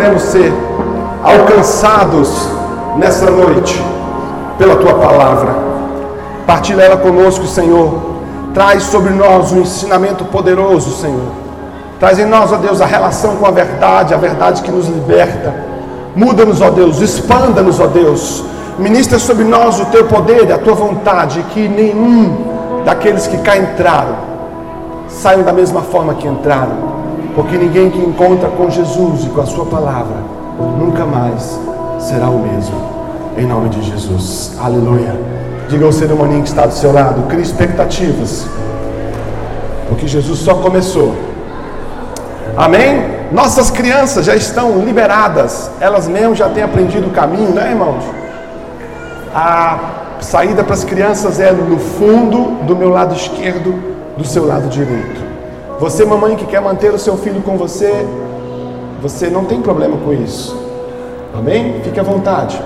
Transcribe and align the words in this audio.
queremos 0.00 0.22
ser 0.22 0.50
alcançados 1.22 2.48
nessa 2.96 3.30
noite 3.30 3.84
pela 4.56 4.76
tua 4.76 4.94
palavra. 4.94 5.54
Partilha 6.46 6.80
ela 6.80 6.96
conosco, 6.96 7.46
Senhor. 7.46 8.00
Traz 8.54 8.84
sobre 8.84 9.10
nós 9.12 9.52
um 9.52 9.60
ensinamento 9.60 10.24
poderoso, 10.24 10.96
Senhor. 11.02 11.28
Traz 11.98 12.18
em 12.18 12.24
nós, 12.24 12.50
ó 12.50 12.56
Deus, 12.56 12.80
a 12.80 12.86
relação 12.86 13.36
com 13.36 13.44
a 13.44 13.50
verdade, 13.50 14.14
a 14.14 14.16
verdade 14.16 14.62
que 14.62 14.70
nos 14.70 14.88
liberta. 14.88 15.54
Muda-nos, 16.16 16.62
ó 16.62 16.70
Deus, 16.70 17.00
expanda-nos, 17.00 17.78
ó 17.78 17.86
Deus. 17.86 18.42
Ministra 18.78 19.18
sobre 19.18 19.44
nós 19.44 19.78
o 19.80 19.84
teu 19.86 20.06
poder 20.06 20.48
e 20.48 20.52
a 20.52 20.56
tua 20.56 20.74
vontade, 20.74 21.44
que 21.50 21.68
nenhum 21.68 22.82
daqueles 22.86 23.26
que 23.26 23.36
cá 23.36 23.54
entraram 23.58 24.30
saiam 25.08 25.42
da 25.42 25.52
mesma 25.52 25.82
forma 25.82 26.14
que 26.14 26.26
entraram, 26.26 26.89
porque 27.40 27.56
ninguém 27.56 27.90
que 27.90 27.98
encontra 27.98 28.50
com 28.50 28.68
Jesus 28.68 29.24
e 29.24 29.30
com 29.30 29.40
a 29.40 29.46
sua 29.46 29.64
palavra 29.64 30.16
nunca 30.78 31.06
mais 31.06 31.58
será 31.98 32.28
o 32.28 32.38
mesmo. 32.38 32.74
Em 33.38 33.46
nome 33.46 33.70
de 33.70 33.82
Jesus. 33.82 34.52
Aleluia. 34.62 35.18
Diga 35.66 35.86
ao 35.86 35.92
ser 35.92 36.12
humaninho 36.12 36.42
que 36.42 36.50
está 36.50 36.66
do 36.66 36.74
seu 36.74 36.92
lado, 36.92 37.26
crie 37.28 37.40
expectativas. 37.40 38.46
Porque 39.88 40.06
Jesus 40.06 40.40
só 40.40 40.56
começou. 40.56 41.14
Amém? 42.58 43.06
Nossas 43.32 43.70
crianças 43.70 44.26
já 44.26 44.36
estão 44.36 44.78
liberadas. 44.84 45.70
Elas 45.80 46.08
mesmas 46.08 46.36
já 46.36 46.48
têm 46.50 46.62
aprendido 46.62 47.06
o 47.06 47.10
caminho, 47.10 47.54
né, 47.54 47.70
irmãos? 47.70 48.04
A 49.34 49.78
saída 50.20 50.62
para 50.62 50.74
as 50.74 50.84
crianças 50.84 51.40
é 51.40 51.50
no 51.52 51.78
fundo 51.78 52.62
do 52.66 52.76
meu 52.76 52.90
lado 52.90 53.14
esquerdo, 53.14 53.72
do 54.18 54.26
seu 54.26 54.46
lado 54.46 54.68
direito. 54.68 55.29
Você, 55.80 56.04
mamãe, 56.04 56.36
que 56.36 56.44
quer 56.44 56.60
manter 56.60 56.92
o 56.92 56.98
seu 56.98 57.16
filho 57.16 57.40
com 57.40 57.56
você, 57.56 58.06
você 59.00 59.30
não 59.30 59.46
tem 59.46 59.62
problema 59.62 59.96
com 59.96 60.12
isso. 60.12 60.54
Amém? 61.34 61.80
Fique 61.82 61.98
à 61.98 62.02
vontade. 62.02 62.60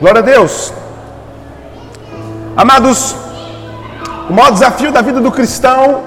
Glória 0.00 0.20
a 0.20 0.24
Deus. 0.24 0.72
Amados, 2.56 3.14
o 4.30 4.32
maior 4.32 4.50
desafio 4.50 4.90
da 4.90 5.02
vida 5.02 5.20
do 5.20 5.30
cristão 5.30 6.04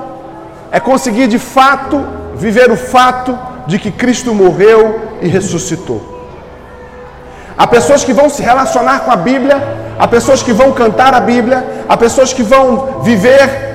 é 0.71 0.79
conseguir 0.79 1.27
de 1.27 1.37
fato 1.37 2.03
viver 2.35 2.71
o 2.71 2.75
fato 2.75 3.37
de 3.67 3.77
que 3.77 3.91
Cristo 3.91 4.33
morreu 4.33 4.99
e 5.21 5.27
ressuscitou. 5.27 6.01
Há 7.55 7.67
pessoas 7.67 8.03
que 8.03 8.13
vão 8.13 8.31
se 8.31 8.41
relacionar 8.41 9.01
com 9.01 9.11
a 9.11 9.15
Bíblia, 9.15 9.61
há 9.99 10.07
pessoas 10.07 10.41
que 10.41 10.53
vão 10.53 10.71
cantar 10.71 11.13
a 11.13 11.19
Bíblia, 11.19 11.85
há 11.87 11.95
pessoas 11.95 12.33
que 12.33 12.41
vão 12.41 12.99
viver 13.03 13.68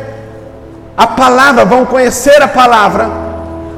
a 0.97 1.06
palavra, 1.06 1.64
vão 1.64 1.84
conhecer 1.84 2.41
a 2.41 2.48
palavra, 2.48 3.11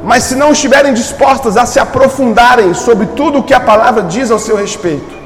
mas 0.04 0.24
se 0.24 0.34
não 0.34 0.52
estiverem 0.52 0.92
dispostas 0.92 1.56
a 1.56 1.64
se 1.64 1.80
aprofundarem 1.80 2.74
sobre 2.74 3.06
tudo 3.06 3.38
o 3.38 3.42
que 3.42 3.54
a 3.54 3.60
palavra 3.60 4.02
diz 4.02 4.30
ao 4.30 4.38
seu 4.38 4.56
respeito, 4.56 5.16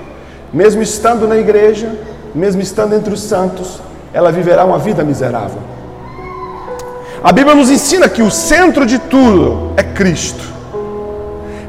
mesmo 0.52 0.82
estando 0.82 1.26
na 1.26 1.36
igreja, 1.36 1.92
mesmo 2.34 2.62
estando 2.62 2.94
entre 2.94 3.12
os 3.12 3.22
santos, 3.22 3.80
ela 4.12 4.30
viverá 4.30 4.64
uma 4.64 4.78
vida 4.78 5.02
miserável. 5.02 5.58
A 7.22 7.32
Bíblia 7.32 7.54
nos 7.54 7.70
ensina 7.70 8.08
que 8.08 8.22
o 8.22 8.30
centro 8.30 8.86
de 8.86 8.98
tudo 8.98 9.72
é 9.76 9.82
Cristo. 9.82 10.44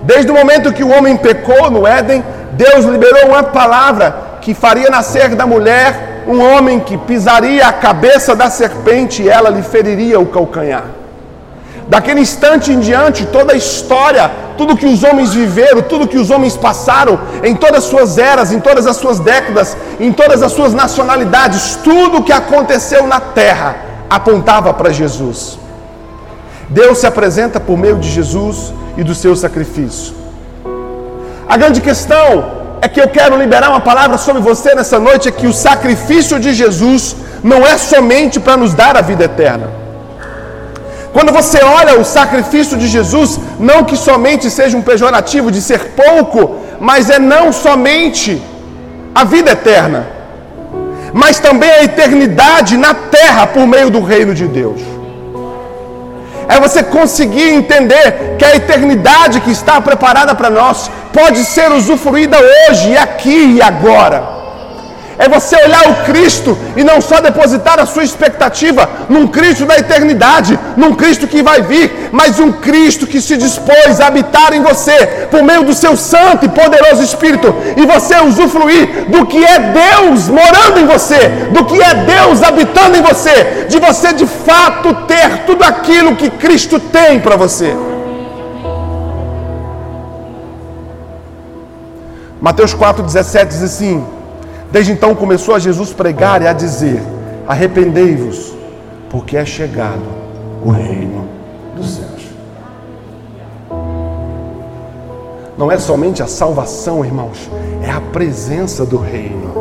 Desde 0.04 0.32
o 0.32 0.36
momento 0.36 0.72
que 0.72 0.84
o 0.84 0.90
homem 0.90 1.18
pecou 1.18 1.70
no 1.70 1.86
Éden, 1.86 2.24
Deus 2.54 2.86
liberou 2.86 3.30
uma 3.30 3.44
palavra 3.44 4.16
que 4.40 4.54
faria 4.54 4.90
nascer 4.90 5.36
da 5.36 5.46
mulher 5.46 6.11
um 6.28 6.42
homem 6.42 6.80
que 6.80 6.98
pisaria 6.98 7.66
a 7.66 7.74
cabeça 7.74 8.36
da 8.36 8.50
serpente 8.50 9.24
e 9.24 9.30
ela 9.30 9.50
lhe 9.50 9.62
feriria 9.62 10.20
o 10.20 10.26
calcanhar. 10.26 10.86
Daquele 11.88 12.22
instante 12.22 12.72
em 12.72 12.80
diante, 12.80 13.26
toda 13.26 13.54
a 13.54 13.56
história, 13.56 14.32
tudo 14.58 14.78
que 14.78 14.86
os 14.86 15.04
homens 15.04 15.34
viveram, 15.34 15.82
tudo 15.82 16.08
que 16.08 16.18
os 16.18 16.30
homens 16.30 16.56
passaram, 16.56 17.20
em 17.44 17.56
todas 17.56 17.84
as 17.84 17.90
suas 17.90 18.18
eras, 18.18 18.52
em 18.54 18.60
todas 18.60 18.88
as 18.88 18.96
suas 18.96 19.20
décadas, 19.20 19.76
em 20.00 20.12
todas 20.14 20.42
as 20.42 20.54
suas 20.54 20.74
nacionalidades, 20.74 21.78
tudo 21.84 22.24
que 22.24 22.32
aconteceu 22.32 23.06
na 23.08 23.20
terra 23.20 23.76
apontava 24.10 24.74
para 24.74 24.94
Jesus. 24.94 25.60
Deus 26.70 27.00
se 27.00 27.08
apresenta 27.08 27.60
por 27.60 27.78
meio 27.78 27.98
de 27.98 28.10
Jesus 28.10 28.74
e 28.96 29.04
do 29.04 29.14
seu 29.14 29.36
sacrifício. 29.36 30.14
A 31.50 31.58
grande 31.58 31.82
questão 31.82 32.61
é 32.82 32.88
que 32.88 33.00
eu 33.00 33.08
quero 33.08 33.38
liberar 33.38 33.70
uma 33.70 33.80
palavra 33.80 34.18
sobre 34.18 34.42
você 34.42 34.74
nessa 34.74 35.00
noite: 35.00 35.30
é 35.30 35.32
que 35.32 35.48
o 35.48 35.54
sacrifício 35.54 36.40
de 36.40 36.54
Jesus 36.54 37.16
não 37.44 37.66
é 37.66 37.78
somente 37.78 38.40
para 38.40 38.58
nos 38.58 38.74
dar 38.74 38.98
a 38.98 39.02
vida 39.02 39.26
eterna. 39.26 39.68
Quando 41.14 41.32
você 41.32 41.62
olha 41.62 42.00
o 42.00 42.06
sacrifício 42.06 42.78
de 42.78 42.88
Jesus, 42.88 43.40
não 43.60 43.84
que 43.84 43.98
somente 43.98 44.50
seja 44.50 44.78
um 44.78 44.82
pejorativo 44.82 45.52
de 45.52 45.62
ser 45.62 45.92
pouco, 46.04 46.58
mas 46.80 47.10
é 47.10 47.20
não 47.20 47.52
somente 47.52 48.42
a 49.14 49.24
vida 49.26 49.52
eterna, 49.52 50.08
mas 51.14 51.38
também 51.40 51.70
a 51.70 51.84
eternidade 51.84 52.78
na 52.78 52.94
terra 52.94 53.46
por 53.46 53.68
meio 53.68 53.90
do 53.90 54.02
reino 54.02 54.34
de 54.34 54.48
Deus. 54.48 54.91
É 56.54 56.60
você 56.60 56.84
conseguir 56.84 57.50
entender 57.50 58.36
que 58.38 58.44
a 58.44 58.56
eternidade 58.56 59.40
que 59.40 59.52
está 59.52 59.80
preparada 59.80 60.36
para 60.36 60.50
nós 60.50 60.92
pode 61.14 61.46
ser 61.46 61.72
usufruída 61.72 62.38
hoje, 62.70 62.98
aqui 62.98 63.56
e 63.56 63.62
agora 63.62 64.41
é 65.18 65.28
você 65.30 65.56
olhar 65.56 65.90
o 65.90 65.96
Cristo 66.06 66.58
e 66.76 66.84
não 66.84 67.02
só 67.02 67.20
depositar 67.22 67.80
a 67.80 67.86
sua 67.86 68.04
expectativa 68.04 68.90
num 69.10 69.28
Cristo 69.28 69.66
da 69.66 69.78
eternidade, 69.78 70.58
num 70.76 70.94
Cristo 70.96 71.28
que 71.28 71.44
vai 71.44 71.62
vir, 71.62 72.10
mas 72.12 72.40
um 72.40 72.52
Cristo 72.52 73.08
que 73.08 73.22
se 73.22 73.38
dispôs 73.38 74.00
a 74.00 74.08
habitar 74.08 74.54
em 74.54 74.62
você 74.62 75.28
por 75.30 75.44
meio 75.44 75.64
do 75.64 75.74
seu 75.74 75.96
santo 75.96 76.46
e 76.46 76.50
poderoso 76.50 77.04
Espírito 77.04 77.54
e 77.78 77.86
você 77.86 78.20
usufruir 78.22 79.06
do 79.10 79.26
que 79.26 79.44
é 79.44 79.60
Deus 79.60 80.28
morando 80.28 80.80
em 80.80 80.86
você, 80.86 81.30
do 81.52 81.66
que 81.66 81.82
é 81.82 81.94
Deus 81.94 82.44
habitando 82.44 82.98
em 82.98 83.02
você, 83.02 83.68
de 83.70 83.80
você 83.80 84.14
de 84.14 84.26
fato 84.26 84.94
ter 85.08 85.46
tudo 85.46 85.64
aquilo 85.64 86.16
que 86.16 86.30
Cristo 86.30 86.80
tem 86.80 87.20
para 87.20 87.36
você. 87.36 87.76
Mateus 92.42 92.74
4,17 92.74 93.48
diz 93.48 93.62
assim: 93.62 94.04
Desde 94.72 94.94
então 94.94 95.14
começou 95.14 95.54
a 95.54 95.60
Jesus 95.60 95.92
pregar 95.92 96.42
e 96.42 96.48
a 96.48 96.54
dizer: 96.54 97.02
Arrependei-vos, 97.48 98.54
porque 99.10 99.36
é 99.36 99.46
chegado 99.46 100.04
o 100.64 100.70
reino 100.70 101.28
dos 101.76 101.96
céus. 101.96 102.22
Não 105.58 105.70
é 105.70 105.78
somente 105.78 106.24
a 106.24 106.28
salvação, 106.28 107.04
irmãos, 107.04 107.52
é 107.84 107.92
a 107.92 108.00
presença 108.00 108.86
do 108.86 108.98
reino, 108.98 109.54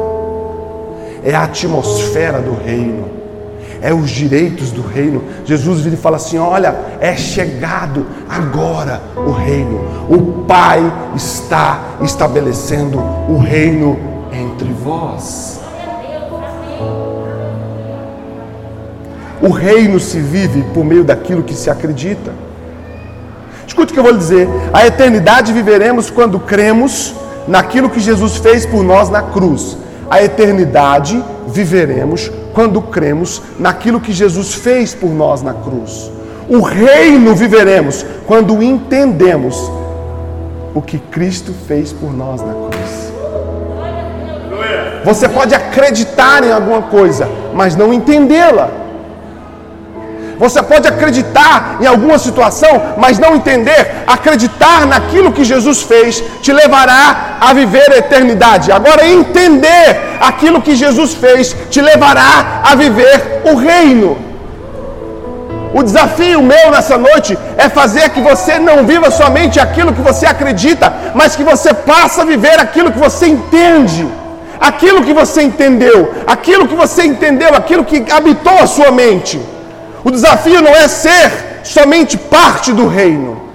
é 1.25 1.35
a 1.35 1.43
atmosfera 1.43 2.41
do 2.41 2.55
reino, 2.55 3.07
é 3.83 3.93
os 3.93 4.09
direitos 4.09 4.71
do 4.71 4.81
reino. 4.81 5.25
Jesus 5.45 5.81
vira 5.81 5.97
e 5.97 5.99
fala 5.99 6.17
assim: 6.17 6.39
Olha, 6.39 6.73
é 7.01 7.17
chegado 7.17 8.07
agora 8.29 9.03
o 9.17 9.33
reino, 9.33 9.81
o 10.09 10.45
Pai 10.45 10.81
está 11.17 11.97
estabelecendo 12.01 13.03
o 13.29 13.37
reino 13.39 14.10
entre 14.33 14.73
vós. 14.73 15.61
O 19.43 19.49
reino 19.51 19.99
se 19.99 20.19
vive 20.19 20.63
por 20.75 20.85
meio 20.85 21.03
daquilo 21.03 21.43
que 21.43 21.55
se 21.55 21.71
acredita. 21.71 22.31
Escute 23.67 23.93
o 23.93 23.95
que 23.95 23.99
eu 23.99 24.05
vou 24.05 24.13
lhe 24.13 24.19
dizer. 24.19 24.49
A 24.73 24.87
eternidade 24.87 25.53
viveremos 25.53 26.11
quando 26.11 26.39
cremos 26.39 27.15
naquilo 27.49 27.89
que 27.89 28.01
Jesus 28.01 28.37
fez 28.37 28.67
por 28.67 28.83
nós 28.83 29.09
na 29.09 29.23
cruz. 29.23 29.79
A 30.11 30.23
eternidade 30.23 31.23
viveremos 31.49 32.31
quando 32.53 32.83
cremos 32.83 33.41
naquilo 33.59 34.01
que 34.01 34.13
Jesus 34.13 34.55
fez 34.55 34.95
por 34.95 35.11
nós 35.11 35.41
na 35.41 35.55
cruz. 35.55 36.11
O 36.49 36.61
reino 36.61 37.35
viveremos 37.35 38.05
quando 38.27 38.63
entendemos 38.63 39.71
o 40.75 40.83
que 40.83 40.99
Cristo 40.99 41.55
fez 41.67 41.93
por 41.93 42.13
nós 42.13 42.43
na 42.43 42.53
cruz. 42.53 42.80
Você 45.05 45.29
pode 45.29 45.55
acreditar 45.55 46.45
em 46.45 46.53
alguma 46.53 46.83
coisa, 46.83 47.29
mas 47.55 47.75
não 47.75 47.93
entendê-la. 47.93 48.69
Você 50.39 50.63
pode 50.63 50.89
acreditar 50.89 51.77
em 51.83 51.87
alguma 51.87 52.19
situação, 52.19 52.75
mas 52.97 53.19
não 53.19 53.35
entender. 53.37 53.83
Acreditar 54.07 54.87
naquilo 54.87 55.33
que 55.33 55.45
Jesus 55.45 55.83
fez 55.83 56.23
te 56.41 56.51
levará 56.51 57.37
a 57.41 57.53
viver 57.53 57.89
a 57.93 57.99
eternidade. 57.99 58.73
Agora, 58.73 59.07
entender 59.07 59.87
aquilo 60.19 60.63
que 60.63 60.75
Jesus 60.75 61.13
fez 61.13 61.55
te 61.69 61.83
levará 61.83 62.63
a 62.71 62.75
viver 62.75 63.43
o 63.51 63.55
reino. 63.55 64.17
O 65.75 65.83
desafio 65.83 66.43
meu 66.43 66.71
nessa 66.71 66.97
noite 66.97 67.39
é 67.57 67.69
fazer 67.69 68.09
que 68.11 68.21
você 68.21 68.59
não 68.59 68.85
viva 68.85 69.11
somente 69.11 69.61
aquilo 69.61 69.93
que 69.93 70.01
você 70.01 70.27
acredita, 70.27 70.93
mas 71.15 71.37
que 71.37 71.45
você 71.45 71.73
passe 71.75 72.19
a 72.21 72.25
viver 72.25 72.59
aquilo 72.59 72.91
que 72.91 72.99
você 72.99 73.27
entende 73.27 74.09
aquilo 74.61 75.03
que 75.03 75.15
você 75.15 75.43
entendeu, 75.43 76.13
aquilo 76.27 76.69
que 76.69 76.75
você 76.75 77.05
entendeu, 77.05 77.55
aquilo 77.55 77.85
que 77.85 78.05
habitou 78.13 78.59
a 78.59 78.67
sua 78.67 78.91
mente. 78.93 79.41
O 80.05 80.11
desafio 80.11 80.61
não 80.61 80.71
é 80.71 80.87
ser 80.87 81.63
somente 81.65 82.19
parte 82.19 82.73
do 82.73 82.87
reino. 82.87 83.49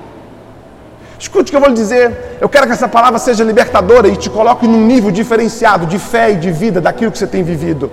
Escute 1.19 1.49
o 1.49 1.51
que 1.51 1.55
eu 1.55 1.61
vou 1.61 1.69
lhe 1.69 1.75
dizer. 1.75 2.37
Eu 2.41 2.49
quero 2.49 2.65
que 2.67 2.73
essa 2.73 2.87
palavra 2.87 3.19
seja 3.19 3.43
libertadora 3.43 4.07
e 4.07 4.15
te 4.15 4.29
coloque 4.29 4.67
num 4.67 4.85
nível 4.85 5.11
diferenciado 5.11 5.85
de 5.85 5.97
fé 5.97 6.31
e 6.31 6.35
de 6.35 6.51
vida 6.51 6.81
daquilo 6.81 7.11
que 7.11 7.17
você 7.17 7.27
tem 7.27 7.43
vivido. 7.43 7.91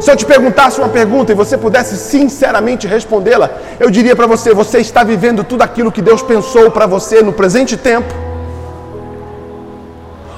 Se 0.00 0.10
eu 0.10 0.16
te 0.16 0.24
perguntasse 0.24 0.78
uma 0.78 0.88
pergunta 0.88 1.32
e 1.32 1.34
você 1.34 1.56
pudesse 1.58 1.96
sinceramente 1.96 2.86
respondê-la, 2.86 3.50
eu 3.80 3.90
diria 3.90 4.14
para 4.14 4.26
você: 4.26 4.54
você 4.54 4.78
está 4.78 5.02
vivendo 5.02 5.44
tudo 5.44 5.62
aquilo 5.62 5.92
que 5.92 6.02
Deus 6.02 6.22
pensou 6.22 6.70
para 6.70 6.86
você 6.86 7.22
no 7.22 7.32
presente 7.32 7.76
tempo? 7.76 8.27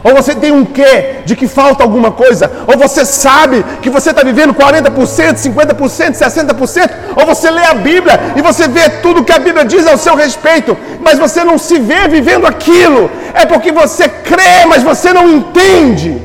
Ou 0.03 0.15
você 0.15 0.35
tem 0.35 0.51
um 0.51 0.65
quê 0.65 1.17
de 1.27 1.37
que 1.37 1.47
falta 1.47 1.83
alguma 1.83 2.11
coisa? 2.11 2.51
Ou 2.67 2.79
você 2.79 3.05
sabe 3.05 3.65
que 3.83 3.91
você 3.91 4.11
está 4.11 4.23
vivendo 4.23 4.55
40%, 4.55 5.35
50%, 5.35 6.13
60%? 6.13 6.91
Ou 7.17 7.27
você 7.27 7.51
lê 7.51 7.65
a 7.65 7.75
Bíblia 7.75 8.19
e 8.35 8.41
você 8.41 8.67
vê 8.67 8.89
tudo 9.03 9.25
que 9.25 9.33
a 9.33 9.39
Bíblia 9.39 9.65
diz 9.65 9.87
ao 9.87 9.99
seu 9.99 10.15
respeito, 10.15 10.77
mas 11.01 11.19
você 11.19 11.45
não 11.45 11.59
se 11.59 11.79
vê 11.79 12.09
vivendo 12.09 12.47
aquilo? 12.47 13.11
É 13.35 13.45
porque 13.45 13.71
você 13.71 14.09
crê, 14.09 14.65
mas 14.67 14.83
você 14.83 15.13
não 15.13 15.29
entende. 15.29 16.21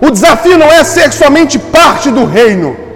O 0.00 0.10
desafio 0.10 0.58
não 0.58 0.66
é 0.66 0.82
ser 0.82 1.12
somente 1.12 1.58
parte 1.58 2.10
do 2.10 2.24
reino. 2.24 2.89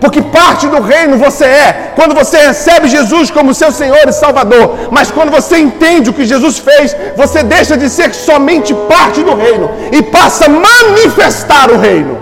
Porque 0.00 0.22
parte 0.22 0.66
do 0.68 0.80
reino 0.80 1.16
você 1.16 1.44
é 1.44 1.92
quando 1.96 2.14
você 2.14 2.38
recebe 2.38 2.88
Jesus 2.88 3.30
como 3.30 3.52
seu 3.52 3.72
Senhor 3.72 4.08
e 4.08 4.12
Salvador. 4.12 4.88
Mas 4.90 5.10
quando 5.10 5.30
você 5.30 5.58
entende 5.58 6.10
o 6.10 6.12
que 6.12 6.24
Jesus 6.24 6.58
fez, 6.58 6.96
você 7.16 7.42
deixa 7.42 7.76
de 7.76 7.90
ser 7.90 8.14
somente 8.14 8.72
parte 8.74 9.22
do 9.22 9.34
reino 9.34 9.70
e 9.90 10.02
passa 10.02 10.46
a 10.46 10.48
manifestar 10.48 11.70
o 11.70 11.78
reino. 11.78 12.18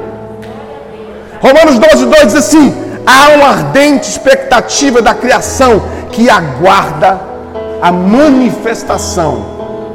Romanos 1.41 1.79
12, 1.79 2.07
2 2.07 2.27
diz 2.27 2.35
assim: 2.35 2.75
há 3.07 3.37
uma 3.37 3.49
ardente 3.49 4.09
expectativa 4.09 5.03
da 5.03 5.15
criação 5.15 5.83
que 6.11 6.31
aguarda 6.31 7.21
a 7.83 7.93
manifestação 7.93 9.45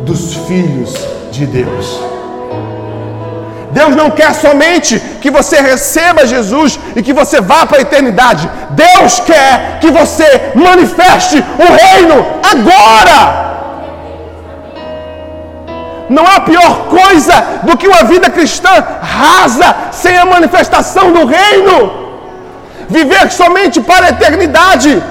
dos 0.01 0.36
filhos 0.48 0.94
de 1.31 1.48
Deus. 1.48 2.11
Deus 3.71 3.95
não 3.95 4.09
quer 4.12 4.33
somente 4.33 5.00
que 5.21 5.31
você 5.31 5.62
receba 5.62 6.27
Jesus 6.27 6.79
e 6.95 7.01
que 7.01 7.13
você 7.13 7.39
vá 7.39 7.65
para 7.65 7.77
a 7.79 7.81
eternidade. 7.81 8.50
Deus 8.71 9.19
quer 9.19 9.79
que 9.79 9.89
você 9.89 10.51
manifeste 10.56 11.38
o 11.65 11.68
reino 11.83 12.25
agora. 12.51 13.51
Não 16.09 16.25
há 16.27 16.41
pior 16.41 16.88
coisa 16.89 17.35
do 17.63 17.77
que 17.77 17.88
uma 17.88 18.03
vida 18.03 18.29
cristã 18.29 18.73
rasa 19.01 19.73
sem 19.91 20.18
a 20.18 20.25
manifestação 20.25 21.13
do 21.13 21.25
reino. 21.25 21.75
Viver 22.89 23.31
somente 23.31 23.79
para 23.79 24.07
a 24.07 24.09
eternidade 24.09 25.01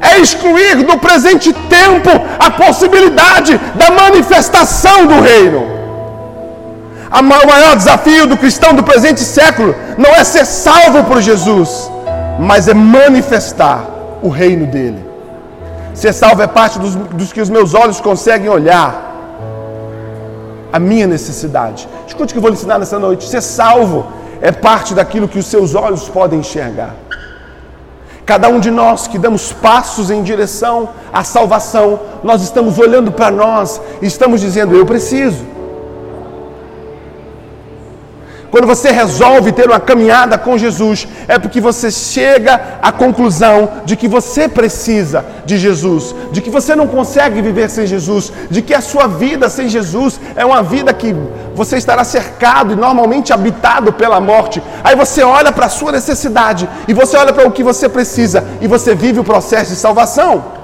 é 0.00 0.18
excluir 0.18 0.76
do 0.84 0.98
presente 0.98 1.52
tempo 1.52 2.10
a 2.38 2.50
possibilidade 2.50 3.56
da 3.76 3.90
manifestação 3.90 5.06
do 5.06 5.20
reino. 5.20 5.77
O 7.10 7.22
maior 7.22 7.74
desafio 7.74 8.26
do 8.26 8.36
cristão 8.36 8.74
do 8.74 8.82
presente 8.82 9.20
século 9.20 9.74
não 9.96 10.10
é 10.10 10.22
ser 10.24 10.44
salvo 10.44 11.04
por 11.04 11.22
Jesus, 11.22 11.90
mas 12.38 12.68
é 12.68 12.74
manifestar 12.74 13.82
o 14.22 14.28
reino 14.28 14.66
dele. 14.66 15.08
Ser 15.94 16.12
salvo 16.12 16.42
é 16.42 16.46
parte 16.46 16.78
dos, 16.78 16.94
dos 16.94 17.32
que 17.32 17.40
os 17.40 17.48
meus 17.48 17.74
olhos 17.74 18.00
conseguem 18.00 18.48
olhar. 18.48 19.06
A 20.70 20.78
minha 20.78 21.06
necessidade. 21.06 21.88
Escute 22.06 22.32
o 22.32 22.34
que 22.34 22.38
eu 22.38 22.42
vou 22.42 22.50
lhe 22.50 22.56
ensinar 22.56 22.78
nessa 22.78 22.98
noite. 22.98 23.26
Ser 23.26 23.40
salvo 23.40 24.06
é 24.42 24.52
parte 24.52 24.94
daquilo 24.94 25.26
que 25.26 25.38
os 25.38 25.46
seus 25.46 25.74
olhos 25.74 26.08
podem 26.08 26.40
enxergar. 26.40 26.94
Cada 28.26 28.50
um 28.50 28.60
de 28.60 28.70
nós 28.70 29.06
que 29.06 29.18
damos 29.18 29.50
passos 29.50 30.10
em 30.10 30.22
direção 30.22 30.90
à 31.10 31.24
salvação, 31.24 31.98
nós 32.22 32.42
estamos 32.42 32.78
olhando 32.78 33.10
para 33.10 33.30
nós 33.30 33.80
e 34.02 34.06
estamos 34.06 34.42
dizendo: 34.42 34.76
Eu 34.76 34.84
preciso. 34.84 35.57
Quando 38.50 38.66
você 38.66 38.90
resolve 38.90 39.52
ter 39.52 39.66
uma 39.66 39.78
caminhada 39.78 40.38
com 40.38 40.56
Jesus, 40.56 41.06
é 41.26 41.38
porque 41.38 41.60
você 41.60 41.90
chega 41.90 42.78
à 42.80 42.90
conclusão 42.90 43.82
de 43.84 43.94
que 43.94 44.08
você 44.08 44.48
precisa 44.48 45.24
de 45.44 45.58
Jesus, 45.58 46.14
de 46.32 46.40
que 46.40 46.48
você 46.48 46.74
não 46.74 46.86
consegue 46.86 47.42
viver 47.42 47.68
sem 47.68 47.86
Jesus, 47.86 48.32
de 48.50 48.62
que 48.62 48.72
a 48.72 48.80
sua 48.80 49.06
vida 49.06 49.50
sem 49.50 49.68
Jesus 49.68 50.18
é 50.34 50.46
uma 50.46 50.62
vida 50.62 50.94
que 50.94 51.14
você 51.54 51.76
estará 51.76 52.04
cercado 52.04 52.72
e 52.72 52.76
normalmente 52.76 53.34
habitado 53.34 53.92
pela 53.92 54.18
morte. 54.18 54.62
Aí 54.82 54.96
você 54.96 55.22
olha 55.22 55.52
para 55.52 55.66
a 55.66 55.70
sua 55.70 55.92
necessidade 55.92 56.66
e 56.86 56.94
você 56.94 57.18
olha 57.18 57.34
para 57.34 57.46
o 57.46 57.52
que 57.52 57.62
você 57.62 57.86
precisa 57.86 58.44
e 58.62 58.66
você 58.66 58.94
vive 58.94 59.20
o 59.20 59.24
processo 59.24 59.72
de 59.72 59.76
salvação. 59.76 60.57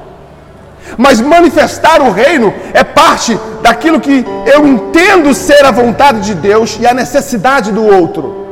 Mas 0.96 1.20
manifestar 1.20 2.00
o 2.00 2.10
reino 2.10 2.52
é 2.72 2.84
parte 2.84 3.38
daquilo 3.62 4.00
que 4.00 4.24
eu 4.46 4.66
entendo 4.66 5.34
ser 5.34 5.64
a 5.64 5.70
vontade 5.70 6.20
de 6.20 6.34
Deus 6.34 6.78
e 6.80 6.86
a 6.86 6.94
necessidade 6.94 7.72
do 7.72 7.84
outro. 7.84 8.43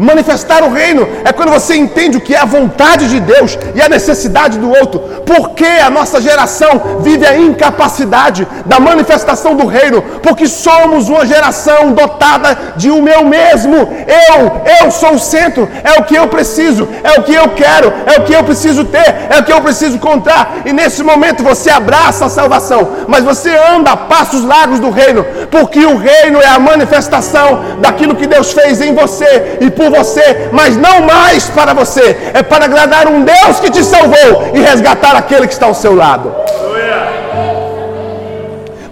Manifestar 0.00 0.64
o 0.64 0.72
reino 0.72 1.06
é 1.26 1.30
quando 1.30 1.50
você 1.50 1.76
entende 1.76 2.16
o 2.16 2.22
que 2.22 2.34
é 2.34 2.38
a 2.38 2.46
vontade 2.46 3.06
de 3.06 3.20
Deus 3.20 3.58
e 3.74 3.82
a 3.82 3.88
necessidade 3.88 4.58
do 4.58 4.70
outro. 4.70 4.98
Porque 5.26 5.66
a 5.66 5.90
nossa 5.90 6.22
geração 6.22 7.00
vive 7.00 7.26
a 7.26 7.36
incapacidade 7.36 8.48
da 8.64 8.80
manifestação 8.80 9.54
do 9.54 9.66
reino? 9.66 10.00
Porque 10.22 10.46
somos 10.46 11.10
uma 11.10 11.26
geração 11.26 11.92
dotada 11.92 12.56
de 12.76 12.90
o 12.90 13.02
meu 13.02 13.26
mesmo. 13.26 13.76
Eu, 13.76 14.62
eu 14.80 14.90
sou 14.90 15.16
o 15.16 15.18
centro, 15.18 15.68
é 15.84 16.00
o 16.00 16.04
que 16.04 16.14
eu 16.14 16.28
preciso, 16.28 16.88
é 17.04 17.20
o 17.20 17.22
que 17.22 17.34
eu 17.34 17.50
quero, 17.50 17.92
é 18.06 18.20
o 18.20 18.24
que 18.24 18.32
eu 18.32 18.42
preciso 18.42 18.86
ter, 18.86 19.14
é 19.28 19.38
o 19.38 19.44
que 19.44 19.52
eu 19.52 19.60
preciso 19.60 19.98
contar. 19.98 20.62
E 20.64 20.72
nesse 20.72 21.02
momento 21.02 21.42
você 21.42 21.68
abraça 21.68 22.24
a 22.24 22.30
salvação, 22.30 22.90
mas 23.06 23.22
você 23.22 23.54
anda 23.54 23.90
a 23.90 23.98
passos 23.98 24.44
largos 24.44 24.80
do 24.80 24.88
reino, 24.88 25.26
porque 25.50 25.84
o 25.84 25.98
reino 25.98 26.40
é 26.40 26.48
a 26.48 26.58
manifestação 26.58 27.76
daquilo 27.80 28.16
que 28.16 28.26
Deus 28.26 28.50
fez 28.50 28.80
em 28.80 28.94
você 28.94 29.58
e 29.60 29.68
por 29.68 29.89
você, 29.90 30.48
mas 30.52 30.76
não 30.76 31.02
mais 31.02 31.48
para 31.50 31.74
você. 31.74 32.16
É 32.32 32.42
para 32.42 32.64
agradar 32.64 33.06
um 33.08 33.22
Deus 33.22 33.60
que 33.60 33.70
te 33.70 33.84
salvou 33.84 34.50
e 34.54 34.60
resgatar 34.60 35.14
aquele 35.16 35.46
que 35.46 35.52
está 35.52 35.66
ao 35.66 35.74
seu 35.74 35.94
lado. 35.94 36.34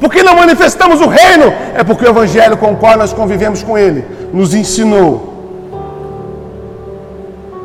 Porque 0.01 0.23
não 0.23 0.37
manifestamos 0.37 1.01
o 1.01 1.07
reino? 1.07 1.53
É 1.75 1.83
porque 1.83 2.05
o 2.05 2.09
evangelho 2.09 2.57
com 2.57 2.73
o 2.73 2.77
qual 2.77 2.97
nós 2.97 3.13
convivemos 3.13 3.63
com 3.63 3.77
ele 3.77 4.05
nos 4.33 4.55
ensinou 4.55 5.35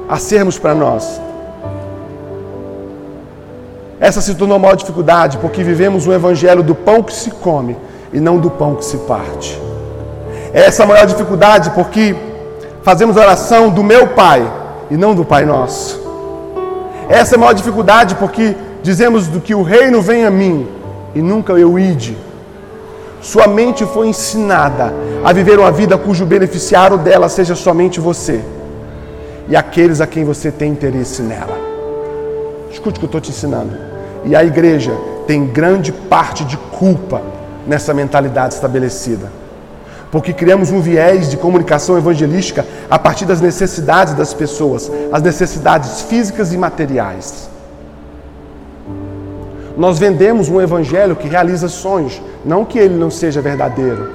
a 0.10 0.18
sermos 0.18 0.58
para 0.58 0.74
nós. 0.74 1.22
Essa 4.00 4.20
se 4.20 4.36
tornou 4.36 4.58
a 4.58 4.60
maior 4.60 4.76
dificuldade 4.76 5.38
porque 5.38 5.64
vivemos 5.64 6.06
o 6.08 6.14
evangelho 6.14 6.62
do 6.62 6.76
pão 6.76 7.02
que 7.02 7.14
se 7.14 7.32
come 7.32 7.78
e 8.12 8.20
não 8.20 8.38
do 8.38 8.50
pão 8.50 8.76
que 8.76 8.84
se 8.84 8.98
parte. 8.98 9.60
Essa 10.54 10.84
é 10.84 10.86
a 10.86 10.88
maior 10.88 11.06
dificuldade 11.06 11.70
porque 11.70 12.16
fazemos 12.84 13.16
oração 13.16 13.70
do 13.70 13.84
meu 13.84 14.08
Pai 14.08 14.46
e 14.92 14.98
não 14.98 15.16
do 15.16 15.24
Pai 15.24 15.46
nosso. 15.46 16.02
Essa 17.10 17.36
é 17.36 17.38
a 17.38 17.40
maior 17.40 17.54
dificuldade 17.54 18.16
porque 18.16 18.56
dizemos 18.84 19.28
do 19.28 19.40
que 19.40 19.56
o 19.56 19.64
reino 19.64 20.02
vem 20.02 20.26
a 20.26 20.32
mim 20.32 20.68
e 21.16 21.22
nunca 21.22 21.54
eu 21.54 21.80
ide. 21.80 22.18
Sua 23.22 23.48
mente 23.48 23.86
foi 23.86 24.08
ensinada 24.08 24.94
a 25.24 25.32
viver 25.32 25.58
uma 25.58 25.72
vida 25.72 25.98
cujo 25.98 26.26
beneficiário 26.26 26.98
dela 26.98 27.30
seja 27.30 27.56
somente 27.56 28.00
você 28.00 28.44
e 29.48 29.56
aqueles 29.56 30.02
a 30.02 30.08
quem 30.08 30.26
você 30.26 30.52
tem 30.52 30.72
interesse 30.72 31.22
nela. 31.22 31.58
Escute 32.70 32.98
o 32.98 33.00
que 33.00 33.06
eu 33.06 33.08
estou 33.08 33.22
te 33.22 33.30
ensinando. 33.30 33.78
E 34.26 34.36
a 34.36 34.44
igreja 34.44 34.92
tem 35.26 35.46
grande 35.46 35.92
parte 35.94 36.44
de 36.44 36.58
culpa 36.58 37.22
nessa 37.66 37.94
mentalidade 37.94 38.56
estabelecida 38.56 39.43
porque 40.14 40.32
criamos 40.32 40.70
um 40.70 40.80
viés 40.80 41.28
de 41.28 41.38
comunicação 41.38 41.98
evangelística 41.98 42.64
a 42.88 43.00
partir 43.00 43.26
das 43.26 43.42
necessidades 43.42 44.14
das 44.14 44.32
pessoas, 44.32 44.92
as 45.12 45.24
necessidades 45.24 46.04
físicas 46.04 46.54
e 46.54 46.58
materiais. 46.58 47.50
Nós 49.76 49.98
vendemos 49.98 50.50
um 50.50 50.62
evangelho 50.62 51.16
que 51.16 51.28
realiza 51.28 51.68
sonhos, 51.68 52.22
não 52.46 52.64
que 52.64 52.78
ele 52.78 52.94
não 52.94 53.10
seja 53.10 53.42
verdadeiro. 53.42 54.12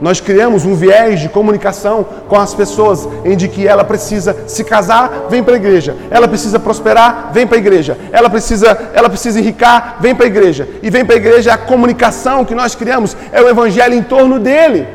Nós 0.00 0.20
criamos 0.20 0.64
um 0.64 0.74
viés 0.74 1.20
de 1.20 1.28
comunicação 1.28 2.04
com 2.28 2.36
as 2.36 2.52
pessoas 2.52 3.08
em 3.24 3.36
de 3.36 3.48
que 3.48 3.66
ela 3.66 3.84
precisa 3.84 4.36
se 4.46 4.64
casar, 4.64 5.26
vem 5.28 5.42
para 5.42 5.54
a 5.54 5.56
igreja. 5.56 5.96
Ela 6.10 6.26
precisa 6.26 6.58
prosperar, 6.58 7.30
vem 7.32 7.46
para 7.46 7.56
a 7.56 7.60
igreja. 7.60 7.96
Ela 8.12 8.28
precisa, 8.28 8.90
ela 8.92 9.08
precisa 9.08 9.38
enricar, 9.38 9.96
vem 10.00 10.14
para 10.14 10.26
a 10.26 10.28
igreja. 10.28 10.68
E 10.82 10.90
vem 10.90 11.04
para 11.04 11.14
a 11.14 11.18
igreja 11.18 11.54
a 11.54 11.58
comunicação 11.58 12.44
que 12.44 12.54
nós 12.54 12.74
criamos 12.74 13.16
é 13.32 13.40
o 13.40 13.48
evangelho 13.48 13.94
em 13.94 14.02
torno 14.02 14.38
dele. 14.38 14.86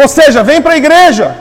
Ou 0.00 0.06
seja, 0.06 0.44
vem 0.44 0.62
para 0.62 0.74
a 0.74 0.76
igreja 0.76 1.34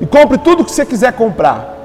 e 0.00 0.06
compre 0.06 0.38
tudo 0.38 0.64
que 0.64 0.70
você 0.70 0.86
quiser 0.86 1.12
comprar. 1.12 1.79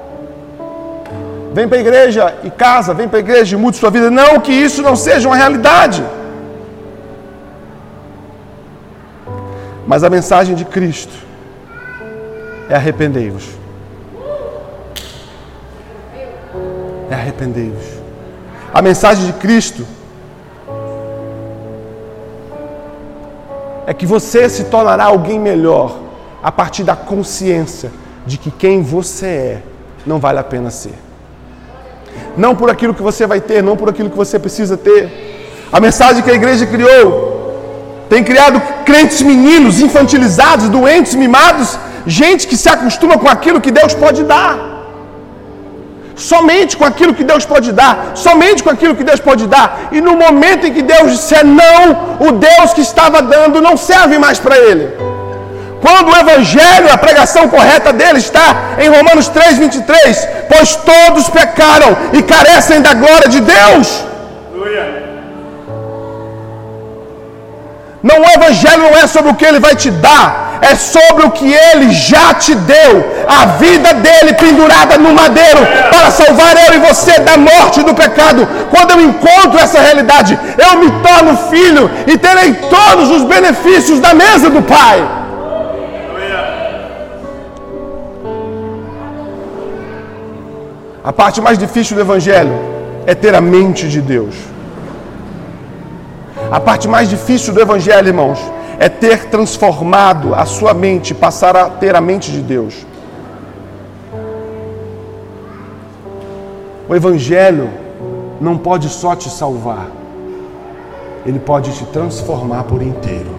Vem 1.56 1.66
para 1.66 1.78
a 1.78 1.80
igreja 1.80 2.34
e 2.44 2.50
casa, 2.50 2.92
vem 2.92 3.08
para 3.08 3.18
a 3.18 3.20
igreja 3.20 3.56
e 3.56 3.58
mude 3.58 3.78
sua 3.78 3.88
vida. 3.88 4.10
Não 4.10 4.38
que 4.40 4.52
isso 4.52 4.82
não 4.82 4.94
seja 4.94 5.26
uma 5.26 5.36
realidade. 5.36 6.04
Mas 9.86 10.04
a 10.04 10.10
mensagem 10.10 10.54
de 10.54 10.66
Cristo 10.66 11.14
é 12.68 12.74
arrependei-vos. 12.74 13.46
é 17.10 17.14
arrepender-vos. 17.14 17.86
A 18.74 18.82
mensagem 18.82 19.24
de 19.24 19.32
Cristo 19.32 19.86
é 23.86 23.94
que 23.94 24.04
você 24.04 24.46
se 24.50 24.64
tornará 24.64 25.04
alguém 25.04 25.38
melhor 25.38 25.96
a 26.42 26.52
partir 26.52 26.84
da 26.84 26.94
consciência 26.94 27.90
de 28.26 28.36
que 28.36 28.50
quem 28.50 28.82
você 28.82 29.26
é 29.26 29.62
não 30.04 30.18
vale 30.18 30.38
a 30.38 30.44
pena 30.44 30.70
ser. 30.70 31.05
Não 32.36 32.54
por 32.54 32.70
aquilo 32.70 32.94
que 32.94 33.02
você 33.02 33.26
vai 33.26 33.40
ter, 33.40 33.62
não 33.62 33.76
por 33.76 33.88
aquilo 33.88 34.10
que 34.10 34.16
você 34.16 34.38
precisa 34.38 34.76
ter. 34.76 35.68
A 35.72 35.80
mensagem 35.80 36.22
que 36.22 36.30
a 36.30 36.34
igreja 36.34 36.66
criou 36.66 37.36
tem 38.08 38.22
criado 38.22 38.60
crentes 38.84 39.20
meninos, 39.22 39.80
infantilizados, 39.80 40.68
doentes, 40.68 41.14
mimados, 41.14 41.78
gente 42.06 42.46
que 42.46 42.56
se 42.56 42.68
acostuma 42.68 43.18
com 43.18 43.28
aquilo 43.28 43.60
que 43.60 43.70
Deus 43.70 43.94
pode 43.94 44.22
dar. 44.22 44.54
Somente 46.14 46.76
com 46.76 46.84
aquilo 46.84 47.12
que 47.12 47.24
Deus 47.24 47.44
pode 47.44 47.72
dar, 47.72 48.12
somente 48.14 48.62
com 48.62 48.70
aquilo 48.70 48.94
que 48.96 49.04
Deus 49.04 49.20
pode 49.20 49.46
dar. 49.46 49.88
E 49.92 50.00
no 50.00 50.16
momento 50.16 50.66
em 50.66 50.72
que 50.72 50.82
Deus 50.82 51.12
disser 51.12 51.44
não, 51.44 52.28
o 52.28 52.32
Deus 52.32 52.72
que 52.72 52.80
estava 52.80 53.20
dando 53.20 53.60
não 53.60 53.76
serve 53.76 54.18
mais 54.18 54.38
para 54.38 54.56
ele. 54.56 55.15
Quando 55.86 56.08
o 56.10 56.16
Evangelho, 56.16 56.92
a 56.92 56.98
pregação 56.98 57.48
correta 57.48 57.92
dele 57.92 58.18
está 58.18 58.46
em 58.76 58.88
Romanos 58.88 59.28
3, 59.28 59.58
23, 59.58 60.28
pois 60.48 60.74
todos 60.74 61.28
pecaram 61.28 61.96
e 62.12 62.22
carecem 62.22 62.80
da 62.80 62.92
glória 62.92 63.28
de 63.28 63.40
Deus. 63.40 64.04
Não, 68.02 68.18
o 68.20 68.30
Evangelho 68.38 68.82
não 68.82 68.98
é 68.98 69.06
sobre 69.06 69.30
o 69.30 69.34
que 69.34 69.44
ele 69.44 69.60
vai 69.60 69.76
te 69.76 69.90
dar, 69.90 70.58
é 70.60 70.74
sobre 70.74 71.24
o 71.24 71.30
que 71.30 71.52
ele 71.52 71.92
já 71.92 72.34
te 72.34 72.56
deu. 72.56 72.92
A 73.28 73.46
vida 73.62 73.94
dele 73.94 74.32
pendurada 74.32 74.98
no 74.98 75.14
madeiro 75.14 75.60
para 75.92 76.10
salvar 76.10 76.56
eu 76.66 76.74
e 76.74 76.78
você 76.88 77.20
da 77.20 77.36
morte 77.36 77.78
e 77.78 77.84
do 77.84 77.94
pecado. 77.94 78.48
Quando 78.70 78.90
eu 78.90 79.02
encontro 79.02 79.56
essa 79.60 79.80
realidade, 79.80 80.36
eu 80.58 80.80
me 80.80 80.90
torno 81.06 81.36
filho 81.48 81.88
e 82.08 82.18
terei 82.18 82.54
todos 82.54 83.08
os 83.10 83.22
benefícios 83.22 84.00
da 84.00 84.12
mesa 84.14 84.50
do 84.50 84.62
Pai. 84.62 85.15
A 91.06 91.12
parte 91.12 91.40
mais 91.40 91.56
difícil 91.56 91.94
do 91.94 92.02
Evangelho 92.02 92.52
é 93.06 93.14
ter 93.14 93.32
a 93.32 93.40
mente 93.40 93.88
de 93.88 94.00
Deus. 94.00 94.34
A 96.50 96.58
parte 96.58 96.88
mais 96.88 97.08
difícil 97.08 97.54
do 97.54 97.60
Evangelho, 97.60 98.08
irmãos, 98.08 98.40
é 98.76 98.88
ter 98.88 99.26
transformado 99.26 100.34
a 100.34 100.44
sua 100.44 100.74
mente, 100.74 101.14
passar 101.14 101.56
a 101.56 101.70
ter 101.70 101.94
a 101.94 102.00
mente 102.00 102.32
de 102.32 102.40
Deus. 102.40 102.84
O 106.88 106.94
Evangelho 106.96 107.70
não 108.40 108.58
pode 108.58 108.88
só 108.88 109.14
te 109.14 109.30
salvar, 109.30 109.86
ele 111.24 111.38
pode 111.38 111.70
te 111.70 111.84
transformar 111.84 112.64
por 112.64 112.82
inteiro. 112.82 113.30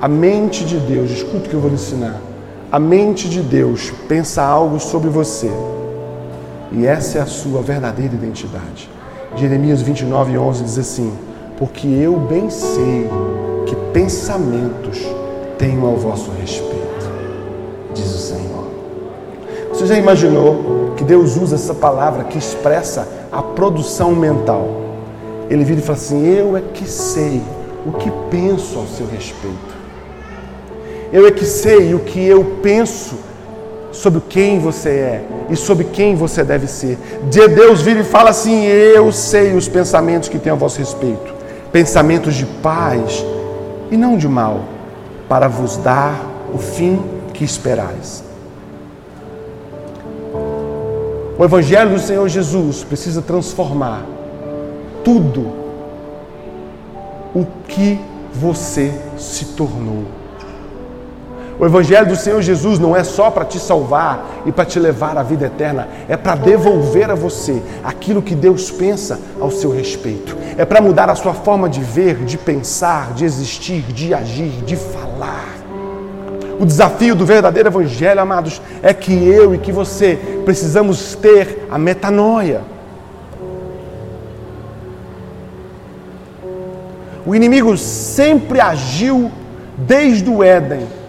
A 0.00 0.06
mente 0.06 0.64
de 0.64 0.78
Deus, 0.78 1.10
escuta 1.10 1.46
o 1.46 1.48
que 1.48 1.54
eu 1.54 1.60
vou 1.60 1.70
lhe 1.70 1.74
ensinar. 1.74 2.29
A 2.72 2.78
mente 2.78 3.28
de 3.28 3.40
Deus 3.40 3.92
pensa 4.06 4.44
algo 4.44 4.78
sobre 4.78 5.10
você. 5.10 5.50
E 6.70 6.86
essa 6.86 7.18
é 7.18 7.20
a 7.20 7.26
sua 7.26 7.60
verdadeira 7.62 8.14
identidade. 8.14 8.88
Jeremias 9.34 9.82
29, 9.82 10.38
11 10.38 10.62
diz 10.62 10.78
assim: 10.78 11.12
Porque 11.58 11.88
eu 11.88 12.16
bem 12.16 12.48
sei 12.48 13.10
que 13.66 13.74
pensamentos 13.92 15.04
tenho 15.58 15.84
ao 15.84 15.96
vosso 15.96 16.30
respeito, 16.30 17.10
diz 17.92 18.06
o 18.06 18.18
Senhor. 18.18 18.68
Você 19.70 19.86
já 19.86 19.98
imaginou 19.98 20.94
que 20.96 21.02
Deus 21.02 21.36
usa 21.36 21.56
essa 21.56 21.74
palavra 21.74 22.22
que 22.22 22.38
expressa 22.38 23.08
a 23.32 23.42
produção 23.42 24.14
mental? 24.14 24.68
Ele 25.48 25.64
vira 25.64 25.80
e 25.80 25.82
fala 25.82 25.98
assim: 25.98 26.24
Eu 26.24 26.56
é 26.56 26.60
que 26.60 26.88
sei 26.88 27.42
o 27.84 27.90
que 27.90 28.12
penso 28.30 28.78
ao 28.78 28.86
seu 28.86 29.08
respeito. 29.08 29.79
Eu 31.12 31.26
é 31.26 31.30
que 31.30 31.44
sei 31.44 31.94
o 31.94 32.00
que 32.00 32.24
eu 32.24 32.58
penso 32.62 33.16
sobre 33.92 34.20
quem 34.28 34.58
você 34.58 34.90
é 34.90 35.24
e 35.48 35.56
sobre 35.56 35.84
quem 35.84 36.14
você 36.14 36.44
deve 36.44 36.66
ser. 36.66 36.98
De 37.28 37.48
Deus 37.48 37.82
vira 37.82 38.00
e 38.00 38.04
fala 38.04 38.30
assim: 38.30 38.64
Eu 38.64 39.10
sei 39.10 39.54
os 39.54 39.68
pensamentos 39.68 40.28
que 40.28 40.38
tenho 40.38 40.54
a 40.54 40.58
vosso 40.58 40.78
respeito, 40.78 41.34
pensamentos 41.72 42.34
de 42.34 42.46
paz 42.46 43.24
e 43.90 43.96
não 43.96 44.16
de 44.16 44.28
mal, 44.28 44.60
para 45.28 45.48
vos 45.48 45.76
dar 45.76 46.14
o 46.54 46.58
fim 46.58 47.02
que 47.34 47.44
esperais. 47.44 48.22
O 51.36 51.44
Evangelho 51.44 51.90
do 51.90 51.98
Senhor 51.98 52.28
Jesus 52.28 52.84
precisa 52.84 53.22
transformar 53.22 54.04
tudo 55.02 55.50
o 57.34 57.46
que 57.66 57.98
você 58.34 58.92
se 59.16 59.46
tornou. 59.46 60.19
O 61.60 61.66
Evangelho 61.66 62.06
do 62.06 62.16
Senhor 62.16 62.40
Jesus 62.40 62.78
não 62.78 62.96
é 62.96 63.04
só 63.04 63.30
para 63.30 63.44
te 63.44 63.58
salvar 63.58 64.42
e 64.46 64.50
para 64.50 64.64
te 64.64 64.80
levar 64.80 65.18
à 65.18 65.22
vida 65.22 65.44
eterna, 65.44 65.86
é 66.08 66.16
para 66.16 66.34
devolver 66.34 67.10
a 67.10 67.14
você 67.14 67.60
aquilo 67.84 68.22
que 68.22 68.34
Deus 68.34 68.70
pensa 68.70 69.20
ao 69.38 69.50
seu 69.50 69.70
respeito. 69.70 70.34
É 70.56 70.64
para 70.64 70.80
mudar 70.80 71.10
a 71.10 71.14
sua 71.14 71.34
forma 71.34 71.68
de 71.68 71.82
ver, 71.82 72.24
de 72.24 72.38
pensar, 72.38 73.12
de 73.12 73.26
existir, 73.26 73.82
de 73.82 74.14
agir, 74.14 74.64
de 74.64 74.74
falar. 74.74 75.54
O 76.58 76.64
desafio 76.64 77.14
do 77.14 77.26
verdadeiro 77.26 77.68
Evangelho, 77.68 78.20
amados, 78.20 78.62
é 78.82 78.94
que 78.94 79.12
eu 79.12 79.54
e 79.54 79.58
que 79.58 79.70
você 79.70 80.18
precisamos 80.46 81.14
ter 81.14 81.66
a 81.70 81.76
metanoia. 81.76 82.62
O 87.26 87.34
inimigo 87.34 87.76
sempre 87.76 88.62
agiu 88.62 89.30
desde 89.76 90.30
o 90.30 90.42
Éden 90.42 90.99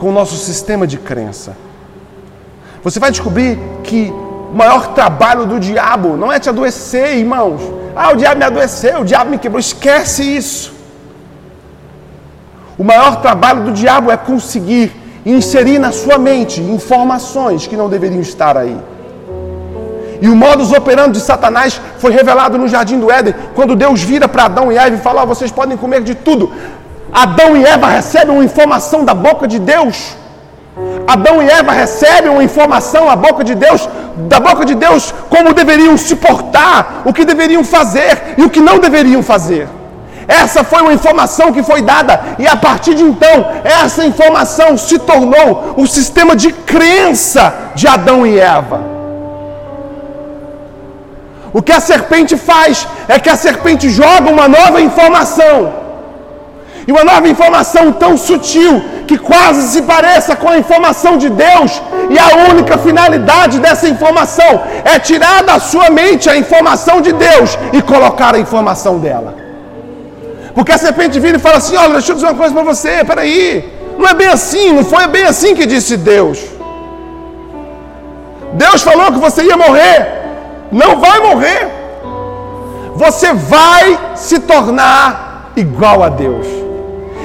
com 0.00 0.08
o 0.08 0.12
nosso 0.12 0.34
sistema 0.34 0.86
de 0.86 0.96
crença. 0.96 1.54
Você 2.82 2.98
vai 2.98 3.10
descobrir 3.10 3.58
que 3.84 4.10
o 4.50 4.56
maior 4.56 4.94
trabalho 4.94 5.44
do 5.44 5.60
diabo 5.60 6.16
não 6.16 6.32
é 6.32 6.40
te 6.40 6.48
adoecer, 6.48 7.18
irmãos. 7.18 7.60
Ah, 7.94 8.10
o 8.12 8.16
diabo 8.16 8.38
me 8.38 8.44
adoeceu, 8.44 9.02
o 9.02 9.04
diabo 9.04 9.30
me 9.30 9.38
quebrou. 9.38 9.60
Esquece 9.60 10.22
isso. 10.22 10.72
O 12.78 12.82
maior 12.82 13.20
trabalho 13.20 13.64
do 13.64 13.72
diabo 13.72 14.10
é 14.10 14.16
conseguir 14.16 14.90
inserir 15.24 15.78
na 15.78 15.92
sua 15.92 16.16
mente 16.16 16.62
informações 16.62 17.66
que 17.66 17.76
não 17.76 17.90
deveriam 17.90 18.22
estar 18.22 18.56
aí. 18.56 18.78
E 20.22 20.28
o 20.28 20.36
modus 20.36 20.72
operandi 20.72 21.18
de 21.18 21.24
Satanás 21.24 21.80
foi 21.98 22.12
revelado 22.12 22.56
no 22.56 22.68
jardim 22.68 22.98
do 22.98 23.10
Éden, 23.10 23.34
quando 23.54 23.76
Deus 23.76 24.02
vira 24.02 24.26
para 24.26 24.44
Adão 24.44 24.72
e 24.72 24.78
Eva 24.78 24.96
e 24.96 24.98
fala: 24.98 25.22
oh, 25.22 25.26
vocês 25.26 25.50
podem 25.50 25.76
comer 25.76 26.02
de 26.02 26.14
tudo, 26.14 26.50
Adão 27.12 27.56
e 27.56 27.64
Eva 27.64 27.88
recebem 27.88 28.34
uma 28.34 28.44
informação 28.44 29.04
da 29.04 29.14
boca 29.14 29.46
de 29.46 29.58
Deus. 29.58 30.16
Adão 31.06 31.42
e 31.42 31.48
Eva 31.48 31.72
recebem 31.72 32.30
uma 32.30 32.44
informação 32.44 33.06
da 33.06 33.16
boca 33.16 33.42
de 33.42 33.54
Deus, 33.54 33.88
da 34.28 34.38
boca 34.38 34.64
de 34.64 34.74
Deus, 34.74 35.12
como 35.28 35.52
deveriam 35.52 35.96
se 35.96 36.14
portar, 36.16 37.02
o 37.04 37.12
que 37.12 37.24
deveriam 37.24 37.64
fazer 37.64 38.34
e 38.38 38.42
o 38.42 38.50
que 38.50 38.60
não 38.60 38.78
deveriam 38.78 39.22
fazer. 39.22 39.68
Essa 40.28 40.62
foi 40.62 40.80
uma 40.82 40.92
informação 40.92 41.52
que 41.52 41.62
foi 41.62 41.82
dada, 41.82 42.20
e 42.38 42.46
a 42.46 42.56
partir 42.56 42.94
de 42.94 43.02
então, 43.02 43.46
essa 43.64 44.04
informação 44.04 44.78
se 44.78 44.96
tornou 45.00 45.74
o 45.76 45.86
sistema 45.88 46.36
de 46.36 46.52
crença 46.52 47.52
de 47.74 47.88
Adão 47.88 48.24
e 48.24 48.38
Eva. 48.38 48.80
O 51.52 51.60
que 51.60 51.72
a 51.72 51.80
serpente 51.80 52.36
faz 52.36 52.86
é 53.08 53.18
que 53.18 53.28
a 53.28 53.34
serpente 53.34 53.90
joga 53.90 54.30
uma 54.30 54.46
nova 54.46 54.80
informação 54.80 55.79
e 56.86 56.92
uma 56.92 57.04
nova 57.04 57.28
informação 57.28 57.92
tão 57.92 58.16
sutil 58.16 58.82
que 59.06 59.18
quase 59.18 59.68
se 59.72 59.82
pareça 59.82 60.36
com 60.36 60.48
a 60.48 60.58
informação 60.58 61.18
de 61.18 61.28
Deus, 61.28 61.82
e 62.08 62.18
a 62.18 62.50
única 62.50 62.78
finalidade 62.78 63.58
dessa 63.58 63.88
informação 63.88 64.62
é 64.84 64.98
tirar 64.98 65.42
da 65.42 65.58
sua 65.58 65.90
mente 65.90 66.28
a 66.30 66.36
informação 66.36 67.00
de 67.00 67.12
Deus 67.12 67.58
e 67.72 67.82
colocar 67.82 68.34
a 68.34 68.38
informação 68.38 68.98
dela. 68.98 69.34
Porque 70.54 70.72
a 70.72 70.78
serpente 70.78 71.18
vira 71.20 71.36
e 71.36 71.40
fala 71.40 71.56
assim: 71.56 71.76
Olha, 71.76 71.94
deixa 71.94 72.12
eu 72.12 72.16
dizer 72.16 72.26
uma 72.26 72.34
coisa 72.34 72.54
para 72.54 72.64
você, 72.64 73.04
peraí, 73.04 73.68
não 73.98 74.08
é 74.08 74.14
bem 74.14 74.28
assim, 74.28 74.72
não 74.72 74.84
foi 74.84 75.06
bem 75.06 75.24
assim 75.24 75.54
que 75.54 75.66
disse 75.66 75.96
Deus. 75.96 76.38
Deus 78.52 78.82
falou 78.82 79.12
que 79.12 79.18
você 79.18 79.42
ia 79.44 79.56
morrer, 79.56 79.96
não 80.72 80.98
vai 80.98 81.20
morrer. 81.20 81.68
Você 82.94 83.32
vai 83.32 83.98
se 84.14 84.40
tornar 84.40 85.52
igual 85.56 86.02
a 86.02 86.08
Deus. 86.08 86.59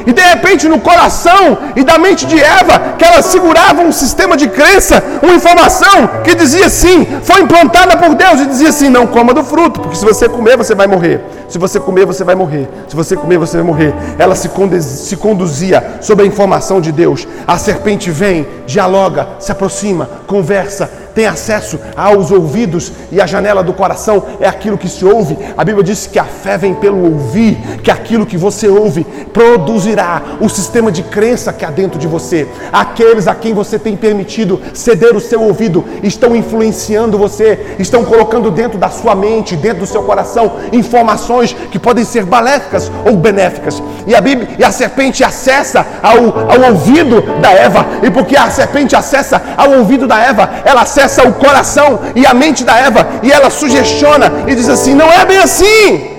E 0.06 0.14
de 0.14 0.22
repente, 0.22 0.68
no 0.68 0.80
coração 0.80 1.58
e 1.76 1.84
da 1.84 1.98
mente 1.98 2.26
de 2.26 2.42
Eva, 2.42 2.96
que 2.98 3.04
ela 3.04 3.22
segurava 3.22 3.82
um 3.82 3.92
sistema 3.92 4.38
de 4.38 4.48
crença, 4.48 5.04
uma 5.22 5.34
informação 5.34 6.22
que 6.24 6.36
dizia 6.36 6.68
assim, 6.68 7.06
foi 7.24 7.42
implantada 7.42 7.98
por 7.98 8.16
Deus 8.16 8.42
e 8.42 8.46
dizia 8.46 8.70
assim: 8.70 8.90
não 8.90 9.08
coma 9.08 9.34
do 9.34 9.44
fruto, 9.44 9.82
porque 9.82 9.96
se 9.96 10.06
você 10.06 10.30
comer, 10.30 10.58
você 10.58 10.76
vai 10.76 10.88
morrer. 10.88 11.22
Se 11.48 11.58
você 11.58 11.80
comer, 11.80 12.06
você 12.06 12.24
vai 12.24 12.36
morrer. 12.36 12.68
Se 12.88 12.96
você 12.96 13.16
comer, 13.16 13.38
você 13.38 13.58
vai 13.58 13.66
morrer. 13.66 13.94
Ela 14.18 14.36
se, 14.36 14.50
se 14.82 15.16
conduzia 15.16 15.98
sobre 16.02 16.26
a 16.26 16.28
informação 16.28 16.82
de 16.82 16.92
Deus. 16.92 17.28
A 17.48 17.58
serpente 17.58 18.10
vem, 18.12 18.48
dialoga, 18.66 19.28
se 19.40 19.52
aproxima, 19.52 20.10
conversa, 20.28 20.90
tem 21.16 21.26
acesso 21.26 21.80
aos 21.96 22.30
ouvidos 22.30 22.92
e 23.10 23.22
a 23.22 23.26
janela 23.26 23.64
do 23.64 23.72
coração 23.72 24.22
é 24.40 24.48
aquilo 24.48 24.78
que 24.78 24.90
se 24.90 25.06
ouve. 25.06 25.38
A 25.58 25.64
Bíblia 25.64 25.84
diz 25.84 26.06
que 26.06 26.20
a 26.20 26.26
fé 26.26 26.58
vem 26.58 26.76
pelo 26.76 27.02
ouvir, 27.06 27.58
que 27.82 27.90
aquilo 27.90 28.26
que 28.26 28.36
você 28.36 28.68
ouve 28.68 29.06
produzirá 29.32 30.22
o 30.42 30.50
sistema 30.50 30.92
de 30.92 31.04
crença 31.04 31.54
que 31.54 31.64
há 31.64 31.72
dentro 31.72 31.98
de 31.98 32.06
você. 32.06 32.46
Aqueles 32.72 33.28
a 33.28 33.34
quem 33.34 33.54
você 33.54 33.80
tem 33.80 33.96
permitido 33.96 34.62
ceder 34.74 35.16
o 35.16 35.22
seu 35.22 35.42
ouvido 35.42 35.86
estão 36.04 36.36
influenciando 36.36 37.18
você, 37.18 37.76
estão 37.80 38.04
colocando 38.04 38.52
dentro 38.52 38.78
da 38.78 38.90
sua 38.90 39.16
mente, 39.16 39.56
dentro 39.56 39.80
do 39.80 39.88
seu 39.88 40.04
coração, 40.04 40.58
informações 40.74 41.35
que 41.72 41.80
podem 41.80 42.04
ser 42.04 42.26
maléficas 42.26 42.92
ou 43.06 43.16
benéficas. 43.16 43.82
E 44.06 44.14
a 44.14 44.22
Bíblia 44.22 44.50
e 44.60 44.64
a 44.64 44.72
serpente 44.72 45.24
acessa 45.24 45.86
ao, 46.04 46.52
ao 46.52 46.72
ouvido 46.72 47.22
da 47.40 47.52
Eva, 47.52 47.86
e 48.04 48.12
porque 48.12 48.36
a 48.36 48.50
serpente 48.50 48.96
acessa 48.96 49.42
ao 49.58 49.72
ouvido 49.72 50.08
da 50.08 50.20
Eva, 50.20 50.50
ela 50.66 50.82
acessa 50.82 51.16
acessa 51.16 51.28
o 51.28 51.34
coração 51.34 52.00
e 52.16 52.26
a 52.26 52.34
mente 52.34 52.64
da 52.64 52.78
Eva 52.78 53.08
e 53.24 53.32
ela 53.32 53.50
sugestiona 53.50 54.32
e 54.48 54.56
diz 54.56 54.68
assim: 54.68 54.94
não 54.94 55.10
é 55.12 55.26
bem 55.26 55.38
assim. 55.38 56.12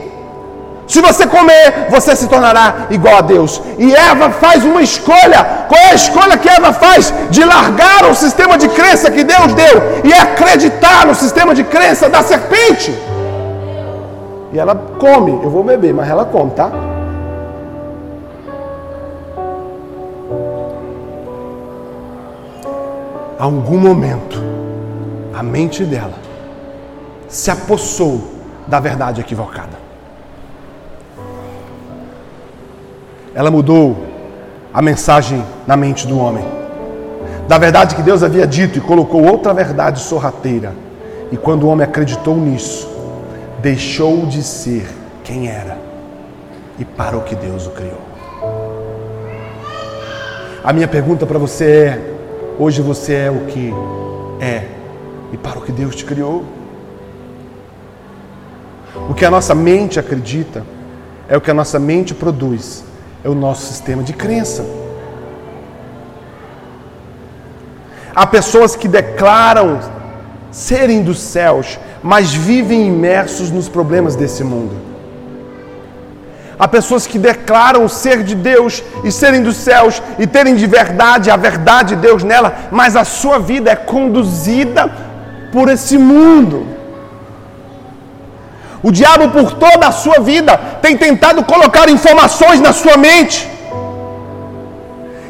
Se 0.87 1.01
você 1.01 1.27
comer, 1.27 1.89
você 1.91 2.15
se 2.15 2.29
tornará 2.29 2.87
igual 2.91 3.17
a 3.17 3.21
Deus. 3.21 3.61
E 3.77 3.93
Eva 3.93 4.31
faz 4.31 4.65
uma 4.65 4.81
escolha. 4.81 5.67
Qual 5.69 5.81
é 5.81 5.91
a 5.91 5.95
escolha 5.95 6.37
que 6.37 6.49
Eva 6.49 6.73
faz? 6.73 7.13
De 7.29 7.43
largar 7.43 8.09
o 8.09 8.15
sistema 8.15 8.57
de 8.57 8.69
crença 8.69 9.11
que 9.11 9.25
Deus 9.25 9.53
deu 9.53 10.03
e 10.05 10.15
acreditar 10.15 11.05
no 11.05 11.15
sistema 11.17 11.53
de 11.57 11.65
crença 11.65 12.09
da 12.09 12.23
serpente. 12.23 12.97
E 14.57 14.59
ela 14.59 14.75
come. 14.75 15.33
Eu 15.33 15.51
vou 15.51 15.63
beber, 15.63 15.93
mas 15.93 16.09
ela 16.09 16.25
come, 16.25 16.51
tá? 16.53 16.73
algum 23.39 23.79
momento 23.79 24.43
a 25.35 25.43
mente 25.43 25.85
dela 25.85 26.15
se 27.29 27.51
apossou 27.51 28.23
da 28.67 28.81
verdade 28.81 29.21
equivocada. 29.21 29.77
Ela 33.35 33.51
mudou 33.51 33.95
a 34.73 34.81
mensagem 34.81 35.45
na 35.67 35.77
mente 35.77 36.07
do 36.07 36.19
homem. 36.19 36.45
Da 37.47 37.59
verdade 37.59 37.95
que 37.95 38.01
Deus 38.01 38.23
havia 38.23 38.47
dito 38.47 38.79
e 38.79 38.81
colocou 38.81 39.23
outra 39.23 39.53
verdade 39.53 40.01
sorrateira. 40.01 40.73
E 41.31 41.37
quando 41.37 41.65
o 41.65 41.69
homem 41.69 41.87
acreditou 41.87 42.35
nisso, 42.37 42.96
deixou 43.61 44.27
de 44.27 44.43
ser 44.43 44.87
quem 45.25 45.49
era 45.49 45.79
e 46.79 46.85
para 46.85 47.17
o 47.17 47.23
que 47.23 47.35
Deus 47.35 47.67
o 47.67 47.71
criou. 47.71 48.01
A 50.63 50.73
minha 50.73 50.89
pergunta 50.89 51.25
para 51.27 51.39
você 51.39 51.65
é: 51.65 52.15
hoje 52.59 52.83
você 52.83 53.15
é 53.15 53.31
o 53.31 53.47
que 53.47 53.73
é 54.41 54.69
e 55.33 55.37
para 55.37 55.59
o 55.59 55.63
que 55.63 55.73
Deus 55.73 55.95
te 55.95 56.05
criou. 56.05 56.45
O 59.09 59.15
que 59.15 59.25
a 59.25 59.31
nossa 59.31 59.55
mente 59.55 60.01
acredita 60.01 60.65
é 61.29 61.37
o 61.37 61.41
que 61.41 61.51
a 61.51 61.55
nossa 61.55 61.79
mente 61.79 62.15
produz, 62.15 62.85
é 63.23 63.29
o 63.29 63.35
nosso 63.35 63.67
sistema 63.67 64.03
de 64.03 64.13
crença. 64.13 64.65
Há 68.15 68.27
pessoas 68.27 68.75
que 68.75 68.89
declaram 68.89 69.79
serem 70.51 71.03
dos 71.03 71.21
céus, 71.21 71.79
mas 72.07 72.33
vivem 72.33 72.87
imersos 72.87 73.51
nos 73.51 73.69
problemas 73.69 74.15
desse 74.15 74.45
mundo. 74.45 74.75
Há 76.57 76.69
pessoas 76.69 77.05
que 77.05 77.19
declaram 77.19 77.89
ser 77.89 78.23
de 78.23 78.37
Deus 78.37 78.81
e 79.03 79.11
serem 79.11 79.43
dos 79.43 79.57
céus 79.57 80.01
e 80.17 80.25
terem 80.25 80.55
de 80.55 80.69
verdade 80.69 81.33
a 81.33 81.37
verdade 81.37 81.97
de 81.97 82.03
Deus 82.03 82.23
nela, 82.23 82.51
mas 82.71 82.95
a 82.95 83.05
sua 83.05 83.41
vida 83.41 83.73
é 83.73 83.75
conduzida 83.75 84.89
por 85.53 85.69
esse 85.69 85.99
mundo. 85.99 86.65
O 88.85 88.93
diabo, 88.93 89.29
por 89.31 89.55
toda 89.55 89.89
a 89.89 89.93
sua 90.05 90.21
vida, 90.21 90.57
tem 90.81 90.97
tentado 90.97 91.43
colocar 91.43 91.89
informações 91.91 92.61
na 92.61 92.73
sua 92.73 92.97
mente. 92.97 93.51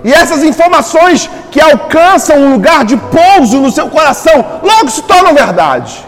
E 0.04 0.12
essas 0.12 0.42
informações 0.44 1.30
que 1.50 1.58
alcançam 1.58 2.36
um 2.36 2.52
lugar 2.52 2.84
de 2.84 2.98
pouso 2.98 3.60
no 3.60 3.72
seu 3.72 3.88
coração, 3.88 4.44
logo 4.62 4.90
se 4.90 5.02
tornam 5.04 5.32
verdade. 5.32 6.05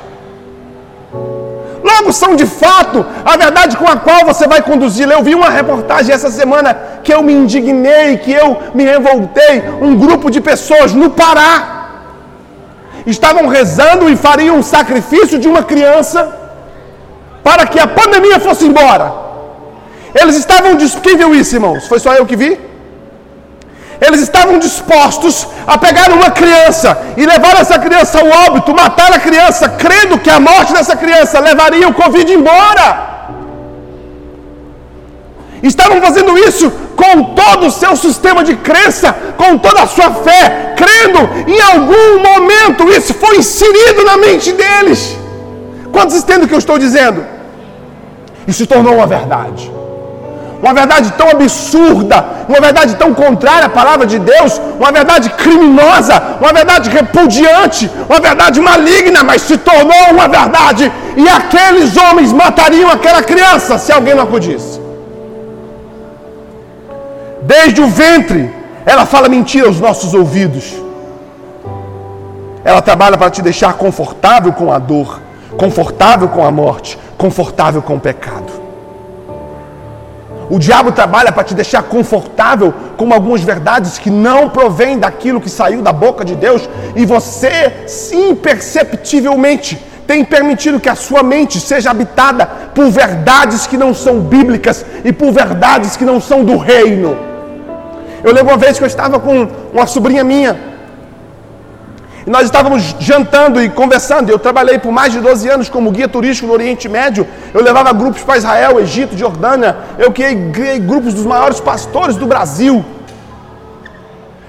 Logo 1.91 2.13
são 2.13 2.31
de 2.37 2.47
fato 2.47 2.99
a 3.25 3.37
verdade 3.45 3.77
com 3.77 3.89
a 3.95 3.97
qual 4.07 4.23
você 4.31 4.47
vai 4.53 4.61
conduzi-la. 4.71 5.15
Eu 5.15 5.23
vi 5.29 5.35
uma 5.35 5.51
reportagem 5.59 6.15
essa 6.15 6.31
semana 6.31 6.71
que 7.05 7.13
eu 7.15 7.23
me 7.23 7.33
indignei, 7.41 8.19
que 8.25 8.33
eu 8.33 8.49
me 8.75 8.85
revoltei. 8.95 9.55
Um 9.81 9.97
grupo 10.05 10.31
de 10.31 10.41
pessoas 10.41 10.93
no 10.93 11.11
Pará 11.11 11.53
estavam 13.07 13.47
rezando 13.47 14.09
e 14.11 14.17
fariam 14.17 14.57
um 14.57 14.63
sacrifício 14.63 15.39
de 15.39 15.49
uma 15.53 15.63
criança 15.63 16.21
para 17.43 17.67
que 17.67 17.79
a 17.79 17.87
pandemia 17.87 18.39
fosse 18.39 18.65
embora. 18.67 19.07
Eles 20.21 20.37
estavam 20.37 20.77
Quem 21.03 21.17
viu 21.17 21.35
isso, 21.35 21.55
irmãos? 21.57 21.87
Foi 21.87 21.99
só 21.99 22.13
eu 22.15 22.27
que 22.27 22.37
vi? 22.37 22.59
Eles 24.01 24.21
estavam 24.21 24.59
dispostos 24.59 25.47
a 25.67 25.77
pegar 25.77 26.13
uma 26.13 26.31
criança 26.31 26.97
e 27.17 27.27
levar 27.27 27.61
essa 27.61 27.79
criança 27.79 28.21
ao 28.21 28.29
óbito, 28.47 28.75
matar 28.75 29.13
a 29.13 29.19
criança, 29.19 29.69
crendo 29.69 30.19
que 30.19 30.31
a 30.31 30.39
morte 30.39 30.73
dessa 30.73 30.97
criança 30.97 31.41
levaria 31.41 31.89
o 31.89 31.95
Covid 31.95 32.33
embora. 32.33 33.09
Estavam 35.63 36.01
fazendo 36.01 36.39
isso 36.39 36.71
com 36.95 37.35
todo 37.35 37.67
o 37.67 37.71
seu 37.71 37.97
sistema 37.97 38.45
de 38.45 38.55
crença, 38.57 39.13
com 39.37 39.59
toda 39.59 39.83
a 39.83 39.87
sua 39.87 40.13
fé, 40.13 40.75
crendo 40.77 41.19
em 41.49 41.61
algum 41.61 42.23
momento 42.23 42.89
isso 42.89 43.15
foi 43.15 43.39
inserido 43.39 44.05
na 44.05 44.17
mente 44.17 44.53
deles. 44.53 45.17
Quantos 45.93 46.17
entendem 46.17 46.45
o 46.45 46.49
que 46.49 46.55
eu 46.55 46.59
estou 46.59 46.79
dizendo? 46.79 47.27
Se 48.49 48.67
tornou 48.67 48.95
uma 48.95 49.07
verdade. 49.07 49.78
Uma 50.63 50.75
verdade 50.75 51.13
tão 51.13 51.29
absurda, 51.31 52.25
uma 52.49 52.61
verdade 52.61 52.97
tão 52.97 53.15
contrária 53.15 53.67
à 53.67 53.69
palavra 53.69 54.07
de 54.07 54.19
Deus, 54.19 54.61
uma 54.79 54.91
verdade 54.91 55.31
criminosa, 55.31 56.21
uma 56.41 56.53
verdade 56.53 56.91
repudiante, 56.91 57.89
uma 58.09 58.19
verdade 58.19 58.61
maligna, 58.61 59.23
mas 59.23 59.43
se 59.43 59.57
tornou 59.57 60.11
uma 60.11 60.27
verdade. 60.27 60.91
E 61.17 61.29
aqueles 61.29 61.97
homens 61.97 62.33
matariam 62.33 62.91
aquela 62.91 63.23
criança 63.23 63.79
se 63.79 63.93
alguém 63.93 64.15
não 64.15 64.25
acudisse. 64.25 64.81
Desde 67.43 67.81
o 67.81 67.87
ventre, 67.87 68.53
ela 68.85 69.07
fala 69.07 69.29
mentira 69.29 69.69
aos 69.69 69.81
nossos 69.81 70.13
ouvidos. 70.13 70.75
Ela 72.65 72.83
trabalha 72.83 73.17
para 73.17 73.31
te 73.31 73.41
deixar 73.41 73.75
confortável 73.75 74.53
com 74.53 74.73
a 74.73 74.79
dor, 74.79 75.21
confortável 75.57 76.29
com 76.29 76.45
a 76.45 76.51
morte, 76.51 76.99
confortável 77.17 77.81
com 77.81 77.95
o 77.95 78.01
pecado. 78.01 78.68
O 80.51 80.59
diabo 80.59 80.93
trabalha 80.93 81.31
para 81.31 81.45
te 81.45 81.55
deixar 81.55 81.83
confortável 81.83 82.73
com 82.97 83.13
algumas 83.13 83.43
verdades 83.43 83.99
que 83.99 84.11
não 84.11 84.49
provêm 84.49 84.99
daquilo 84.99 85.41
que 85.41 85.51
saiu 85.51 85.83
da 85.83 85.93
boca 85.93 86.25
de 86.25 86.35
Deus 86.35 86.69
e 86.97 87.05
você, 87.05 87.73
imperceptivelmente, 88.13 89.79
tem 90.07 90.25
permitido 90.25 90.81
que 90.81 90.89
a 90.89 90.95
sua 90.95 91.23
mente 91.23 91.61
seja 91.61 91.91
habitada 91.91 92.47
por 92.75 92.91
verdades 92.91 93.67
que 93.67 93.77
não 93.77 93.93
são 93.93 94.21
bíblicas 94.21 94.85
e 95.05 95.13
por 95.13 95.31
verdades 95.31 95.99
que 95.99 96.05
não 96.05 96.19
são 96.19 96.43
do 96.43 96.57
reino. 96.57 97.15
Eu 98.25 98.33
lembro 98.33 98.53
uma 98.53 98.57
vez 98.57 98.79
que 98.79 98.85
eu 98.85 98.87
estava 98.87 99.21
com 99.21 99.47
uma 99.73 99.87
sobrinha 99.87 100.25
minha. 100.25 100.59
E 102.29 102.31
nós 102.31 102.45
estávamos 102.45 102.95
jantando 103.01 103.59
e 103.59 103.71
conversando. 103.71 104.29
Eu 104.29 104.39
trabalhei 104.39 104.79
por 104.79 104.93
mais 104.93 105.11
de 105.15 105.19
12 105.19 105.49
anos 105.49 105.71
como 105.71 105.91
guia 105.91 106.07
turístico 106.07 106.47
no 106.47 106.53
Oriente 106.53 106.87
Médio. 106.87 107.27
Eu 107.55 107.63
levava 107.63 107.91
grupos 107.91 108.23
para 108.23 108.37
Israel, 108.37 108.79
Egito, 108.79 109.17
Jordânia. 109.17 109.75
Eu 109.99 110.13
criei 110.13 110.79
grupos 110.79 111.15
dos 111.15 111.25
maiores 111.25 111.59
pastores 111.59 112.17
do 112.17 112.27
Brasil. 112.27 112.85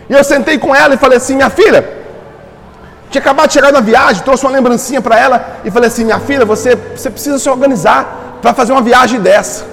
E 0.09 0.13
eu 0.13 0.21
sentei 0.25 0.57
com 0.57 0.75
ela 0.75 0.93
e 0.95 0.97
falei 0.97 1.19
assim: 1.19 1.37
minha 1.37 1.49
filha, 1.49 1.81
tinha 3.09 3.21
acabado 3.21 3.47
de 3.47 3.53
chegar 3.53 3.71
na 3.71 3.79
viagem, 3.79 4.23
trouxe 4.23 4.45
uma 4.45 4.51
lembrancinha 4.51 5.01
para 5.01 5.17
ela 5.17 5.61
e 5.63 5.71
falei 5.71 5.87
assim: 5.87 6.03
minha 6.03 6.19
filha, 6.19 6.43
você, 6.43 6.75
você 6.75 7.09
precisa 7.09 7.39
se 7.39 7.49
organizar 7.49 8.39
para 8.41 8.53
fazer 8.53 8.73
uma 8.73 8.81
viagem 8.81 9.21
dessa. 9.21 9.63